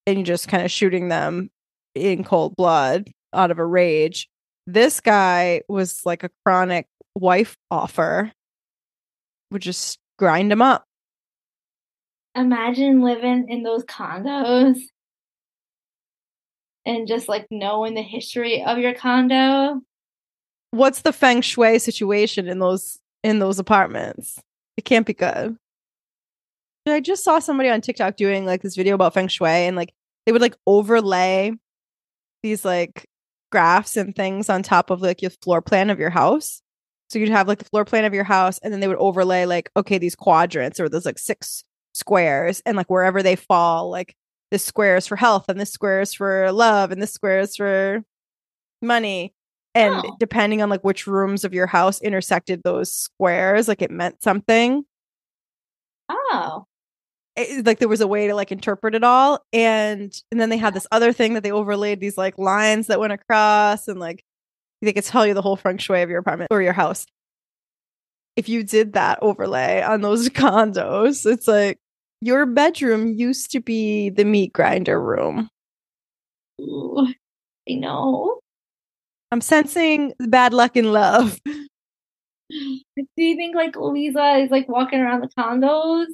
and 0.06 0.24
just 0.24 0.48
kind 0.48 0.64
of 0.64 0.70
shooting 0.70 1.08
them 1.08 1.50
in 1.94 2.24
cold 2.24 2.56
blood 2.56 3.10
out 3.32 3.50
of 3.50 3.58
a 3.58 3.66
rage. 3.66 4.28
This 4.66 5.00
guy 5.00 5.62
was 5.68 6.04
like 6.04 6.22
a 6.22 6.30
chronic 6.44 6.86
wife 7.14 7.56
offer. 7.70 8.32
Would 9.50 9.62
just 9.62 9.98
grind 10.18 10.52
him 10.52 10.62
up. 10.62 10.84
Imagine 12.36 13.00
living 13.02 13.46
in 13.48 13.64
those 13.64 13.84
condos 13.84 14.78
and 16.86 17.08
just 17.08 17.28
like 17.28 17.46
knowing 17.50 17.94
the 17.94 18.02
history 18.02 18.62
of 18.62 18.78
your 18.78 18.94
condo. 18.94 19.80
What's 20.70 21.02
the 21.02 21.12
feng 21.12 21.40
shui 21.40 21.80
situation 21.80 22.46
in 22.46 22.60
those 22.60 22.99
in 23.22 23.38
those 23.38 23.58
apartments. 23.58 24.40
It 24.76 24.84
can't 24.84 25.06
be 25.06 25.14
good. 25.14 25.56
I 26.86 27.00
just 27.00 27.22
saw 27.22 27.38
somebody 27.38 27.68
on 27.68 27.80
TikTok 27.80 28.16
doing 28.16 28.44
like 28.44 28.62
this 28.62 28.74
video 28.76 28.94
about 28.94 29.14
feng 29.14 29.28
shui 29.28 29.48
and 29.48 29.76
like 29.76 29.92
they 30.26 30.32
would 30.32 30.40
like 30.40 30.56
overlay 30.66 31.52
these 32.42 32.64
like 32.64 33.06
graphs 33.52 33.96
and 33.96 34.14
things 34.14 34.48
on 34.48 34.62
top 34.62 34.90
of 34.90 35.02
like 35.02 35.22
your 35.22 35.30
floor 35.42 35.60
plan 35.60 35.90
of 35.90 35.98
your 35.98 36.10
house. 36.10 36.62
So 37.08 37.18
you'd 37.18 37.28
have 37.28 37.48
like 37.48 37.58
the 37.58 37.64
floor 37.66 37.84
plan 37.84 38.04
of 38.04 38.14
your 38.14 38.24
house 38.24 38.58
and 38.58 38.72
then 38.72 38.80
they 38.80 38.88
would 38.88 38.96
overlay 38.96 39.44
like 39.44 39.70
okay 39.76 39.98
these 39.98 40.16
quadrants 40.16 40.80
or 40.80 40.88
those 40.88 41.06
like 41.06 41.18
six 41.18 41.64
squares 41.92 42.62
and 42.64 42.76
like 42.76 42.88
wherever 42.88 43.22
they 43.22 43.36
fall 43.36 43.90
like 43.90 44.14
this 44.50 44.64
square 44.64 44.96
is 44.96 45.06
for 45.06 45.16
health 45.16 45.48
and 45.48 45.60
this 45.60 45.72
square 45.72 46.00
is 46.00 46.14
for 46.14 46.50
love 46.52 46.92
and 46.92 47.02
this 47.02 47.12
square 47.12 47.40
is 47.40 47.56
for 47.56 48.02
money 48.80 49.34
and 49.74 49.94
oh. 50.04 50.16
depending 50.18 50.62
on 50.62 50.70
like 50.70 50.82
which 50.82 51.06
rooms 51.06 51.44
of 51.44 51.54
your 51.54 51.66
house 51.66 52.00
intersected 52.00 52.62
those 52.64 52.92
squares 52.92 53.68
like 53.68 53.82
it 53.82 53.90
meant 53.90 54.22
something. 54.22 54.84
Oh. 56.08 56.64
It, 57.36 57.64
like 57.64 57.78
there 57.78 57.88
was 57.88 58.00
a 58.00 58.08
way 58.08 58.26
to 58.26 58.34
like 58.34 58.50
interpret 58.50 58.94
it 58.94 59.04
all 59.04 59.44
and 59.52 60.12
and 60.30 60.40
then 60.40 60.50
they 60.50 60.56
had 60.56 60.74
this 60.74 60.86
other 60.90 61.12
thing 61.12 61.34
that 61.34 61.44
they 61.44 61.52
overlaid 61.52 62.00
these 62.00 62.18
like 62.18 62.36
lines 62.38 62.88
that 62.88 62.98
went 62.98 63.12
across 63.12 63.86
and 63.86 64.00
like 64.00 64.24
they 64.82 64.92
could 64.92 65.04
tell 65.04 65.26
you 65.26 65.34
the 65.34 65.42
whole 65.42 65.56
feng 65.56 65.78
shui 65.78 66.02
of 66.02 66.10
your 66.10 66.18
apartment 66.18 66.48
or 66.50 66.60
your 66.60 66.72
house. 66.72 67.06
If 68.36 68.48
you 68.48 68.64
did 68.64 68.94
that 68.94 69.18
overlay 69.22 69.82
on 69.82 70.00
those 70.00 70.28
condos 70.30 71.30
it's 71.30 71.46
like 71.46 71.78
your 72.20 72.44
bedroom 72.46 73.14
used 73.14 73.52
to 73.52 73.60
be 73.60 74.10
the 74.10 74.24
meat 74.24 74.52
grinder 74.52 75.00
room. 75.00 75.48
Ooh, 76.60 77.06
i 77.68 77.74
know 77.74 78.39
I'm 79.32 79.40
sensing 79.40 80.12
bad 80.18 80.52
luck 80.52 80.76
in 80.76 80.92
love. 80.92 81.40
Do 82.50 82.80
you 83.16 83.36
think 83.36 83.54
like 83.54 83.76
Louisa 83.76 84.38
is 84.38 84.50
like 84.50 84.68
walking 84.68 85.00
around 85.00 85.20
the 85.20 85.28
condos 85.28 86.06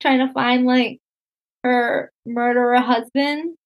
trying 0.00 0.26
to 0.26 0.32
find 0.32 0.64
like 0.64 1.00
her 1.64 2.12
murderer 2.24 2.80
husband? 2.80 3.56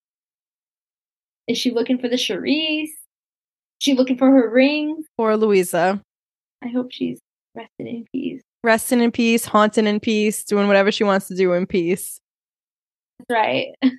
Is 1.47 1.59
she 1.59 1.71
looking 1.71 1.99
for 1.99 2.09
the 2.09 2.17
chouriço? 2.17 2.89
she 3.79 3.95
looking 3.95 4.17
for 4.17 4.31
her 4.31 4.51
ring? 4.51 5.05
Or 5.19 5.37
Louisa. 5.37 6.01
I 6.65 6.69
hope 6.69 6.89
she's 6.91 7.21
resting 7.55 7.87
in 7.87 8.07
peace. 8.13 8.43
Resting 8.65 9.01
in 9.01 9.13
peace, 9.13 9.45
haunting 9.45 9.87
in 9.87 10.01
peace, 10.01 10.45
doing 10.45 10.67
whatever 10.67 10.91
she 10.91 11.05
wants 11.05 11.29
to 11.29 11.35
do 11.35 11.53
in 11.53 11.67
peace. 11.67 12.21
That's 13.19 13.31
right. 13.31 13.69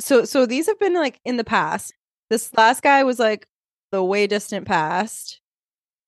So 0.00 0.24
so 0.24 0.46
these 0.46 0.66
have 0.66 0.80
been 0.80 0.94
like 0.94 1.20
in 1.24 1.36
the 1.36 1.44
past. 1.44 1.94
This 2.32 2.50
last 2.56 2.82
guy 2.82 3.04
was 3.04 3.18
like 3.18 3.46
the 3.90 4.02
way 4.02 4.26
distant 4.26 4.66
past. 4.66 5.42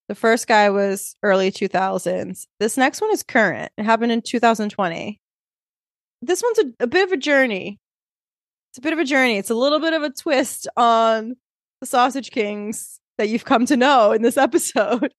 The 0.08 0.14
first 0.14 0.46
guy 0.46 0.70
was 0.70 1.16
early 1.22 1.52
2000s. 1.52 2.46
This 2.58 2.78
next 2.78 3.02
one 3.02 3.12
is 3.12 3.22
current. 3.22 3.70
It 3.76 3.84
happened 3.84 4.10
in 4.10 4.22
2020. 4.22 5.20
This 6.22 6.42
one's 6.42 6.58
a, 6.60 6.84
a 6.84 6.86
bit 6.86 7.06
of 7.06 7.12
a 7.12 7.18
journey. 7.18 7.78
It's 8.70 8.78
a 8.78 8.80
bit 8.80 8.94
of 8.94 9.00
a 9.00 9.04
journey. 9.04 9.36
It's 9.36 9.50
a 9.50 9.54
little 9.54 9.80
bit 9.80 9.92
of 9.92 10.02
a 10.02 10.08
twist 10.08 10.66
on 10.78 11.36
the 11.82 11.86
Sausage 11.86 12.30
Kings 12.30 13.00
that 13.18 13.28
you've 13.28 13.44
come 13.44 13.66
to 13.66 13.76
know 13.76 14.12
in 14.12 14.22
this 14.22 14.36
episode. 14.38 15.12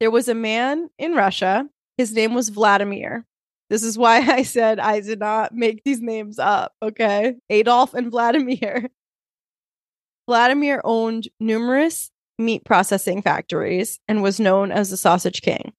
There 0.00 0.10
was 0.10 0.26
a 0.26 0.34
man 0.34 0.90
in 0.98 1.14
Russia. 1.14 1.68
His 1.96 2.12
name 2.12 2.34
was 2.34 2.48
Vladimir. 2.48 3.24
This 3.70 3.84
is 3.84 3.96
why 3.96 4.16
I 4.28 4.42
said 4.42 4.80
I 4.80 4.98
did 4.98 5.20
not 5.20 5.54
make 5.54 5.84
these 5.84 6.00
names 6.00 6.40
up. 6.40 6.72
Okay. 6.82 7.36
Adolf 7.48 7.94
and 7.94 8.10
Vladimir. 8.10 8.90
Vladimir 10.28 10.82
owned 10.84 11.26
numerous 11.40 12.10
meat 12.38 12.64
processing 12.64 13.22
factories 13.22 13.98
and 14.06 14.22
was 14.22 14.38
known 14.38 14.70
as 14.70 14.90
the 14.90 14.96
Sausage 14.96 15.40
King. 15.40 15.72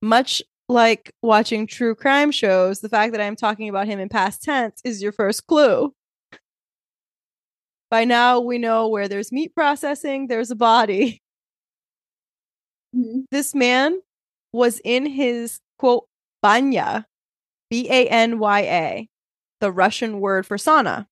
Much 0.00 0.42
like 0.68 1.12
watching 1.22 1.66
true 1.66 1.96
crime 1.96 2.30
shows, 2.30 2.80
the 2.80 2.88
fact 2.88 3.12
that 3.12 3.20
I'm 3.20 3.34
talking 3.34 3.68
about 3.68 3.88
him 3.88 3.98
in 3.98 4.08
past 4.08 4.42
tense 4.42 4.80
is 4.84 5.02
your 5.02 5.10
first 5.10 5.46
clue. 5.48 5.92
By 7.90 8.04
now, 8.04 8.38
we 8.38 8.58
know 8.58 8.88
where 8.88 9.08
there's 9.08 9.32
meat 9.32 9.54
processing, 9.54 10.28
there's 10.28 10.52
a 10.52 10.56
body. 10.56 11.20
Mm-hmm. 12.96 13.22
This 13.30 13.54
man 13.54 14.00
was 14.52 14.80
in 14.84 15.04
his 15.04 15.58
quote, 15.78 16.06
banya, 16.42 17.06
B 17.70 17.88
A 17.90 18.06
N 18.08 18.38
Y 18.38 18.60
A, 18.60 19.08
the 19.60 19.72
Russian 19.72 20.20
word 20.20 20.46
for 20.46 20.56
sauna. 20.56 21.06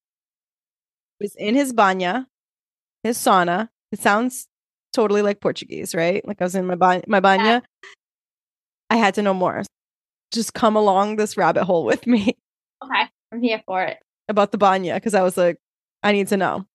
Was 1.20 1.34
in 1.36 1.54
his 1.54 1.72
banya, 1.72 2.26
his 3.04 3.18
sauna. 3.18 3.68
It 3.92 3.98
sounds 4.00 4.46
totally 4.92 5.22
like 5.22 5.40
Portuguese, 5.40 5.94
right? 5.94 6.26
Like 6.26 6.40
I 6.40 6.44
was 6.44 6.54
in 6.54 6.66
my 6.66 6.76
ba- 6.76 7.02
my 7.06 7.20
banya. 7.20 7.44
Yeah. 7.44 7.60
I 8.88 8.96
had 8.96 9.14
to 9.14 9.22
know 9.22 9.34
more. 9.34 9.62
Just 10.32 10.54
come 10.54 10.76
along 10.76 11.16
this 11.16 11.36
rabbit 11.36 11.64
hole 11.64 11.84
with 11.84 12.06
me 12.06 12.36
Okay, 12.84 13.02
I'm 13.32 13.42
here 13.42 13.62
for 13.66 13.82
it. 13.82 13.98
about 14.28 14.52
the 14.52 14.58
banya 14.58 14.94
because 14.94 15.14
I 15.14 15.22
was 15.22 15.36
like, 15.36 15.58
I 16.02 16.12
need 16.12 16.28
to 16.28 16.36
know. 16.36 16.66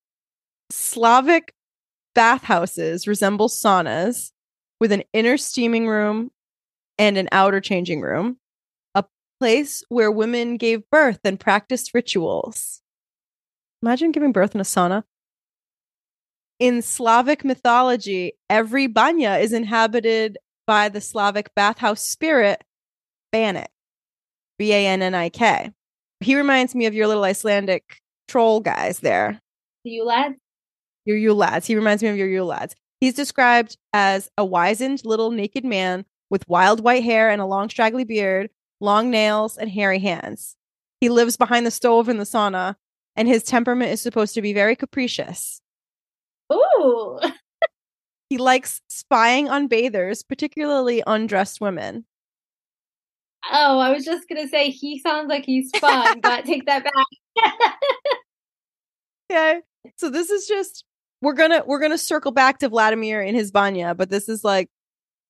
Slavic 0.72 1.54
bathhouses 2.14 3.08
resemble 3.08 3.50
saunas 3.50 4.32
with 4.80 4.92
an 4.92 5.04
inner 5.14 5.38
steaming 5.38 5.88
room 5.88 6.32
and 6.98 7.18
an 7.18 7.28
outer 7.32 7.60
changing 7.60 8.02
room, 8.02 8.38
a 8.94 9.04
place 9.40 9.84
where 9.90 10.12
women 10.12 10.58
gave 10.58 10.90
birth 10.92 11.20
and 11.24 11.40
practiced 11.40 11.94
rituals. 11.94 12.82
Imagine 13.86 14.12
giving 14.12 14.32
birth 14.32 14.56
in 14.56 14.62
a 14.62 14.64
sauna. 14.64 15.04
In 16.58 16.82
Slavic 16.82 17.46
mythology, 17.46 18.34
every 18.50 18.88
banya 18.88 19.34
is 19.34 19.54
inhabited 19.54 20.40
by 20.66 20.90
the 20.90 21.00
Slavic 21.00 21.54
bathhouse 21.54 22.02
spirit, 22.02 22.64
Bannik, 23.32 23.68
B 24.58 24.74
A 24.74 24.88
N 24.88 25.04
N 25.04 25.14
I 25.14 25.30
K. 25.30 25.72
He 26.20 26.36
reminds 26.36 26.74
me 26.74 26.88
of 26.88 26.96
your 26.96 27.06
little 27.06 27.24
Icelandic 27.24 28.02
troll 28.28 28.60
guys 28.60 29.02
there. 29.02 29.40
Do 29.84 29.92
you 29.92 30.04
lads? 30.04 30.34
Your 31.06 31.18
Yule 31.18 31.36
lads. 31.36 31.68
He 31.68 31.76
reminds 31.76 32.02
me 32.02 32.10
of 32.10 32.18
your 32.18 32.28
Yule 32.28 32.48
lads. 32.48 32.76
He's 33.00 33.14
described 33.14 33.78
as 33.94 34.32
a 34.36 34.44
wizened 34.44 35.06
little 35.06 35.30
naked 35.30 35.64
man 35.64 36.06
with 36.32 36.50
wild 36.50 36.80
white 36.80 37.04
hair 37.04 37.30
and 37.30 37.40
a 37.40 37.46
long 37.46 37.70
straggly 37.70 38.04
beard, 38.04 38.50
long 38.82 39.12
nails, 39.12 39.58
and 39.58 39.70
hairy 39.70 40.00
hands. 40.00 40.56
He 41.02 41.10
lives 41.10 41.38
behind 41.38 41.68
the 41.68 41.72
stove 41.72 42.10
in 42.10 42.18
the 42.18 42.24
sauna, 42.24 42.78
and 43.16 43.28
his 43.28 43.44
temperament 43.44 43.92
is 43.92 44.02
supposed 44.02 44.34
to 44.36 44.42
be 44.42 44.54
very 44.54 44.76
capricious. 44.76 45.62
Ooh, 46.52 47.20
He 48.30 48.38
likes 48.40 48.82
spying 48.90 49.50
on 49.50 49.68
bathers, 49.68 50.24
particularly 50.24 51.04
undressed 51.06 51.62
women. 51.62 52.06
oh, 53.52 53.78
I 53.78 53.92
was 53.92 54.04
just 54.04 54.28
gonna 54.28 54.48
say 54.48 54.72
he 54.72 55.00
sounds 55.00 55.30
like 55.30 55.46
he's 55.46 55.70
fun, 55.78 56.20
but 56.22 56.44
take 56.46 56.66
that 56.66 56.84
back. 56.84 57.54
Okay. 59.32 59.62
So 59.98 60.10
this 60.10 60.30
is 60.30 60.48
just 60.48 60.86
we're 61.22 61.34
gonna 61.34 61.64
we're 61.66 61.80
gonna 61.80 61.98
circle 61.98 62.32
back 62.32 62.60
to 62.60 62.70
Vladimir 62.70 63.22
in 63.22 63.34
his 63.36 63.52
banya, 63.52 63.96
but 63.96 64.10
this 64.10 64.30
is 64.30 64.44
like 64.44 64.70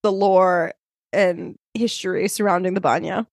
the 0.04 0.12
lore 0.12 0.74
and 1.14 1.56
history 1.74 2.28
surrounding 2.28 2.74
the 2.74 2.82
banya. 2.82 3.26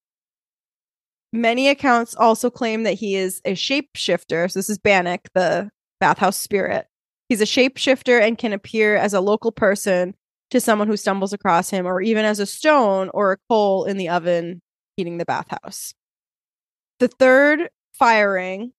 Many 1.32 1.68
accounts 1.68 2.14
also 2.14 2.50
claim 2.50 2.82
that 2.82 2.94
he 2.94 3.16
is 3.16 3.40
a 3.44 3.52
shapeshifter. 3.52 4.50
So 4.50 4.58
this 4.58 4.68
is 4.68 4.78
Bannik, 4.78 5.28
the 5.34 5.70
bathhouse 6.00 6.36
spirit. 6.36 6.86
He's 7.28 7.40
a 7.40 7.44
shapeshifter 7.44 8.20
and 8.20 8.36
can 8.36 8.52
appear 8.52 8.96
as 8.96 9.14
a 9.14 9.20
local 9.20 9.52
person 9.52 10.14
to 10.50 10.60
someone 10.60 10.88
who 10.88 10.98
stumbles 10.98 11.32
across 11.32 11.70
him, 11.70 11.86
or 11.86 12.02
even 12.02 12.26
as 12.26 12.38
a 12.38 12.44
stone 12.44 13.10
or 13.14 13.32
a 13.32 13.38
coal 13.48 13.84
in 13.84 13.96
the 13.96 14.10
oven 14.10 14.60
heating 14.96 15.16
the 15.16 15.24
bathhouse. 15.24 15.94
The 16.98 17.08
third 17.08 17.70
firing, 17.94 18.72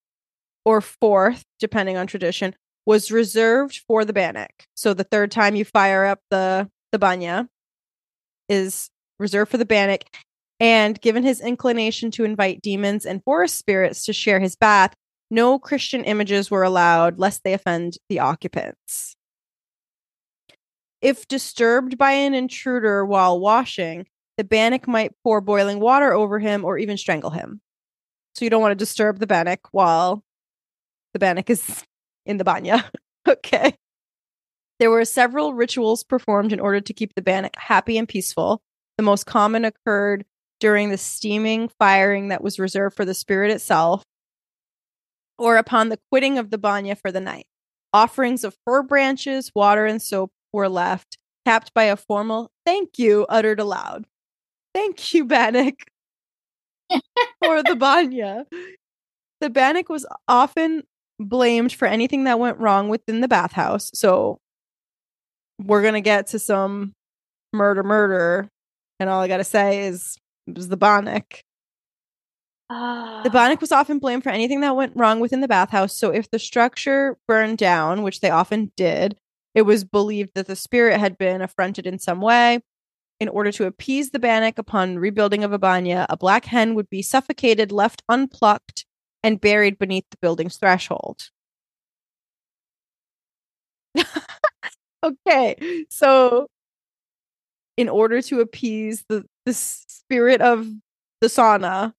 or 0.65 0.81
fourth, 0.81 1.43
depending 1.59 1.97
on 1.97 2.05
tradition, 2.05 2.55
was 2.85 3.11
reserved 3.11 3.81
for 3.87 4.05
the 4.05 4.13
Bannik. 4.13 4.67
So 4.75 4.93
the 4.93 5.03
third 5.03 5.31
time 5.31 5.55
you 5.55 5.65
fire 5.65 6.05
up 6.05 6.19
the 6.29 6.69
the 6.91 6.99
banya 6.99 7.49
is 8.47 8.89
reserved 9.19 9.49
for 9.49 9.57
the 9.57 9.65
Bannik. 9.65 10.03
And 10.59 10.99
given 11.01 11.23
his 11.23 11.41
inclination 11.41 12.11
to 12.11 12.23
invite 12.23 12.61
demons 12.61 13.05
and 13.05 13.23
forest 13.23 13.57
spirits 13.57 14.05
to 14.05 14.13
share 14.13 14.39
his 14.39 14.55
bath, 14.55 14.93
no 15.29 15.57
Christian 15.57 16.03
images 16.03 16.51
were 16.51 16.63
allowed 16.63 17.19
lest 17.19 17.43
they 17.43 17.53
offend 17.53 17.97
the 18.07 18.19
occupants. 18.19 19.15
If 21.01 21.27
disturbed 21.27 21.97
by 21.97 22.11
an 22.11 22.33
intruder 22.33 23.05
while 23.05 23.39
washing, 23.39 24.05
the 24.37 24.43
Bannik 24.43 24.87
might 24.87 25.11
pour 25.23 25.41
boiling 25.41 25.79
water 25.79 26.13
over 26.13 26.39
him 26.39 26.63
or 26.63 26.77
even 26.77 26.97
strangle 26.97 27.31
him. 27.31 27.61
So 28.35 28.45
you 28.45 28.49
don't 28.49 28.61
want 28.61 28.71
to 28.71 28.75
disturb 28.75 29.19
the 29.19 29.27
Bannik 29.27 29.59
while 29.71 30.23
the 31.13 31.19
Bannik 31.19 31.49
is 31.49 31.83
in 32.25 32.37
the 32.37 32.43
banya. 32.43 32.89
okay. 33.27 33.75
There 34.79 34.89
were 34.89 35.05
several 35.05 35.53
rituals 35.53 36.03
performed 36.03 36.51
in 36.51 36.59
order 36.59 36.81
to 36.81 36.93
keep 36.93 37.15
the 37.15 37.21
Bannik 37.21 37.55
happy 37.55 37.97
and 37.97 38.07
peaceful. 38.07 38.61
The 38.97 39.03
most 39.03 39.25
common 39.25 39.65
occurred 39.65 40.25
during 40.63 40.91
the 40.91 40.97
steaming 40.97 41.69
firing 41.77 42.29
that 42.29 42.41
was 42.41 42.57
reserved 42.57 42.95
for 42.95 43.03
the 43.03 43.13
spirit 43.13 43.51
itself, 43.51 44.01
or 45.37 45.57
upon 45.57 45.89
the 45.89 45.99
quitting 46.09 46.37
of 46.37 46.51
the 46.51 46.57
banya 46.57 46.95
for 46.95 47.11
the 47.11 47.19
night. 47.19 47.45
Offerings 47.91 48.45
of 48.45 48.55
fir 48.63 48.81
branches, 48.81 49.51
water, 49.53 49.85
and 49.85 50.01
soap 50.01 50.31
were 50.53 50.69
left, 50.69 51.17
capped 51.45 51.73
by 51.73 51.83
a 51.83 51.97
formal 51.97 52.49
thank 52.65 52.97
you 52.97 53.25
uttered 53.27 53.59
aloud. 53.59 54.05
Thank 54.73 55.13
you, 55.13 55.25
Bannik, 55.25 55.81
for 57.43 57.61
the 57.61 57.75
banya. 57.75 58.45
The 59.41 59.49
Bannik 59.49 59.89
was 59.89 60.05
often 60.29 60.83
blamed 61.19 61.73
for 61.73 61.89
anything 61.89 62.23
that 62.23 62.39
went 62.39 62.57
wrong 62.57 62.87
within 62.87 63.19
the 63.19 63.27
bathhouse. 63.27 63.91
So 63.93 64.37
we're 65.61 65.81
going 65.81 65.95
to 65.95 66.01
get 66.01 66.27
to 66.27 66.39
some 66.39 66.93
murder, 67.51 67.83
murder. 67.83 68.47
And 69.01 69.09
all 69.09 69.19
I 69.19 69.27
got 69.27 69.37
to 69.37 69.43
say 69.43 69.87
is 69.87 70.17
it 70.47 70.55
was 70.55 70.67
the 70.67 70.77
Bannik. 70.77 71.41
Ah, 72.69 73.21
The 73.23 73.29
Bannik 73.29 73.61
was 73.61 73.71
often 73.71 73.99
blamed 73.99 74.23
for 74.23 74.29
anything 74.29 74.61
that 74.61 74.75
went 74.75 74.95
wrong 74.95 75.19
within 75.19 75.41
the 75.41 75.47
bathhouse. 75.47 75.95
So 75.95 76.11
if 76.11 76.29
the 76.31 76.39
structure 76.39 77.17
burned 77.27 77.57
down, 77.57 78.03
which 78.03 78.21
they 78.21 78.29
often 78.29 78.71
did, 78.75 79.17
it 79.53 79.63
was 79.63 79.83
believed 79.83 80.31
that 80.35 80.47
the 80.47 80.55
spirit 80.55 80.99
had 80.99 81.17
been 81.17 81.41
affronted 81.41 81.85
in 81.85 81.99
some 81.99 82.21
way. 82.21 82.61
In 83.19 83.29
order 83.29 83.51
to 83.53 83.65
appease 83.65 84.11
the 84.11 84.19
Bannik 84.19 84.57
upon 84.57 84.99
rebuilding 84.99 85.43
of 85.43 85.53
a 85.53 85.59
banya, 85.59 86.05
a 86.09 86.17
black 86.17 86.45
hen 86.45 86.75
would 86.75 86.89
be 86.89 87.01
suffocated, 87.01 87.71
left 87.71 88.03
unplucked, 88.09 88.85
and 89.23 89.39
buried 89.39 89.79
beneath 89.79 90.05
the 90.11 90.17
building's 90.21 90.57
threshold. 90.57 91.29
okay, 95.03 95.85
so 95.89 96.47
in 97.77 97.89
order 97.89 98.21
to 98.21 98.39
appease 98.39 99.03
the 99.09 99.25
the 99.45 99.53
spirit 99.53 100.41
of 100.41 100.67
the 101.21 101.27
sauna, 101.27 101.93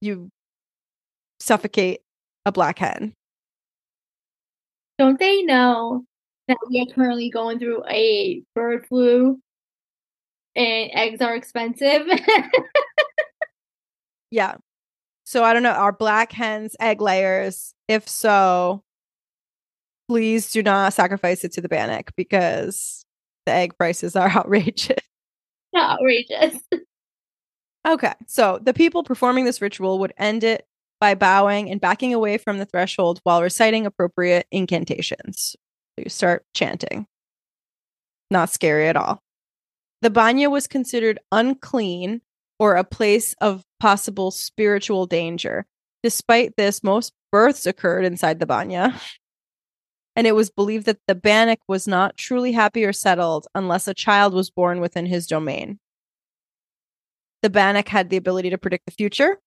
you 0.00 0.30
suffocate 1.40 2.00
a 2.46 2.52
black 2.52 2.78
hen. 2.78 3.12
don't 4.98 5.18
they 5.18 5.42
know 5.42 6.04
that 6.48 6.58
we 6.70 6.80
are 6.80 6.94
currently 6.94 7.30
going 7.30 7.58
through 7.58 7.82
a 7.88 8.42
bird 8.54 8.86
flu 8.86 9.40
and 10.54 10.90
eggs 10.92 11.20
are 11.20 11.34
expensive? 11.34 12.06
Yeah. 14.34 14.56
So 15.22 15.44
I 15.44 15.52
don't 15.52 15.62
know. 15.62 15.70
Are 15.70 15.92
black 15.92 16.32
hens 16.32 16.74
egg 16.80 17.00
layers? 17.00 17.72
If 17.86 18.08
so, 18.08 18.82
please 20.08 20.50
do 20.50 20.60
not 20.60 20.92
sacrifice 20.92 21.44
it 21.44 21.52
to 21.52 21.60
the 21.60 21.68
Bannik 21.68 22.08
because 22.16 23.06
the 23.46 23.52
egg 23.52 23.78
prices 23.78 24.16
are 24.16 24.28
outrageous. 24.36 24.98
Outrageous. 25.76 26.58
Okay. 27.86 28.14
So 28.26 28.58
the 28.62 28.72
people 28.72 29.02
performing 29.02 29.44
this 29.44 29.60
ritual 29.60 29.98
would 29.98 30.14
end 30.16 30.42
it 30.42 30.66
by 31.00 31.14
bowing 31.14 31.70
and 31.70 31.80
backing 31.80 32.14
away 32.14 32.38
from 32.38 32.56
the 32.56 32.64
threshold 32.64 33.20
while 33.24 33.42
reciting 33.42 33.84
appropriate 33.84 34.46
incantations. 34.50 35.54
So 35.98 36.04
you 36.04 36.08
start 36.08 36.46
chanting. 36.54 37.06
Not 38.30 38.48
scary 38.48 38.88
at 38.88 38.96
all. 38.96 39.20
The 40.00 40.08
banya 40.08 40.48
was 40.48 40.66
considered 40.66 41.18
unclean 41.30 42.22
or 42.58 42.76
a 42.76 42.84
place 42.84 43.34
of 43.40 43.64
possible 43.80 44.30
spiritual 44.30 45.04
danger. 45.06 45.66
Despite 46.02 46.56
this, 46.56 46.82
most 46.82 47.12
births 47.32 47.66
occurred 47.66 48.04
inside 48.04 48.40
the 48.40 48.46
banya. 48.46 48.98
And 50.16 50.26
it 50.26 50.34
was 50.34 50.50
believed 50.50 50.86
that 50.86 51.00
the 51.08 51.14
Bannik 51.14 51.58
was 51.66 51.88
not 51.88 52.16
truly 52.16 52.52
happy 52.52 52.84
or 52.84 52.92
settled 52.92 53.46
unless 53.54 53.88
a 53.88 53.94
child 53.94 54.32
was 54.32 54.50
born 54.50 54.80
within 54.80 55.06
his 55.06 55.26
domain. 55.26 55.78
The 57.42 57.50
Bannik 57.50 57.88
had 57.88 58.10
the 58.10 58.16
ability 58.16 58.50
to 58.50 58.58
predict 58.58 58.86
the 58.86 58.92
future. 58.92 59.38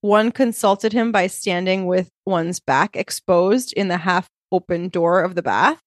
One 0.00 0.32
consulted 0.32 0.92
him 0.92 1.12
by 1.12 1.26
standing 1.26 1.86
with 1.86 2.10
one's 2.24 2.60
back 2.60 2.96
exposed 2.96 3.72
in 3.74 3.88
the 3.88 3.98
half 3.98 4.28
open 4.50 4.88
door 4.88 5.22
of 5.22 5.34
the 5.34 5.42
bath. 5.42 5.80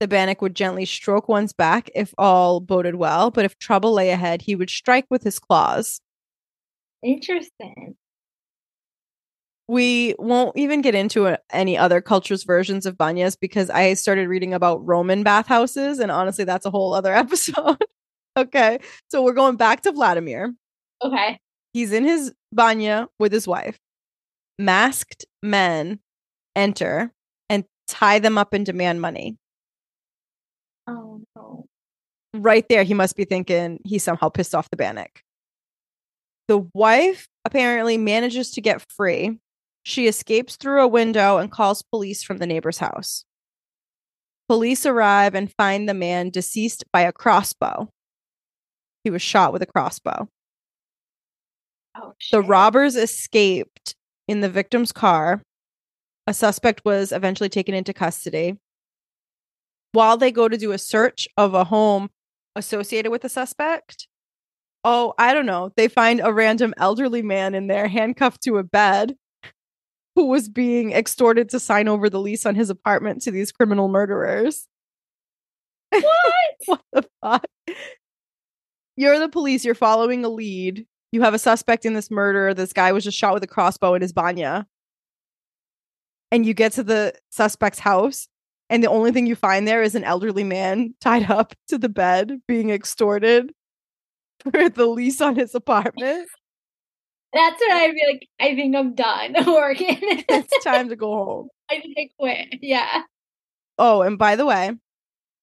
The 0.00 0.08
Bannik 0.08 0.40
would 0.40 0.54
gently 0.54 0.84
stroke 0.84 1.28
one's 1.28 1.52
back 1.52 1.90
if 1.94 2.14
all 2.16 2.60
boded 2.60 2.94
well, 2.94 3.30
but 3.30 3.44
if 3.44 3.58
trouble 3.58 3.92
lay 3.92 4.10
ahead, 4.10 4.42
he 4.42 4.54
would 4.54 4.70
strike 4.70 5.06
with 5.10 5.24
his 5.24 5.38
claws. 5.38 6.00
Interesting. 7.02 7.96
We 9.68 10.14
won't 10.18 10.56
even 10.56 10.80
get 10.80 10.94
into 10.94 11.26
uh, 11.26 11.36
any 11.50 11.76
other 11.76 12.00
cultures' 12.00 12.44
versions 12.44 12.86
of 12.86 12.96
banyas 12.96 13.36
because 13.38 13.68
I 13.68 13.94
started 13.94 14.28
reading 14.28 14.54
about 14.54 14.84
Roman 14.86 15.22
bathhouses, 15.22 15.98
and 15.98 16.10
honestly, 16.10 16.44
that's 16.44 16.64
a 16.66 16.70
whole 16.70 16.94
other 16.94 17.12
episode. 17.14 17.84
okay, 18.36 18.78
so 19.10 19.22
we're 19.22 19.34
going 19.34 19.56
back 19.56 19.82
to 19.82 19.92
Vladimir. 19.92 20.54
Okay. 21.02 21.38
He's 21.74 21.92
in 21.92 22.04
his 22.04 22.32
banya 22.50 23.08
with 23.18 23.30
his 23.30 23.46
wife. 23.46 23.78
Masked 24.58 25.26
men 25.42 26.00
enter 26.56 27.12
and 27.48 27.64
tie 27.86 28.18
them 28.18 28.38
up 28.38 28.52
and 28.54 28.64
demand 28.66 29.00
money. 29.00 29.36
Oh 30.86 31.20
no. 31.36 31.66
right 32.34 32.66
there, 32.68 32.82
he 32.82 32.94
must 32.94 33.16
be 33.16 33.24
thinking 33.24 33.78
he 33.84 33.98
somehow 33.98 34.30
pissed 34.30 34.54
off 34.54 34.70
the 34.70 34.76
Bannik. 34.76 35.18
The 36.48 36.66
wife 36.72 37.28
apparently 37.44 37.98
manages 37.98 38.52
to 38.52 38.62
get 38.62 38.82
free. 38.90 39.38
She 39.88 40.06
escapes 40.06 40.56
through 40.56 40.82
a 40.82 40.86
window 40.86 41.38
and 41.38 41.50
calls 41.50 41.80
police 41.80 42.22
from 42.22 42.36
the 42.36 42.46
neighbor's 42.46 42.76
house. 42.76 43.24
Police 44.46 44.84
arrive 44.84 45.34
and 45.34 45.50
find 45.50 45.88
the 45.88 45.94
man 45.94 46.28
deceased 46.28 46.84
by 46.92 47.00
a 47.00 47.12
crossbow. 47.12 47.88
He 49.02 49.08
was 49.08 49.22
shot 49.22 49.50
with 49.50 49.62
a 49.62 49.66
crossbow. 49.66 50.28
Oh 51.96 52.12
The 52.30 52.42
robbers 52.42 52.96
escaped 52.96 53.94
in 54.26 54.42
the 54.42 54.50
victim's 54.50 54.92
car. 54.92 55.40
A 56.26 56.34
suspect 56.34 56.84
was 56.84 57.10
eventually 57.10 57.48
taken 57.48 57.74
into 57.74 57.94
custody. 57.94 58.58
While 59.92 60.18
they 60.18 60.30
go 60.30 60.48
to 60.48 60.58
do 60.58 60.72
a 60.72 60.78
search 60.78 61.26
of 61.38 61.54
a 61.54 61.64
home 61.64 62.10
associated 62.54 63.10
with 63.10 63.22
the 63.22 63.30
suspect, 63.30 64.06
oh, 64.84 65.14
I 65.16 65.32
don't 65.32 65.46
know, 65.46 65.72
they 65.78 65.88
find 65.88 66.20
a 66.22 66.30
random 66.30 66.74
elderly 66.76 67.22
man 67.22 67.54
in 67.54 67.68
there 67.68 67.88
handcuffed 67.88 68.42
to 68.42 68.58
a 68.58 68.62
bed 68.62 69.16
who 70.18 70.26
was 70.26 70.48
being 70.48 70.90
extorted 70.90 71.48
to 71.48 71.60
sign 71.60 71.86
over 71.86 72.10
the 72.10 72.18
lease 72.18 72.44
on 72.44 72.56
his 72.56 72.70
apartment 72.70 73.22
to 73.22 73.30
these 73.30 73.52
criminal 73.52 73.86
murderers. 73.86 74.66
What? 75.90 76.04
What 76.66 76.80
the 76.92 77.08
fuck? 77.22 77.46
You're 78.96 79.20
the 79.20 79.28
police, 79.28 79.64
you're 79.64 79.76
following 79.76 80.24
a 80.24 80.28
lead. 80.28 80.86
You 81.12 81.22
have 81.22 81.34
a 81.34 81.38
suspect 81.38 81.86
in 81.86 81.94
this 81.94 82.10
murder. 82.10 82.52
This 82.52 82.72
guy 82.72 82.90
was 82.90 83.04
just 83.04 83.16
shot 83.16 83.32
with 83.32 83.44
a 83.44 83.46
crossbow 83.46 83.94
in 83.94 84.02
his 84.02 84.12
banya. 84.12 84.66
And 86.32 86.44
you 86.44 86.52
get 86.52 86.72
to 86.72 86.82
the 86.82 87.14
suspect's 87.30 87.78
house, 87.78 88.26
and 88.68 88.82
the 88.82 88.90
only 88.90 89.12
thing 89.12 89.28
you 89.28 89.36
find 89.36 89.68
there 89.68 89.84
is 89.84 89.94
an 89.94 90.02
elderly 90.02 90.42
man 90.42 90.96
tied 91.00 91.30
up 91.30 91.54
to 91.68 91.78
the 91.78 91.88
bed 91.88 92.40
being 92.48 92.70
extorted 92.70 93.52
for 94.42 94.68
the 94.68 94.86
lease 94.86 95.20
on 95.20 95.36
his 95.36 95.54
apartment. 95.54 96.28
That's 97.32 97.60
when 97.60 97.76
I'd 97.76 97.92
be 97.94 98.02
like, 98.10 98.28
I 98.40 98.54
think 98.54 98.74
I'm 98.74 98.94
done 98.94 99.34
working. 99.46 99.98
it's 100.00 100.64
time 100.64 100.88
to 100.88 100.96
go 100.96 101.12
home. 101.12 101.48
I 101.70 101.80
think 101.80 101.96
I 101.98 102.08
quit. 102.18 102.58
Yeah. 102.62 103.02
Oh, 103.78 104.02
and 104.02 104.18
by 104.18 104.34
the 104.36 104.46
way, 104.46 104.72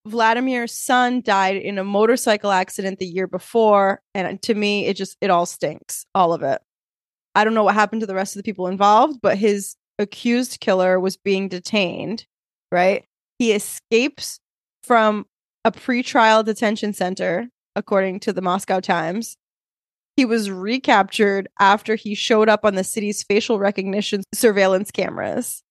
Vladimir's 0.07 0.73
son 0.73 1.21
died 1.21 1.55
in 1.57 1.77
a 1.77 1.83
motorcycle 1.83 2.51
accident 2.51 2.99
the 2.99 3.05
year 3.05 3.27
before, 3.27 4.01
and 4.13 4.41
to 4.43 4.53
me, 4.53 4.85
it 4.87 4.95
just 4.95 5.17
it 5.21 5.29
all 5.29 5.45
stinks, 5.45 6.05
all 6.13 6.33
of 6.33 6.43
it. 6.43 6.61
I 7.33 7.43
don't 7.43 7.53
know 7.53 7.63
what 7.63 7.75
happened 7.75 8.01
to 8.01 8.07
the 8.07 8.15
rest 8.15 8.35
of 8.35 8.39
the 8.39 8.43
people 8.43 8.67
involved, 8.67 9.19
but 9.21 9.37
his 9.37 9.75
accused 9.99 10.59
killer 10.59 10.99
was 10.99 11.17
being 11.17 11.47
detained, 11.47 12.25
right? 12.71 13.05
He 13.39 13.51
escapes 13.51 14.39
from 14.83 15.25
a 15.63 15.71
pretrial 15.71 16.45
detention 16.45 16.93
center, 16.93 17.47
according 17.75 18.19
to 18.21 18.33
the 18.33 18.41
Moscow 18.41 18.79
Times. 18.79 19.37
He 20.15 20.25
was 20.25 20.49
recaptured 20.49 21.47
after 21.59 21.95
he 21.95 22.15
showed 22.15 22.47
up 22.49 22.63
on 22.63 22.75
the 22.75 22.83
city's 22.83 23.23
facial 23.23 23.59
recognition 23.59 24.23
surveillance 24.33 24.91
cameras. 24.91 25.61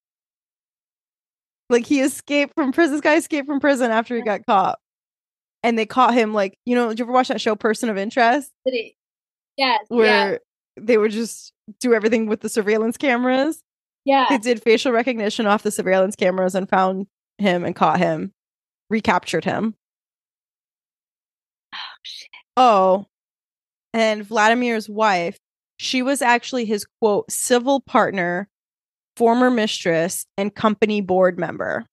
Like 1.69 1.85
he 1.87 2.01
escaped 2.01 2.53
from 2.55 2.71
prison. 2.71 2.93
This 2.93 3.01
guy 3.01 3.15
escaped 3.15 3.47
from 3.47 3.59
prison 3.59 3.89
after 3.89 4.15
he 4.15 4.21
got 4.21 4.45
caught. 4.45 4.77
And 5.63 5.79
they 5.79 5.87
caught 5.87 6.13
him 6.13 6.31
like, 6.31 6.59
you 6.65 6.75
know, 6.75 6.89
did 6.89 6.99
you 6.99 7.05
ever 7.05 7.11
watch 7.11 7.29
that 7.29 7.41
show 7.41 7.55
Person 7.55 7.89
of 7.89 7.97
Interest? 7.97 8.51
Yes. 9.57 9.79
Where 9.87 10.33
Yeah. 10.33 10.37
they 10.79 10.99
would 10.99 11.09
just 11.11 11.51
do 11.79 11.95
everything 11.95 12.27
with 12.27 12.41
the 12.41 12.49
surveillance 12.49 12.97
cameras. 12.97 13.61
Yeah. 14.03 14.27
They 14.29 14.37
did 14.37 14.61
facial 14.61 14.91
recognition 14.91 15.47
off 15.47 15.63
the 15.63 15.71
surveillance 15.71 16.15
cameras 16.15 16.53
and 16.53 16.69
found 16.69 17.07
him 17.39 17.65
and 17.65 17.75
caught 17.75 17.97
him, 17.97 18.31
recaptured 18.91 19.43
him. 19.45 19.73
Oh, 21.73 21.77
shit. 22.03 22.29
Oh, 22.57 23.07
and 23.95 24.25
Vladimir's 24.25 24.89
wife, 24.89 25.39
she 25.77 26.01
was 26.01 26.21
actually 26.21 26.65
his 26.65 26.85
quote, 26.99 27.31
civil 27.31 27.79
partner, 27.79 28.49
former 29.15 29.49
mistress, 29.49 30.25
and 30.37 30.53
company 30.53 30.99
board 30.99 31.39
member. 31.39 31.85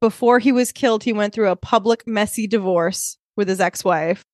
Before 0.00 0.38
he 0.38 0.52
was 0.52 0.70
killed, 0.70 1.02
he 1.02 1.12
went 1.12 1.34
through 1.34 1.50
a 1.50 1.56
public, 1.56 2.06
messy 2.06 2.46
divorce 2.46 3.18
with 3.36 3.48
his 3.48 3.60
ex 3.60 3.82
wife, 3.84 4.24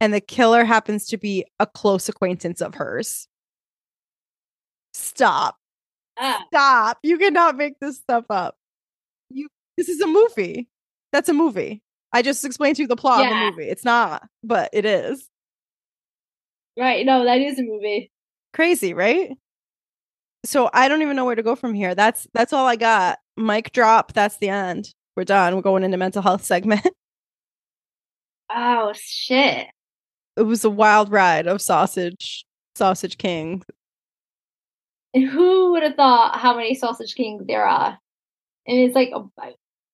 and 0.00 0.14
the 0.14 0.22
killer 0.22 0.64
happens 0.64 1.06
to 1.08 1.18
be 1.18 1.44
a 1.60 1.66
close 1.66 2.08
acquaintance 2.08 2.62
of 2.62 2.76
hers. 2.76 3.28
Stop. 4.94 5.56
Ah, 6.18 6.42
Stop. 6.46 6.98
You 7.02 7.18
cannot 7.18 7.58
make 7.58 7.78
this 7.78 7.98
stuff 7.98 8.24
up. 8.30 8.56
You 9.28 9.48
this 9.76 9.90
is 9.90 10.00
a 10.00 10.06
movie. 10.06 10.68
That's 11.12 11.28
a 11.28 11.34
movie. 11.34 11.82
I 12.16 12.22
just 12.22 12.46
explained 12.46 12.76
to 12.76 12.82
you 12.82 12.88
the 12.88 12.96
plot 12.96 13.24
of 13.24 13.28
the 13.28 13.50
movie. 13.50 13.68
It's 13.68 13.84
not, 13.84 14.26
but 14.42 14.70
it 14.72 14.86
is. 14.86 15.28
right. 16.78 17.04
No, 17.04 17.24
that 17.26 17.42
is 17.42 17.58
a 17.58 17.62
movie. 17.62 18.10
Crazy, 18.54 18.94
right? 18.94 19.32
So 20.42 20.70
I 20.72 20.88
don't 20.88 21.02
even 21.02 21.14
know 21.14 21.26
where 21.26 21.34
to 21.34 21.42
go 21.42 21.54
from 21.54 21.74
here. 21.74 21.94
That's 21.94 22.26
that's 22.32 22.54
all 22.54 22.66
I 22.66 22.76
got. 22.76 23.18
Mic 23.36 23.70
drop, 23.72 24.14
that's 24.14 24.38
the 24.38 24.48
end. 24.48 24.94
We're 25.14 25.24
done. 25.24 25.54
We're 25.56 25.60
going 25.60 25.84
into 25.84 25.98
mental 25.98 26.22
health 26.22 26.42
segment. 26.52 26.88
Oh, 28.48 28.94
shit. 28.96 29.66
it 30.38 30.42
was 30.42 30.64
a 30.64 30.70
wild 30.70 31.10
ride 31.10 31.46
of 31.46 31.60
sausage, 31.60 32.46
sausage 32.76 33.18
king. 33.18 33.62
And 35.12 35.28
who 35.28 35.72
would 35.72 35.82
have 35.82 35.96
thought 35.96 36.38
how 36.38 36.56
many 36.56 36.74
sausage 36.74 37.14
kings 37.14 37.44
there 37.46 37.66
are? 37.66 37.98
And 38.66 38.78
it's 38.78 38.94
like 38.94 39.10
oh, 39.14 39.30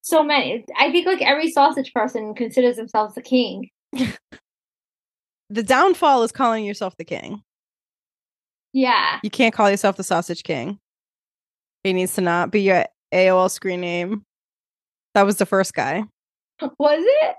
so 0.03 0.22
many. 0.22 0.64
I 0.78 0.92
think 0.92 1.07
like 1.07 1.22
every 1.22 1.50
sausage 1.50 1.92
person 1.92 2.34
considers 2.34 2.76
themselves 2.76 3.14
the 3.14 3.22
king. 3.22 3.70
The 5.53 5.62
downfall 5.62 6.22
is 6.22 6.32
calling 6.32 6.64
yourself 6.64 6.96
the 6.96 7.05
king. 7.05 7.42
Yeah. 8.72 9.20
You 9.22 9.28
can't 9.28 9.53
call 9.53 9.70
yourself 9.70 9.96
the 9.96 10.03
sausage 10.03 10.44
king. 10.44 10.78
It 11.84 11.92
needs 11.92 12.14
to 12.14 12.22
not 12.22 12.50
be 12.50 12.62
your 12.62 12.86
AOL 13.12 13.50
screen 13.50 13.82
name. 13.82 14.24
That 15.12 15.26
was 15.26 15.36
the 15.36 15.44
first 15.44 15.74
guy. 15.74 16.05
Was 16.78 17.03
it? 17.05 17.36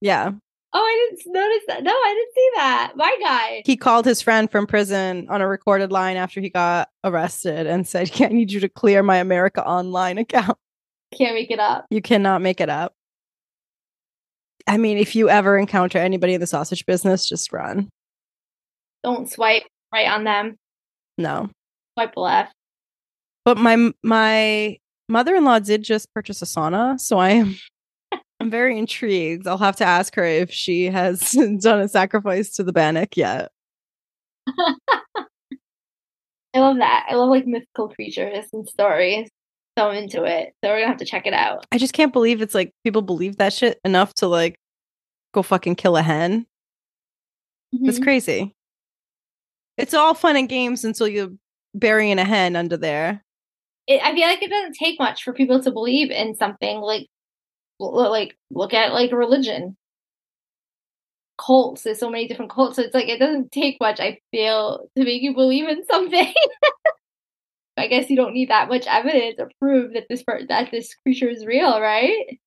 Yeah. 0.00 0.32
Oh, 0.72 0.80
I 0.80 1.08
didn't 1.08 1.32
notice 1.32 1.62
that. 1.68 1.84
No, 1.84 1.92
I 1.92 2.14
didn't 2.16 2.34
see 2.34 2.50
that. 2.56 2.92
My 2.96 3.16
guy. 3.22 3.62
He 3.64 3.76
called 3.76 4.06
his 4.06 4.20
friend 4.20 4.50
from 4.50 4.66
prison 4.66 5.28
on 5.30 5.40
a 5.40 5.46
recorded 5.46 5.92
line 5.92 6.16
after 6.16 6.40
he 6.40 6.50
got 6.50 6.88
arrested 7.04 7.68
and 7.68 7.86
said, 7.86 8.10
I 8.20 8.26
need 8.26 8.50
you 8.50 8.58
to 8.58 8.68
clear 8.68 9.04
my 9.04 9.18
America 9.18 9.64
Online 9.64 10.18
account. 10.18 10.58
Can't 11.14 11.34
make 11.34 11.50
it 11.50 11.60
up. 11.60 11.86
You 11.90 12.02
cannot 12.02 12.42
make 12.42 12.60
it 12.60 12.68
up. 12.68 12.92
I 14.66 14.76
mean, 14.78 14.98
if 14.98 15.14
you 15.14 15.28
ever 15.28 15.56
encounter 15.56 15.98
anybody 15.98 16.34
in 16.34 16.40
the 16.40 16.46
sausage 16.46 16.84
business, 16.86 17.28
just 17.28 17.52
run. 17.52 17.88
Don't 19.04 19.30
swipe 19.30 19.62
right 19.92 20.08
on 20.08 20.24
them. 20.24 20.56
No. 21.16 21.50
Swipe 21.94 22.16
left. 22.16 22.52
But 23.44 23.58
my 23.58 23.92
my 24.02 24.78
mother-in-law 25.08 25.60
did 25.60 25.84
just 25.84 26.12
purchase 26.12 26.42
a 26.42 26.46
sauna, 26.46 26.98
so 26.98 27.18
I 27.18 27.30
am 27.30 27.56
I'm 28.40 28.50
very 28.50 28.76
intrigued. 28.76 29.46
I'll 29.46 29.58
have 29.58 29.76
to 29.76 29.84
ask 29.84 30.14
her 30.16 30.24
if 30.24 30.50
she 30.50 30.86
has 30.86 31.30
done 31.60 31.80
a 31.80 31.88
sacrifice 31.88 32.50
to 32.56 32.64
the 32.64 32.72
Bannik 32.72 33.16
yet. 33.16 33.50
I 36.54 36.60
love 36.60 36.78
that. 36.78 37.06
I 37.08 37.14
love 37.14 37.28
like 37.28 37.46
mythical 37.46 37.88
creatures 37.88 38.46
and 38.52 38.68
stories. 38.68 39.28
So 39.78 39.90
into 39.90 40.24
it. 40.24 40.54
So 40.64 40.70
we're 40.70 40.76
gonna 40.78 40.88
have 40.88 40.96
to 40.98 41.04
check 41.04 41.26
it 41.26 41.34
out. 41.34 41.66
I 41.72 41.78
just 41.78 41.92
can't 41.92 42.12
believe 42.12 42.40
it's 42.40 42.54
like 42.54 42.72
people 42.84 43.02
believe 43.02 43.36
that 43.38 43.52
shit 43.52 43.78
enough 43.84 44.14
to 44.14 44.26
like 44.26 44.56
go 45.34 45.42
fucking 45.42 45.76
kill 45.76 45.96
a 45.96 46.02
hen. 46.02 46.46
It's 47.72 47.98
Mhm. 47.98 48.02
crazy. 48.02 48.52
It's 49.76 49.92
all 49.94 50.14
fun 50.14 50.36
and 50.36 50.48
games 50.48 50.84
until 50.84 51.08
you're 51.08 51.32
burying 51.74 52.18
a 52.18 52.24
hen 52.24 52.56
under 52.56 52.76
there. 52.78 53.22
It, 53.86 54.00
I 54.02 54.14
feel 54.14 54.26
like 54.26 54.42
it 54.42 54.50
doesn't 54.50 54.74
take 54.76 54.98
much 54.98 55.22
for 55.22 55.32
people 55.32 55.62
to 55.62 55.70
believe 55.70 56.10
in 56.10 56.34
something 56.34 56.80
like, 56.80 57.06
like 57.78 58.36
look 58.50 58.72
at 58.72 58.92
like 58.94 59.12
religion, 59.12 59.76
cults. 61.38 61.82
There's 61.82 61.98
so 61.98 62.08
many 62.10 62.26
different 62.26 62.50
cults. 62.50 62.76
So 62.76 62.82
it's 62.82 62.94
like 62.94 63.08
it 63.08 63.18
doesn't 63.18 63.52
take 63.52 63.76
much. 63.80 64.00
I 64.00 64.18
feel 64.30 64.88
to 64.96 65.04
make 65.04 65.20
you 65.22 65.34
believe 65.34 65.68
in 65.68 65.84
something. 65.84 66.32
I 67.76 67.88
guess 67.88 68.08
you 68.08 68.16
don't 68.16 68.32
need 68.32 68.48
that 68.50 68.68
much 68.68 68.86
evidence 68.86 69.36
or 69.38 69.50
prove 69.60 69.92
that 69.92 70.06
this 70.08 70.22
per- 70.22 70.46
that 70.48 70.70
this 70.70 70.94
creature 71.02 71.28
is 71.28 71.44
real, 71.44 71.80
right? 71.80 72.38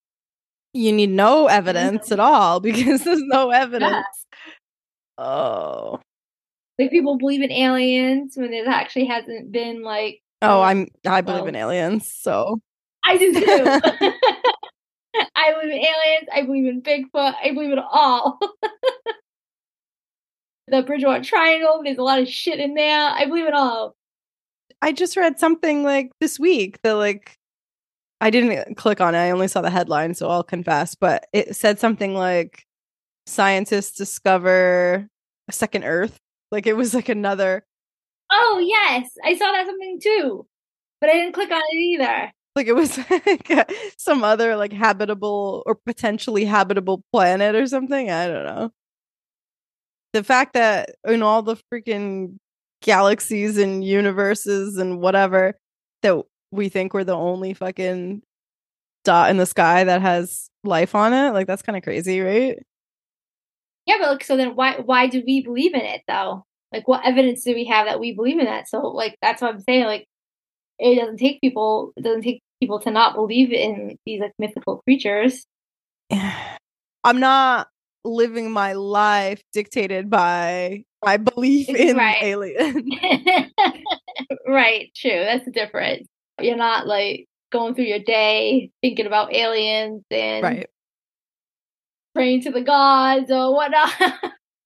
You 0.73 0.91
need 0.91 1.09
no 1.11 1.47
evidence 1.47 2.11
at 2.11 2.19
all 2.19 2.59
because 2.61 3.03
there's 3.03 3.21
no 3.23 3.49
evidence. 3.51 4.05
Oh. 5.17 5.99
Like 6.77 6.91
people 6.91 7.17
believe 7.17 7.41
in 7.41 7.51
aliens 7.51 8.33
when 8.37 8.51
there 8.51 8.67
actually 8.67 9.05
hasn't 9.05 9.51
been 9.51 9.83
like 9.83 10.21
Oh, 10.41 10.61
Uh, 10.61 10.63
I'm 10.63 10.87
I 11.05 11.21
believe 11.21 11.41
well- 11.41 11.47
in 11.49 11.55
aliens, 11.55 12.09
so 12.11 12.59
I 13.03 13.17
do 13.17 13.33
too. 13.33 13.41
I 15.35 15.53
believe 15.53 15.71
in 15.73 15.79
aliens. 15.79 16.27
I 16.33 16.41
believe 16.45 16.65
in 16.67 16.81
Bigfoot. 16.81 17.33
I 17.43 17.51
believe 17.53 17.71
in 17.71 17.79
all. 17.79 18.39
the 20.67 20.83
Bridgewater 20.83 21.23
Triangle. 21.23 21.81
There's 21.83 21.97
a 21.97 22.03
lot 22.03 22.19
of 22.19 22.27
shit 22.29 22.59
in 22.59 22.73
there. 22.75 23.09
I 23.09 23.25
believe 23.25 23.47
in 23.47 23.53
all. 23.53 23.95
I 24.81 24.91
just 24.91 25.17
read 25.17 25.39
something 25.39 25.83
like 25.83 26.11
this 26.19 26.39
week 26.39 26.79
that 26.83 26.93
like 26.93 27.35
I 28.21 28.29
didn't 28.29 28.75
click 28.75 29.01
on 29.01 29.15
it. 29.15 29.19
I 29.19 29.31
only 29.31 29.47
saw 29.47 29.61
the 29.61 29.69
headline, 29.69 30.13
so 30.13 30.29
I'll 30.29 30.43
confess, 30.43 30.95
but 30.95 31.27
it 31.33 31.55
said 31.55 31.79
something 31.79 32.13
like 32.15 32.65
scientists 33.27 33.97
discover 33.97 35.07
a 35.47 35.51
second 35.51 35.83
earth. 35.83 36.17
Like 36.51 36.67
it 36.67 36.75
was 36.77 36.93
like 36.93 37.09
another 37.09 37.63
Oh 38.31 38.59
yes, 38.63 39.09
I 39.23 39.35
saw 39.35 39.51
that 39.51 39.65
something 39.65 39.99
too, 40.01 40.45
but 41.01 41.09
I 41.09 41.13
didn't 41.13 41.33
click 41.33 41.51
on 41.51 41.61
it 41.71 41.77
either. 41.77 42.31
like 42.55 42.67
it 42.67 42.73
was 42.73 42.97
like 43.09 43.49
uh, 43.51 43.65
some 43.97 44.23
other 44.23 44.55
like 44.55 44.73
habitable 44.73 45.63
or 45.65 45.75
potentially 45.75 46.45
habitable 46.45 47.03
planet 47.11 47.55
or 47.55 47.65
something. 47.67 48.09
I 48.11 48.27
don't 48.27 48.45
know. 48.45 48.71
The 50.13 50.23
fact 50.23 50.53
that 50.53 50.95
in 51.07 51.21
all 51.21 51.41
the 51.43 51.55
freaking 51.71 52.37
galaxies 52.81 53.57
and 53.57 53.83
universes 53.83 54.77
and 54.77 54.99
whatever 54.99 55.57
that 56.01 56.21
we 56.51 56.69
think 56.69 56.93
we're 56.93 57.03
the 57.03 57.15
only 57.15 57.53
fucking 57.53 58.21
dot 59.03 59.29
in 59.29 59.37
the 59.37 59.45
sky 59.45 59.83
that 59.83 60.01
has 60.01 60.49
life 60.63 60.95
on 60.95 61.13
it, 61.13 61.31
like 61.31 61.47
that's 61.47 61.61
kind 61.61 61.77
of 61.77 61.83
crazy, 61.83 62.21
right? 62.21 62.57
Yeah, 63.85 63.95
but 63.99 64.09
like, 64.09 64.23
so 64.23 64.37
then 64.37 64.55
why 64.55 64.77
why 64.77 65.07
do 65.07 65.23
we 65.25 65.41
believe 65.41 65.73
in 65.73 65.81
it 65.81 66.01
though? 66.07 66.45
Like, 66.71 66.87
what 66.87 67.05
evidence 67.05 67.43
do 67.43 67.53
we 67.53 67.65
have 67.65 67.87
that 67.87 67.99
we 67.99 68.13
believe 68.13 68.39
in 68.39 68.45
that? 68.45 68.67
So, 68.67 68.81
like, 68.81 69.17
that's 69.21 69.41
what 69.41 69.53
I'm 69.53 69.59
saying. 69.61 69.85
Like, 69.85 70.05
it 70.77 70.95
doesn't 70.95 71.17
take 71.17 71.41
people. 71.41 71.93
It 71.97 72.03
doesn't 72.03 72.21
take 72.21 72.41
people 72.61 72.79
to 72.81 72.91
not 72.91 73.15
believe 73.15 73.51
in 73.51 73.97
these 74.05 74.21
like 74.21 74.33
mythical 74.37 74.81
creatures. 74.83 75.45
I'm 76.11 77.19
not 77.19 77.67
living 78.03 78.51
my 78.51 78.73
life 78.73 79.41
dictated 79.53 80.09
by 80.09 80.83
my 81.03 81.17
belief 81.17 81.69
in 81.69 81.95
Right. 81.97 82.23
aliens. 82.23 82.83
right, 84.47 84.91
true. 84.95 85.11
That's 85.11 85.45
the 85.45 85.51
difference. 85.51 86.07
You're 86.41 86.57
not 86.57 86.87
like 86.87 87.25
going 87.51 87.75
through 87.75 87.85
your 87.85 87.99
day 87.99 88.71
thinking 88.81 89.05
about 89.05 89.33
aliens 89.33 90.03
and 90.11 90.43
right. 90.43 90.67
praying 92.13 92.43
to 92.43 92.51
the 92.51 92.61
gods 92.61 93.31
or 93.31 93.53
whatnot. 93.53 93.91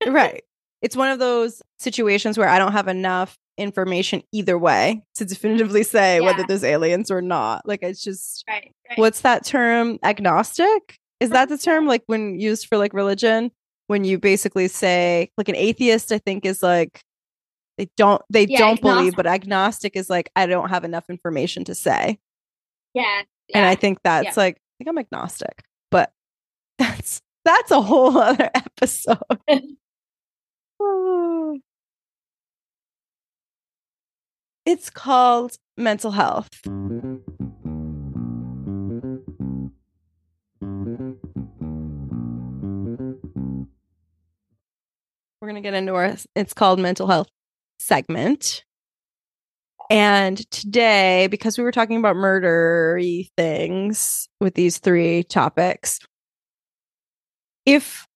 right. 0.08 0.44
It's 0.84 0.98
one 0.98 1.12
of 1.12 1.18
those 1.20 1.62
situations 1.80 2.38
where 2.38 2.50
I 2.50 2.60
don't 2.60 2.74
have 2.74 2.90
enough 2.90 3.38
information 3.58 4.22
either 4.34 4.58
way 4.58 5.02
to 5.16 5.24
definitively 5.24 5.82
say 5.84 6.20
whether 6.20 6.44
there's 6.46 6.66
aliens 6.66 7.10
or 7.10 7.22
not. 7.22 7.66
Like 7.66 7.84
it's 7.84 8.04
just 8.04 8.44
right, 8.50 8.70
right. 8.90 9.00
what's 9.00 9.22
that 9.22 9.46
term? 9.46 9.98
Agnostic? 10.04 10.98
Is 11.22 11.30
that 11.30 11.48
the 11.48 11.58
term 11.58 11.88
like 11.88 12.04
when 12.08 12.38
used 12.38 12.68
for 12.68 12.78
like 12.78 12.94
religion? 12.94 13.50
When 13.88 14.04
you 14.04 14.18
basically 14.18 14.68
say 14.68 15.30
like 15.38 15.50
an 15.50 15.56
atheist, 15.56 16.12
I 16.12 16.20
think 16.20 16.46
is 16.46 16.64
like 16.64 17.02
they 17.78 17.90
don't 17.98 18.22
they 18.30 18.46
Yeah, 18.46 18.60
don't 18.60 18.82
believe, 18.82 19.16
but 19.16 19.28
agnostic 19.28 19.96
is 19.96 20.10
like 20.10 20.30
I 20.36 20.46
don't 20.46 20.70
have 20.70 20.84
enough 20.84 21.10
information 21.10 21.64
to 21.66 21.76
say. 21.76 22.20
Yeah, 22.94 23.24
And. 23.54 23.66
I 23.66 23.76
think 23.76 24.00
that's 24.04 24.26
Yeah. 24.26 24.34
like 24.44 24.56
I 24.58 24.72
think 24.78 24.90
I'm 24.90 24.98
agnostic, 24.98 25.64
but 25.92 26.12
that's 26.78 27.22
that's 27.46 27.72
a 27.72 27.82
whole 27.82 28.18
other 28.18 28.50
episode. 28.56 29.18
Oh. 30.80 31.58
it's 34.66 34.90
called 34.90 35.58
mental 35.78 36.12
health. 36.12 36.50
We're 45.44 45.50
going 45.50 45.62
to 45.62 45.68
get 45.70 45.74
into 45.74 45.94
our 45.94 46.16
it's 46.38 46.54
called 46.54 46.80
mental 46.80 47.06
health 47.06 47.28
segment. 47.78 48.64
And 49.90 50.50
today, 50.52 51.28
because 51.30 51.58
we 51.58 51.66
were 51.66 51.72
talking 51.74 51.98
about 51.98 52.16
murdery 52.16 53.28
things 53.36 54.30
with 54.40 54.54
these 54.54 54.78
three 54.78 55.24
topics, 55.24 56.00
if 57.66 58.08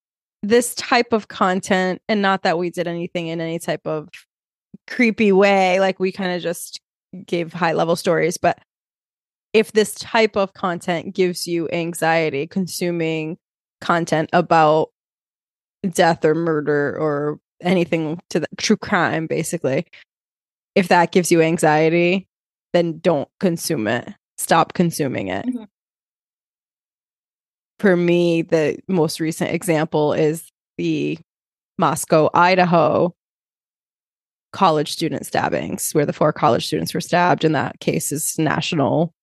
this 0.42 0.74
type 0.76 1.12
of 1.12 1.28
content, 1.28 2.02
and 2.08 2.22
not 2.22 2.44
that 2.44 2.58
we 2.58 2.70
did 2.70 2.88
anything 2.88 3.28
in 3.28 3.42
any 3.42 3.60
type 3.60 3.86
of 3.86 4.08
creepy 4.88 5.34
way, 5.34 5.82
like 5.82 6.00
we 6.00 6.14
kind 6.14 6.32
of 6.32 6.42
just 6.42 6.80
gave 7.26 7.52
high 7.52 7.74
level 7.74 7.98
stories, 7.98 8.38
but 8.38 8.58
if 9.52 9.74
this 9.74 9.96
type 9.96 10.38
of 10.38 10.54
content 10.54 11.14
gives 11.14 11.46
you 11.46 11.68
anxiety 11.74 12.48
consuming 12.48 13.38
content 13.82 14.30
about 14.32 14.92
death 15.84 16.26
or 16.26 16.36
murder 16.36 16.98
or 16.98 17.40
anything 17.62 18.20
to 18.30 18.40
the 18.40 18.48
true 18.58 18.78
crime, 18.78 19.28
basically, 19.28 19.86
if 20.76 20.88
that 20.90 21.12
gives 21.12 21.32
you 21.32 21.42
anxiety, 21.42 22.28
then 22.74 23.00
don't 23.00 23.30
consume 23.40 23.88
it. 23.88 24.08
Stop 24.38 24.74
consuming 24.74 25.30
it. 25.30 25.46
Mhm. 25.46 25.68
For 27.80 27.96
me, 27.96 28.42
the 28.42 28.80
most 28.88 29.20
recent 29.20 29.52
example 29.52 30.14
is 30.14 30.52
the 30.78 31.18
Moscow, 31.78 32.30
Idaho 32.34 33.14
college 34.52 34.92
student 34.92 35.26
stabbings, 35.26 35.92
where 35.94 36.06
the 36.06 36.14
four 36.14 36.34
college 36.34 36.66
students 36.66 36.94
were 36.94 37.02
stabbed. 37.02 37.44
And 37.44 37.54
that 37.54 37.80
case 37.80 38.12
is 38.12 38.38
national, 38.40 39.14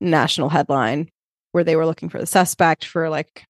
national 0.00 0.50
headline, 0.50 1.08
where 1.52 1.64
they 1.64 1.76
were 1.76 1.86
looking 1.86 2.08
for 2.08 2.18
the 2.18 2.26
suspect 2.26 2.84
for 2.84 3.08
like 3.08 3.44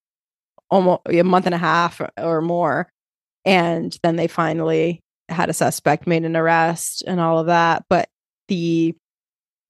almost 0.71 1.03
a 1.09 1.23
month 1.23 1.47
and 1.47 1.55
a 1.55 1.59
half 1.59 2.01
or 2.17 2.41
more. 2.41 2.89
And 3.45 3.97
then 4.03 4.17
they 4.17 4.27
finally 4.27 5.01
had 5.29 5.49
a 5.51 5.55
suspect, 5.55 6.07
made 6.07 6.25
an 6.25 6.37
arrest, 6.37 7.03
and 7.07 7.21
all 7.21 7.39
of 7.39 7.47
that. 7.47 7.85
But 7.89 8.09
the 8.49 8.95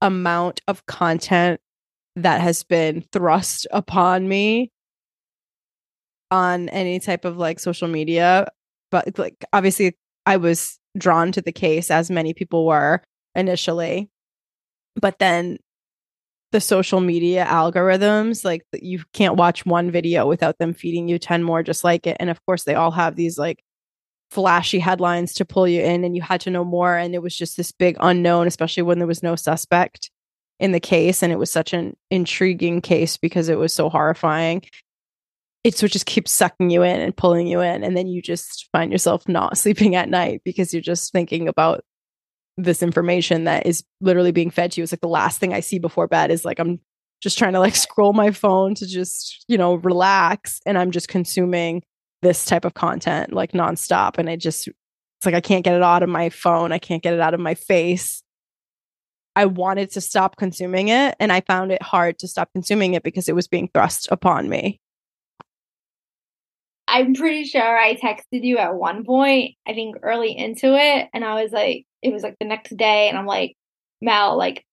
amount 0.01 0.61
of 0.69 0.87
content 0.87 1.61
that 2.17 2.41
has 2.41 2.63
been 2.65 3.05
thrust 3.13 3.67
upon 3.71 4.29
me 4.29 4.71
on 6.31 6.69
any 6.71 7.01
type 7.01 7.25
of 7.25 7.37
like 7.37 7.59
social 7.59 7.89
media, 7.89 8.49
but 8.91 9.19
like 9.19 9.45
obviously 9.53 9.97
I 10.27 10.37
was 10.37 10.79
drawn 10.97 11.33
to 11.33 11.41
the 11.41 11.53
case 11.53 11.91
as 11.91 12.11
many 12.11 12.35
people 12.35 12.67
were 12.67 13.03
initially. 13.35 14.11
But 15.01 15.19
then 15.19 15.59
the 16.51 16.61
social 16.61 17.01
media 17.01 17.45
algorithms, 17.45 18.45
like 18.45 18.65
you 18.73 19.03
can't 19.13 19.37
watch 19.37 19.67
one 19.67 19.91
video 19.91 20.27
without 20.27 20.59
them 20.59 20.73
feeding 20.73 21.09
you 21.09 21.19
10 21.19 21.43
more 21.43 21.63
just 21.63 21.85
like 21.85 22.07
it. 22.07 22.17
And 22.21 22.31
of 22.31 22.45
course, 22.47 22.65
they 22.65 22.75
all 22.75 22.91
have 22.91 23.17
these 23.17 23.39
like 23.39 23.63
flashy 24.31 24.79
headlines 24.79 25.35
to 25.35 25.45
pull 25.45 25.69
you 25.69 25.83
in, 25.83 26.05
and 26.05 26.17
you 26.17 26.23
had 26.23 26.41
to 26.43 26.51
know 26.51 26.65
more. 26.65 26.97
And 26.97 27.15
it 27.15 27.23
was 27.23 27.37
just 27.37 27.57
this 27.57 27.73
big 27.73 27.97
unknown, 28.01 28.47
especially 28.47 28.83
when 28.83 28.99
there 28.99 29.09
was 29.09 29.23
no 29.23 29.37
suspect 29.37 30.11
in 30.59 30.73
the 30.73 30.81
case. 30.81 31.23
And 31.23 31.33
it 31.33 31.39
was 31.39 31.51
such 31.51 31.73
an 31.73 31.97
intriguing 32.11 32.81
case 32.81 33.17
because 33.17 33.49
it 33.49 33.59
was 33.59 33.73
so 33.73 33.89
horrifying. 33.89 34.63
It's 35.65 35.83
what 35.83 35.93
just 35.93 36.07
keeps 36.07 36.31
sucking 36.33 36.71
you 36.71 36.83
in 36.83 37.01
and 37.01 37.17
pulling 37.17 37.47
you 37.47 37.61
in. 37.61 37.85
And 37.85 37.97
then 37.97 38.07
you 38.07 38.23
just 38.23 38.69
find 38.73 38.91
yourself 38.91 39.29
not 39.29 39.59
sleeping 39.59 39.97
at 39.97 40.09
night 40.09 40.43
because 40.45 40.73
you're 40.73 40.81
just 40.81 41.13
thinking 41.13 41.49
about 41.49 41.85
this 42.59 42.83
information 42.83 43.45
that 43.45 43.67
is 43.67 43.85
literally 44.01 44.33
being 44.33 44.51
fed 44.51 44.73
to 44.73 44.81
you. 44.81 44.83
It's 44.83 44.93
like 44.93 45.01
the 45.01 45.09
last 45.09 45.39
thing 45.39 45.55
I 45.55 45.61
see 45.61 45.79
before 45.79 46.09
bed 46.09 46.31
is 46.31 46.45
like 46.45 46.59
I'm 46.59 46.81
just 47.23 47.39
trying 47.39 47.53
to 47.53 47.61
like 47.61 47.77
scroll 47.77 48.13
my 48.13 48.33
phone 48.33 48.75
to 48.75 48.87
just, 48.87 49.45
you 49.49 49.57
know, 49.57 49.77
relax. 49.77 50.61
And 50.67 50.77
I'm 50.77 50.91
just 50.91 51.09
consuming 51.09 51.83
this 52.21 52.45
type 52.45 52.65
of 52.65 52.75
content 52.75 53.33
like 53.33 53.53
nonstop. 53.53 54.19
And 54.19 54.29
I 54.29 54.37
just, 54.37 54.67
it's 54.67 55.25
like 55.25 55.37
I 55.37 55.41
can't 55.41 55.65
get 55.65 55.77
it 55.77 55.83
out 55.83 56.03
of 56.03 56.09
my 56.09 56.31
phone. 56.31 56.73
I 56.73 56.79
can't 56.79 57.03
get 57.03 57.15
it 57.15 57.21
out 57.21 57.33
of 57.33 57.41
my 57.41 57.55
face. 57.55 58.23
I 59.37 59.45
wanted 59.45 59.93
to 59.93 60.01
stop 60.01 60.37
consuming 60.37 60.89
it 60.89 61.15
and 61.21 61.33
I 61.33 61.43
found 61.43 61.71
it 61.71 61.81
hard 61.81 62.19
to 62.19 62.29
stop 62.29 62.51
consuming 62.53 62.95
it 62.95 63.05
because 63.05 63.29
it 63.29 63.37
was 63.37 63.47
being 63.47 63.71
thrust 63.73 64.09
upon 64.11 64.49
me. 64.49 64.81
I'm 66.89 67.15
pretty 67.15 67.45
sure 67.45 67.79
I 67.79 67.95
texted 67.95 68.43
you 68.43 68.57
at 68.59 68.75
one 68.75 69.05
point, 69.05 69.55
I 69.67 69.75
think 69.75 69.97
early 70.03 70.37
into 70.37 70.75
it, 70.75 71.09
and 71.13 71.23
I 71.23 71.41
was 71.43 71.53
like, 71.53 71.85
it 72.03 72.13
was 72.13 72.23
like 72.23 72.37
the 72.41 72.47
next 72.47 72.77
day, 72.77 73.09
and 73.09 73.19
I'm 73.19 73.27
like, 73.27 73.57
Mel, 74.01 74.37
like, 74.37 74.65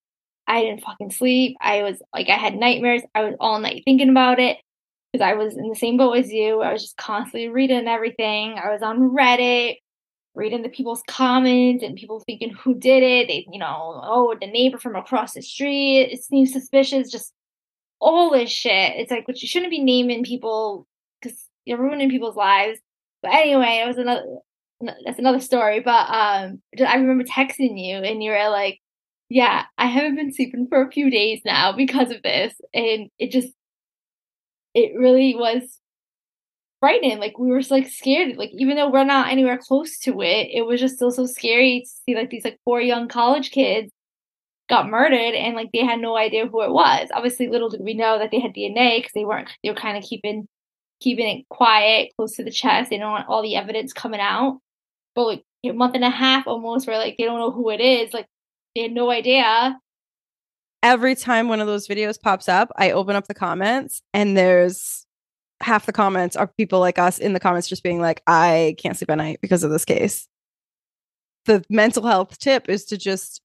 I 0.48 0.62
didn't 0.62 0.84
fucking 0.84 1.12
sleep. 1.12 1.58
I 1.60 1.84
was 1.84 2.02
like, 2.14 2.30
I 2.30 2.36
had 2.38 2.56
nightmares. 2.56 3.02
I 3.16 3.24
was 3.24 3.36
all 3.40 3.60
night 3.60 3.82
thinking 3.86 4.10
about 4.10 4.40
it 4.40 4.58
because 5.12 5.26
I 5.26 5.34
was 5.34 5.58
in 5.58 5.70
the 5.70 5.76
same 5.76 5.98
boat 5.98 6.14
as 6.14 6.32
you. 6.32 6.62
I 6.62 6.72
was 6.74 6.84
just 6.84 6.98
constantly 6.98 7.50
reading 7.50 7.88
everything. 7.88 8.60
I 8.64 8.72
was 8.72 8.84
on 8.84 9.12
Reddit, 9.12 9.78
reading 10.36 10.62
the 10.62 10.70
people's 10.70 11.02
comments 11.08 11.84
and 11.84 11.96
people 11.96 12.22
thinking 12.26 12.54
who 12.54 12.76
did 12.76 13.02
it. 13.02 13.28
They, 13.28 13.48
you 13.52 13.58
know, 13.58 14.02
oh, 14.04 14.36
the 14.40 14.48
neighbor 14.48 14.78
from 14.78 14.96
across 14.96 15.34
the 15.34 15.42
street. 15.42 16.12
It 16.12 16.24
seems 16.24 16.54
suspicious. 16.54 17.12
Just 17.12 17.34
all 18.00 18.32
this 18.32 18.52
shit. 18.52 18.98
It's 18.98 19.12
like, 19.12 19.26
but 19.26 19.42
you 19.42 19.48
shouldn't 19.48 19.72
be 19.72 19.84
naming 19.84 20.24
people 20.24 20.86
because 21.22 21.48
you're 21.66 21.82
ruining 21.82 22.10
people's 22.12 22.36
lives. 22.36 22.80
But 23.24 23.34
anyway, 23.34 23.82
it 23.84 23.88
was 23.88 23.98
another. 23.98 24.24
That's 24.82 25.20
another 25.20 25.40
story. 25.40 25.80
But 25.80 26.10
um, 26.10 26.62
I 26.86 26.98
remember 26.98 27.24
texting 27.24 27.80
you, 27.80 27.98
and 27.98 28.24
you 28.24 28.32
were 28.32 28.50
like, 28.50 28.80
"Yeah, 29.30 29.66
I 29.78 29.88
haven't 29.88 30.16
been 30.16 30.34
sleeping 30.34 30.68
for 30.68 30.82
a 30.82 30.92
few 30.92 31.10
days 31.10 31.42
now 31.46 31.72
because 31.74 32.12
of 32.12 32.22
this," 32.24 32.54
and 32.74 33.10
it 33.20 33.32
just, 33.32 33.50
it 34.74 34.92
really 34.98 35.36
was 35.36 35.80
frightening. 36.80 37.20
Like 37.20 37.38
we 37.40 37.50
were 37.50 37.62
like 37.70 37.88
scared. 37.90 38.38
Like 38.38 38.52
even 38.54 38.76
though 38.78 38.90
we're 38.92 39.04
not 39.06 39.30
anywhere 39.32 39.58
close 39.58 39.98
to 40.00 40.22
it, 40.22 40.50
it 40.54 40.66
was 40.66 40.80
just 40.80 40.96
still 40.96 41.12
so 41.12 41.26
scary 41.26 41.82
to 41.82 41.90
see 42.06 42.16
like 42.16 42.30
these 42.30 42.46
like 42.46 42.60
four 42.66 42.82
young 42.82 43.08
college 43.08 43.52
kids 43.52 43.92
got 44.70 44.90
murdered 44.90 45.36
and 45.36 45.56
like 45.56 45.70
they 45.74 45.86
had 45.86 46.00
no 46.00 46.18
idea 46.18 46.48
who 46.48 46.62
it 46.64 46.72
was. 46.72 47.10
Obviously, 47.14 47.48
little 47.50 47.70
did 47.70 47.82
we 47.82 47.94
know 47.94 48.20
that 48.20 48.32
they 48.32 48.40
had 48.40 48.54
DNA 48.54 48.98
because 49.00 49.14
they 49.14 49.26
weren't. 49.26 49.50
They 49.64 49.70
were 49.70 49.76
kind 49.76 49.98
of 49.98 50.04
keeping 50.04 50.48
keeping 51.02 51.28
it 51.40 51.46
quiet, 51.50 52.12
close 52.18 52.36
to 52.38 52.44
the 52.44 52.52
chest. 52.52 52.90
They 52.90 52.98
don't 52.98 53.12
want 53.12 53.30
all 53.30 53.42
the 53.44 53.56
evidence 53.56 53.94
coming 53.94 54.22
out. 54.22 54.60
But 55.16 55.26
like 55.26 55.44
a 55.66 55.72
month 55.72 55.96
and 55.96 56.04
a 56.04 56.10
half 56.10 56.48
almost, 56.48 56.88
where 56.88 56.98
like 56.98 57.16
they 57.18 57.26
don't 57.26 57.40
know 57.40 57.52
who 57.52 57.70
it 57.70 57.82
is. 57.82 58.14
Like 58.14 58.28
they 58.76 58.84
had 58.84 58.92
no 58.92 59.10
idea. 59.10 59.80
Every 60.84 61.16
time 61.16 61.48
one 61.48 61.62
of 61.62 61.68
those 61.68 61.88
videos 61.88 62.22
pops 62.22 62.48
up, 62.48 62.72
I 62.78 62.92
open 62.92 63.16
up 63.16 63.28
the 63.28 63.34
comments 63.34 64.02
and 64.14 64.38
there's 64.38 65.06
half 65.62 65.86
the 65.86 65.94
comments 65.94 66.36
are 66.36 66.48
people 66.48 66.80
like 66.80 67.00
us 67.00 67.18
in 67.18 67.34
the 67.34 67.40
comments 67.40 67.68
just 67.68 67.84
being 67.84 68.00
like, 68.00 68.22
I 68.28 68.76
can't 68.78 68.96
sleep 68.96 69.10
at 69.10 69.18
night 69.18 69.40
because 69.42 69.64
of 69.64 69.72
this 69.72 69.86
case. 69.86 70.28
The 71.46 71.64
mental 71.70 72.04
health 72.04 72.38
tip 72.38 72.70
is 72.70 72.86
to 72.86 72.98
just 72.98 73.42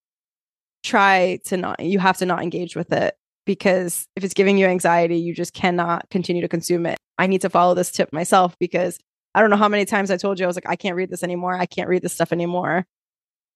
try 0.83 1.39
to 1.47 1.57
not, 1.57 1.81
you 1.81 1.99
have 1.99 2.19
to 2.19 2.27
not 2.27 2.43
engage 2.43 2.77
with 2.77 2.93
it 2.93 3.15
because 3.47 4.07
if 4.17 4.25
it's 4.25 4.35
giving 4.35 4.59
you 4.59 4.67
anxiety, 4.67 5.17
you 5.17 5.35
just 5.35 5.55
cannot 5.55 6.09
continue 6.11 6.43
to 6.43 6.49
consume 6.49 6.87
it. 6.87 6.99
I 7.19 7.27
need 7.27 7.43
to 7.43 7.51
follow 7.51 7.75
this 7.75 7.91
tip 7.91 8.13
myself 8.13 8.57
because 8.59 8.99
I 9.35 9.41
don't 9.41 9.51
know 9.51 9.57
how 9.57 9.69
many 9.69 9.85
times 9.85 10.11
I 10.11 10.17
told 10.17 10.39
you 10.39 10.45
I 10.45 10.49
was 10.49 10.57
like, 10.57 10.69
I 10.69 10.77
can't 10.77 10.97
read 10.97 11.11
this 11.11 11.23
anymore. 11.23 11.55
I 11.55 11.67
can't 11.67 11.89
read 11.89 12.03
this 12.03 12.13
stuff 12.13 12.33
anymore. 12.33 12.87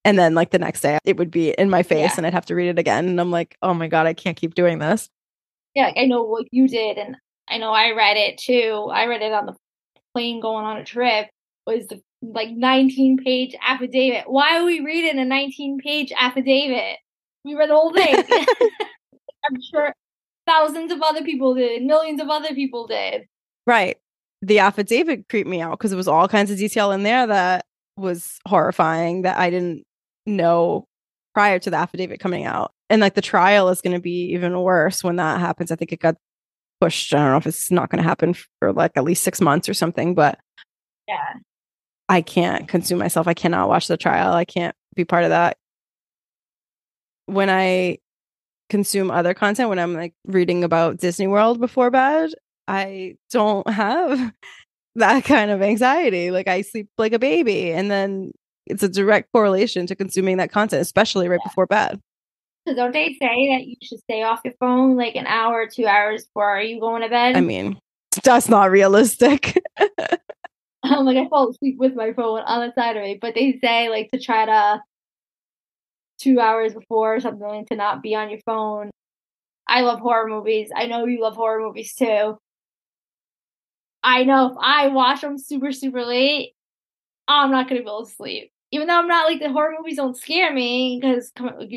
And 0.04 0.18
then, 0.18 0.34
like, 0.34 0.50
the 0.50 0.58
next 0.58 0.82
day, 0.82 0.98
it 1.04 1.16
would 1.16 1.30
be 1.30 1.50
in 1.50 1.70
my 1.70 1.82
face 1.82 2.10
yeah. 2.10 2.14
and 2.18 2.26
I'd 2.26 2.34
have 2.34 2.46
to 2.46 2.54
read 2.54 2.68
it 2.68 2.78
again. 2.78 3.08
And 3.08 3.20
I'm 3.20 3.30
like, 3.30 3.56
oh 3.62 3.74
my 3.74 3.88
God, 3.88 4.06
I 4.06 4.12
can't 4.12 4.36
keep 4.36 4.54
doing 4.54 4.78
this. 4.78 5.08
Yeah, 5.74 5.90
I 5.96 6.04
know 6.04 6.22
what 6.22 6.46
you 6.50 6.68
did. 6.68 6.98
And 6.98 7.16
I 7.48 7.58
know 7.58 7.72
I 7.72 7.92
read 7.92 8.16
it 8.16 8.38
too. 8.38 8.90
I 8.92 9.06
read 9.06 9.22
it 9.22 9.32
on 9.32 9.46
the 9.46 9.56
plane 10.14 10.40
going 10.40 10.64
on 10.64 10.76
a 10.76 10.84
trip. 10.84 11.28
Was 11.66 11.86
the 11.86 12.02
like 12.32 12.50
19 12.50 13.18
page 13.18 13.54
affidavit. 13.62 14.24
Why 14.26 14.58
are 14.58 14.64
we 14.64 14.80
reading 14.80 15.18
a 15.18 15.24
19 15.24 15.78
page 15.78 16.12
affidavit? 16.16 16.98
We 17.44 17.54
read 17.54 17.70
the 17.70 17.74
whole 17.74 17.92
thing. 17.92 18.14
I'm 19.44 19.60
sure 19.70 19.92
thousands 20.46 20.92
of 20.92 21.02
other 21.02 21.22
people 21.22 21.54
did, 21.54 21.82
millions 21.82 22.20
of 22.20 22.28
other 22.28 22.54
people 22.54 22.86
did. 22.86 23.26
Right. 23.66 23.98
The 24.44 24.58
affidavit 24.58 25.28
creeped 25.28 25.48
me 25.48 25.62
out 25.62 25.78
because 25.78 25.92
it 25.92 25.96
was 25.96 26.08
all 26.08 26.28
kinds 26.28 26.50
of 26.50 26.58
detail 26.58 26.92
in 26.92 27.02
there 27.02 27.26
that 27.26 27.64
was 27.96 28.38
horrifying 28.46 29.22
that 29.22 29.38
I 29.38 29.48
didn't 29.48 29.84
know 30.26 30.86
prior 31.32 31.58
to 31.58 31.70
the 31.70 31.76
affidavit 31.76 32.20
coming 32.20 32.44
out. 32.44 32.72
And 32.90 33.00
like 33.00 33.14
the 33.14 33.22
trial 33.22 33.70
is 33.70 33.80
going 33.80 33.94
to 33.94 34.00
be 34.00 34.32
even 34.32 34.60
worse 34.60 35.02
when 35.02 35.16
that 35.16 35.40
happens. 35.40 35.70
I 35.72 35.76
think 35.76 35.92
it 35.92 36.00
got 36.00 36.16
pushed. 36.80 37.14
I 37.14 37.18
don't 37.18 37.30
know 37.30 37.36
if 37.38 37.46
it's 37.46 37.70
not 37.70 37.88
going 37.88 38.02
to 38.02 38.08
happen 38.08 38.34
for 38.58 38.72
like 38.72 38.92
at 38.96 39.04
least 39.04 39.24
six 39.24 39.40
months 39.40 39.68
or 39.68 39.74
something, 39.74 40.14
but 40.14 40.38
yeah, 41.08 41.34
I 42.08 42.20
can't 42.20 42.68
consume 42.68 42.98
myself. 42.98 43.26
I 43.26 43.34
cannot 43.34 43.68
watch 43.68 43.88
the 43.88 43.96
trial. 43.96 44.34
I 44.34 44.44
can't 44.44 44.76
be 44.94 45.04
part 45.04 45.24
of 45.24 45.30
that. 45.30 45.56
When 47.26 47.48
I 47.48 47.98
consume 48.68 49.10
other 49.10 49.32
content, 49.32 49.70
when 49.70 49.78
I'm 49.78 49.94
like 49.94 50.12
reading 50.26 50.64
about 50.64 50.98
Disney 50.98 51.26
World 51.26 51.60
before 51.60 51.90
bed, 51.90 52.30
I 52.68 53.16
don't 53.30 53.68
have 53.68 54.32
that 54.96 55.24
kind 55.24 55.50
of 55.50 55.62
anxiety. 55.62 56.30
Like 56.30 56.48
I 56.48 56.62
sleep 56.62 56.88
like 56.98 57.12
a 57.12 57.18
baby. 57.18 57.72
And 57.72 57.90
then 57.90 58.32
it's 58.66 58.82
a 58.82 58.88
direct 58.88 59.30
correlation 59.32 59.86
to 59.86 59.96
consuming 59.96 60.38
that 60.38 60.50
content, 60.50 60.82
especially 60.82 61.28
right 61.28 61.40
yeah. 61.42 61.48
before 61.48 61.66
bed. 61.66 62.00
So 62.66 62.74
don't 62.74 62.92
they 62.92 63.16
say 63.20 63.48
that 63.52 63.66
you 63.66 63.76
should 63.82 63.98
stay 64.00 64.22
off 64.22 64.40
your 64.44 64.54
phone 64.58 64.96
like 64.96 65.16
an 65.16 65.26
hour 65.26 65.62
or 65.62 65.66
two 65.66 65.86
hours 65.86 66.24
before 66.24 66.60
you 66.60 66.80
going 66.80 67.02
to 67.02 67.08
bed? 67.08 67.36
I 67.36 67.40
mean, 67.40 67.78
that's 68.24 68.48
not 68.48 68.70
realistic. 68.70 69.60
I'm 70.82 71.04
like 71.06 71.16
I 71.16 71.28
fall 71.28 71.50
asleep 71.50 71.76
with 71.78 71.94
my 71.94 72.12
phone 72.12 72.40
on 72.40 72.66
the 72.66 72.72
side 72.74 72.96
of 72.96 73.02
me, 73.02 73.18
but 73.20 73.34
they 73.34 73.58
say 73.62 73.88
like 73.88 74.10
to 74.12 74.20
try 74.20 74.46
to 74.46 74.80
two 76.18 76.40
hours 76.40 76.74
before 76.74 77.16
or 77.16 77.20
something 77.20 77.66
to 77.66 77.76
not 77.76 78.02
be 78.02 78.14
on 78.14 78.30
your 78.30 78.40
phone. 78.46 78.90
I 79.66 79.80
love 79.80 80.00
horror 80.00 80.28
movies. 80.28 80.70
I 80.74 80.86
know 80.86 81.06
you 81.06 81.20
love 81.20 81.36
horror 81.36 81.60
movies 81.60 81.94
too. 81.94 82.38
I 84.04 84.24
know 84.24 84.52
if 84.52 84.56
I 84.60 84.88
watch 84.88 85.22
them 85.22 85.38
super 85.38 85.72
super 85.72 86.04
late, 86.04 86.52
I'm 87.26 87.50
not 87.50 87.68
gonna 87.68 87.80
be 87.80 87.86
able 87.86 88.06
to 88.06 88.12
sleep 88.12 88.52
even 88.74 88.88
though 88.88 88.98
I'm 88.98 89.06
not 89.06 89.30
like 89.30 89.38
the 89.40 89.52
horror 89.52 89.76
movies 89.78 89.98
don't 89.98 90.16
scare 90.16 90.52
me 90.52 90.98
because 91.00 91.30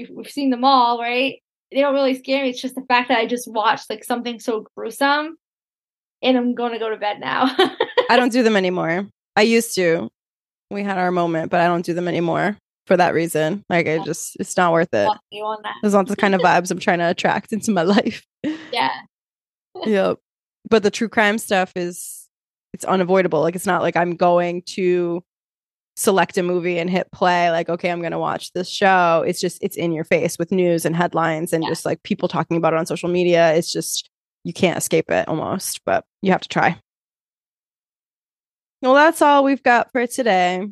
we've 0.09 0.31
seen 0.31 0.49
them 0.49 0.63
all, 0.63 0.99
right? 0.99 1.39
They 1.71 1.81
don't 1.81 1.93
really 1.93 2.17
scare 2.17 2.41
me. 2.41 2.49
It's 2.49 2.59
just 2.59 2.73
the 2.73 2.85
fact 2.87 3.09
that 3.09 3.19
I 3.19 3.27
just 3.27 3.47
watched 3.47 3.87
like 3.87 4.03
something 4.03 4.39
so 4.39 4.65
gruesome, 4.75 5.37
and 6.23 6.35
I'm 6.35 6.55
going 6.55 6.71
to 6.71 6.79
go 6.79 6.89
to 6.89 6.97
bed 6.97 7.19
now. 7.19 7.55
I 8.09 8.17
don't 8.17 8.31
do 8.31 8.41
them 8.41 8.55
anymore. 8.55 9.07
I 9.35 9.43
used 9.43 9.75
to. 9.75 10.09
We 10.71 10.81
had 10.81 10.97
our 10.97 11.11
moment, 11.11 11.51
but 11.51 11.61
I 11.61 11.67
don't 11.67 11.85
do 11.85 11.93
them 11.93 12.07
anymore 12.07 12.57
for 12.87 12.97
that 12.97 13.13
reason. 13.13 13.63
Like 13.69 13.87
I 13.87 13.99
just, 14.03 14.35
it's 14.39 14.57
not 14.57 14.73
worth 14.73 14.91
it. 14.91 15.07
It's 15.83 15.93
not 15.93 16.07
the 16.07 16.15
kind 16.15 16.33
of 16.33 16.41
vibes 16.41 16.71
I'm 16.71 16.79
trying 16.79 16.97
to 16.97 17.11
attract 17.11 17.51
into 17.53 17.69
my 17.69 17.83
life. 17.83 18.25
Yeah. 18.73 18.89
yep. 19.85 20.17
But 20.67 20.81
the 20.81 20.89
true 20.89 21.09
crime 21.09 21.37
stuff 21.37 21.73
is, 21.75 22.16
it's 22.77 22.85
unavoidable. 22.85 23.41
Like 23.41 23.55
it's 23.55 23.65
not 23.65 23.81
like 23.81 23.95
I'm 23.95 24.15
going 24.15 24.61
to 24.67 25.23
select 25.95 26.37
a 26.37 26.43
movie 26.43 26.77
and 26.77 26.91
hit 26.91 27.11
play 27.11 27.49
like 27.49 27.69
okay 27.69 27.89
i'm 27.89 28.01
going 28.01 28.11
to 28.11 28.19
watch 28.19 28.53
this 28.53 28.69
show. 28.69 29.23
It's 29.25 29.41
just 29.41 29.57
it's 29.63 29.75
in 29.75 29.91
your 29.91 30.03
face 30.03 30.37
with 30.37 30.51
news 30.51 30.85
and 30.85 30.95
headlines 30.95 31.53
and 31.53 31.63
yeah. 31.63 31.69
just 31.69 31.85
like 31.85 32.03
people 32.03 32.29
talking 32.29 32.55
about 32.55 32.73
it 32.73 32.79
on 32.79 32.85
social 32.85 33.09
media. 33.09 33.55
It's 33.55 33.71
just 33.71 34.07
you 34.43 34.53
can't 34.53 34.77
escape 34.77 35.09
it 35.09 35.27
almost 35.27 35.81
but 35.85 36.05
you 36.21 36.31
have 36.31 36.41
to 36.41 36.47
try. 36.47 36.79
Well 38.83 38.93
that's 38.93 39.23
all 39.23 39.43
we've 39.43 39.63
got 39.63 39.91
for 39.91 40.05
today. 40.05 40.67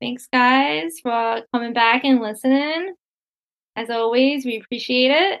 Thanks 0.00 0.28
guys 0.32 1.00
for 1.02 1.42
coming 1.52 1.72
back 1.72 2.04
and 2.04 2.20
listening. 2.20 2.94
As 3.74 3.90
always 3.90 4.44
we 4.44 4.56
appreciate 4.58 5.10
it. 5.10 5.40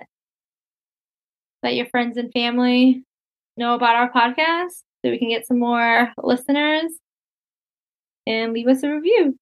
Let 1.62 1.76
your 1.76 1.86
friends 1.86 2.16
and 2.16 2.32
family 2.32 3.04
know 3.56 3.74
about 3.74 3.94
our 3.94 4.10
podcast 4.10 4.82
so 5.04 5.10
we 5.10 5.18
can 5.18 5.28
get 5.28 5.46
some 5.46 5.58
more 5.58 6.10
listeners 6.22 6.90
and 8.26 8.54
leave 8.54 8.68
us 8.68 8.82
a 8.82 8.90
review. 8.90 9.38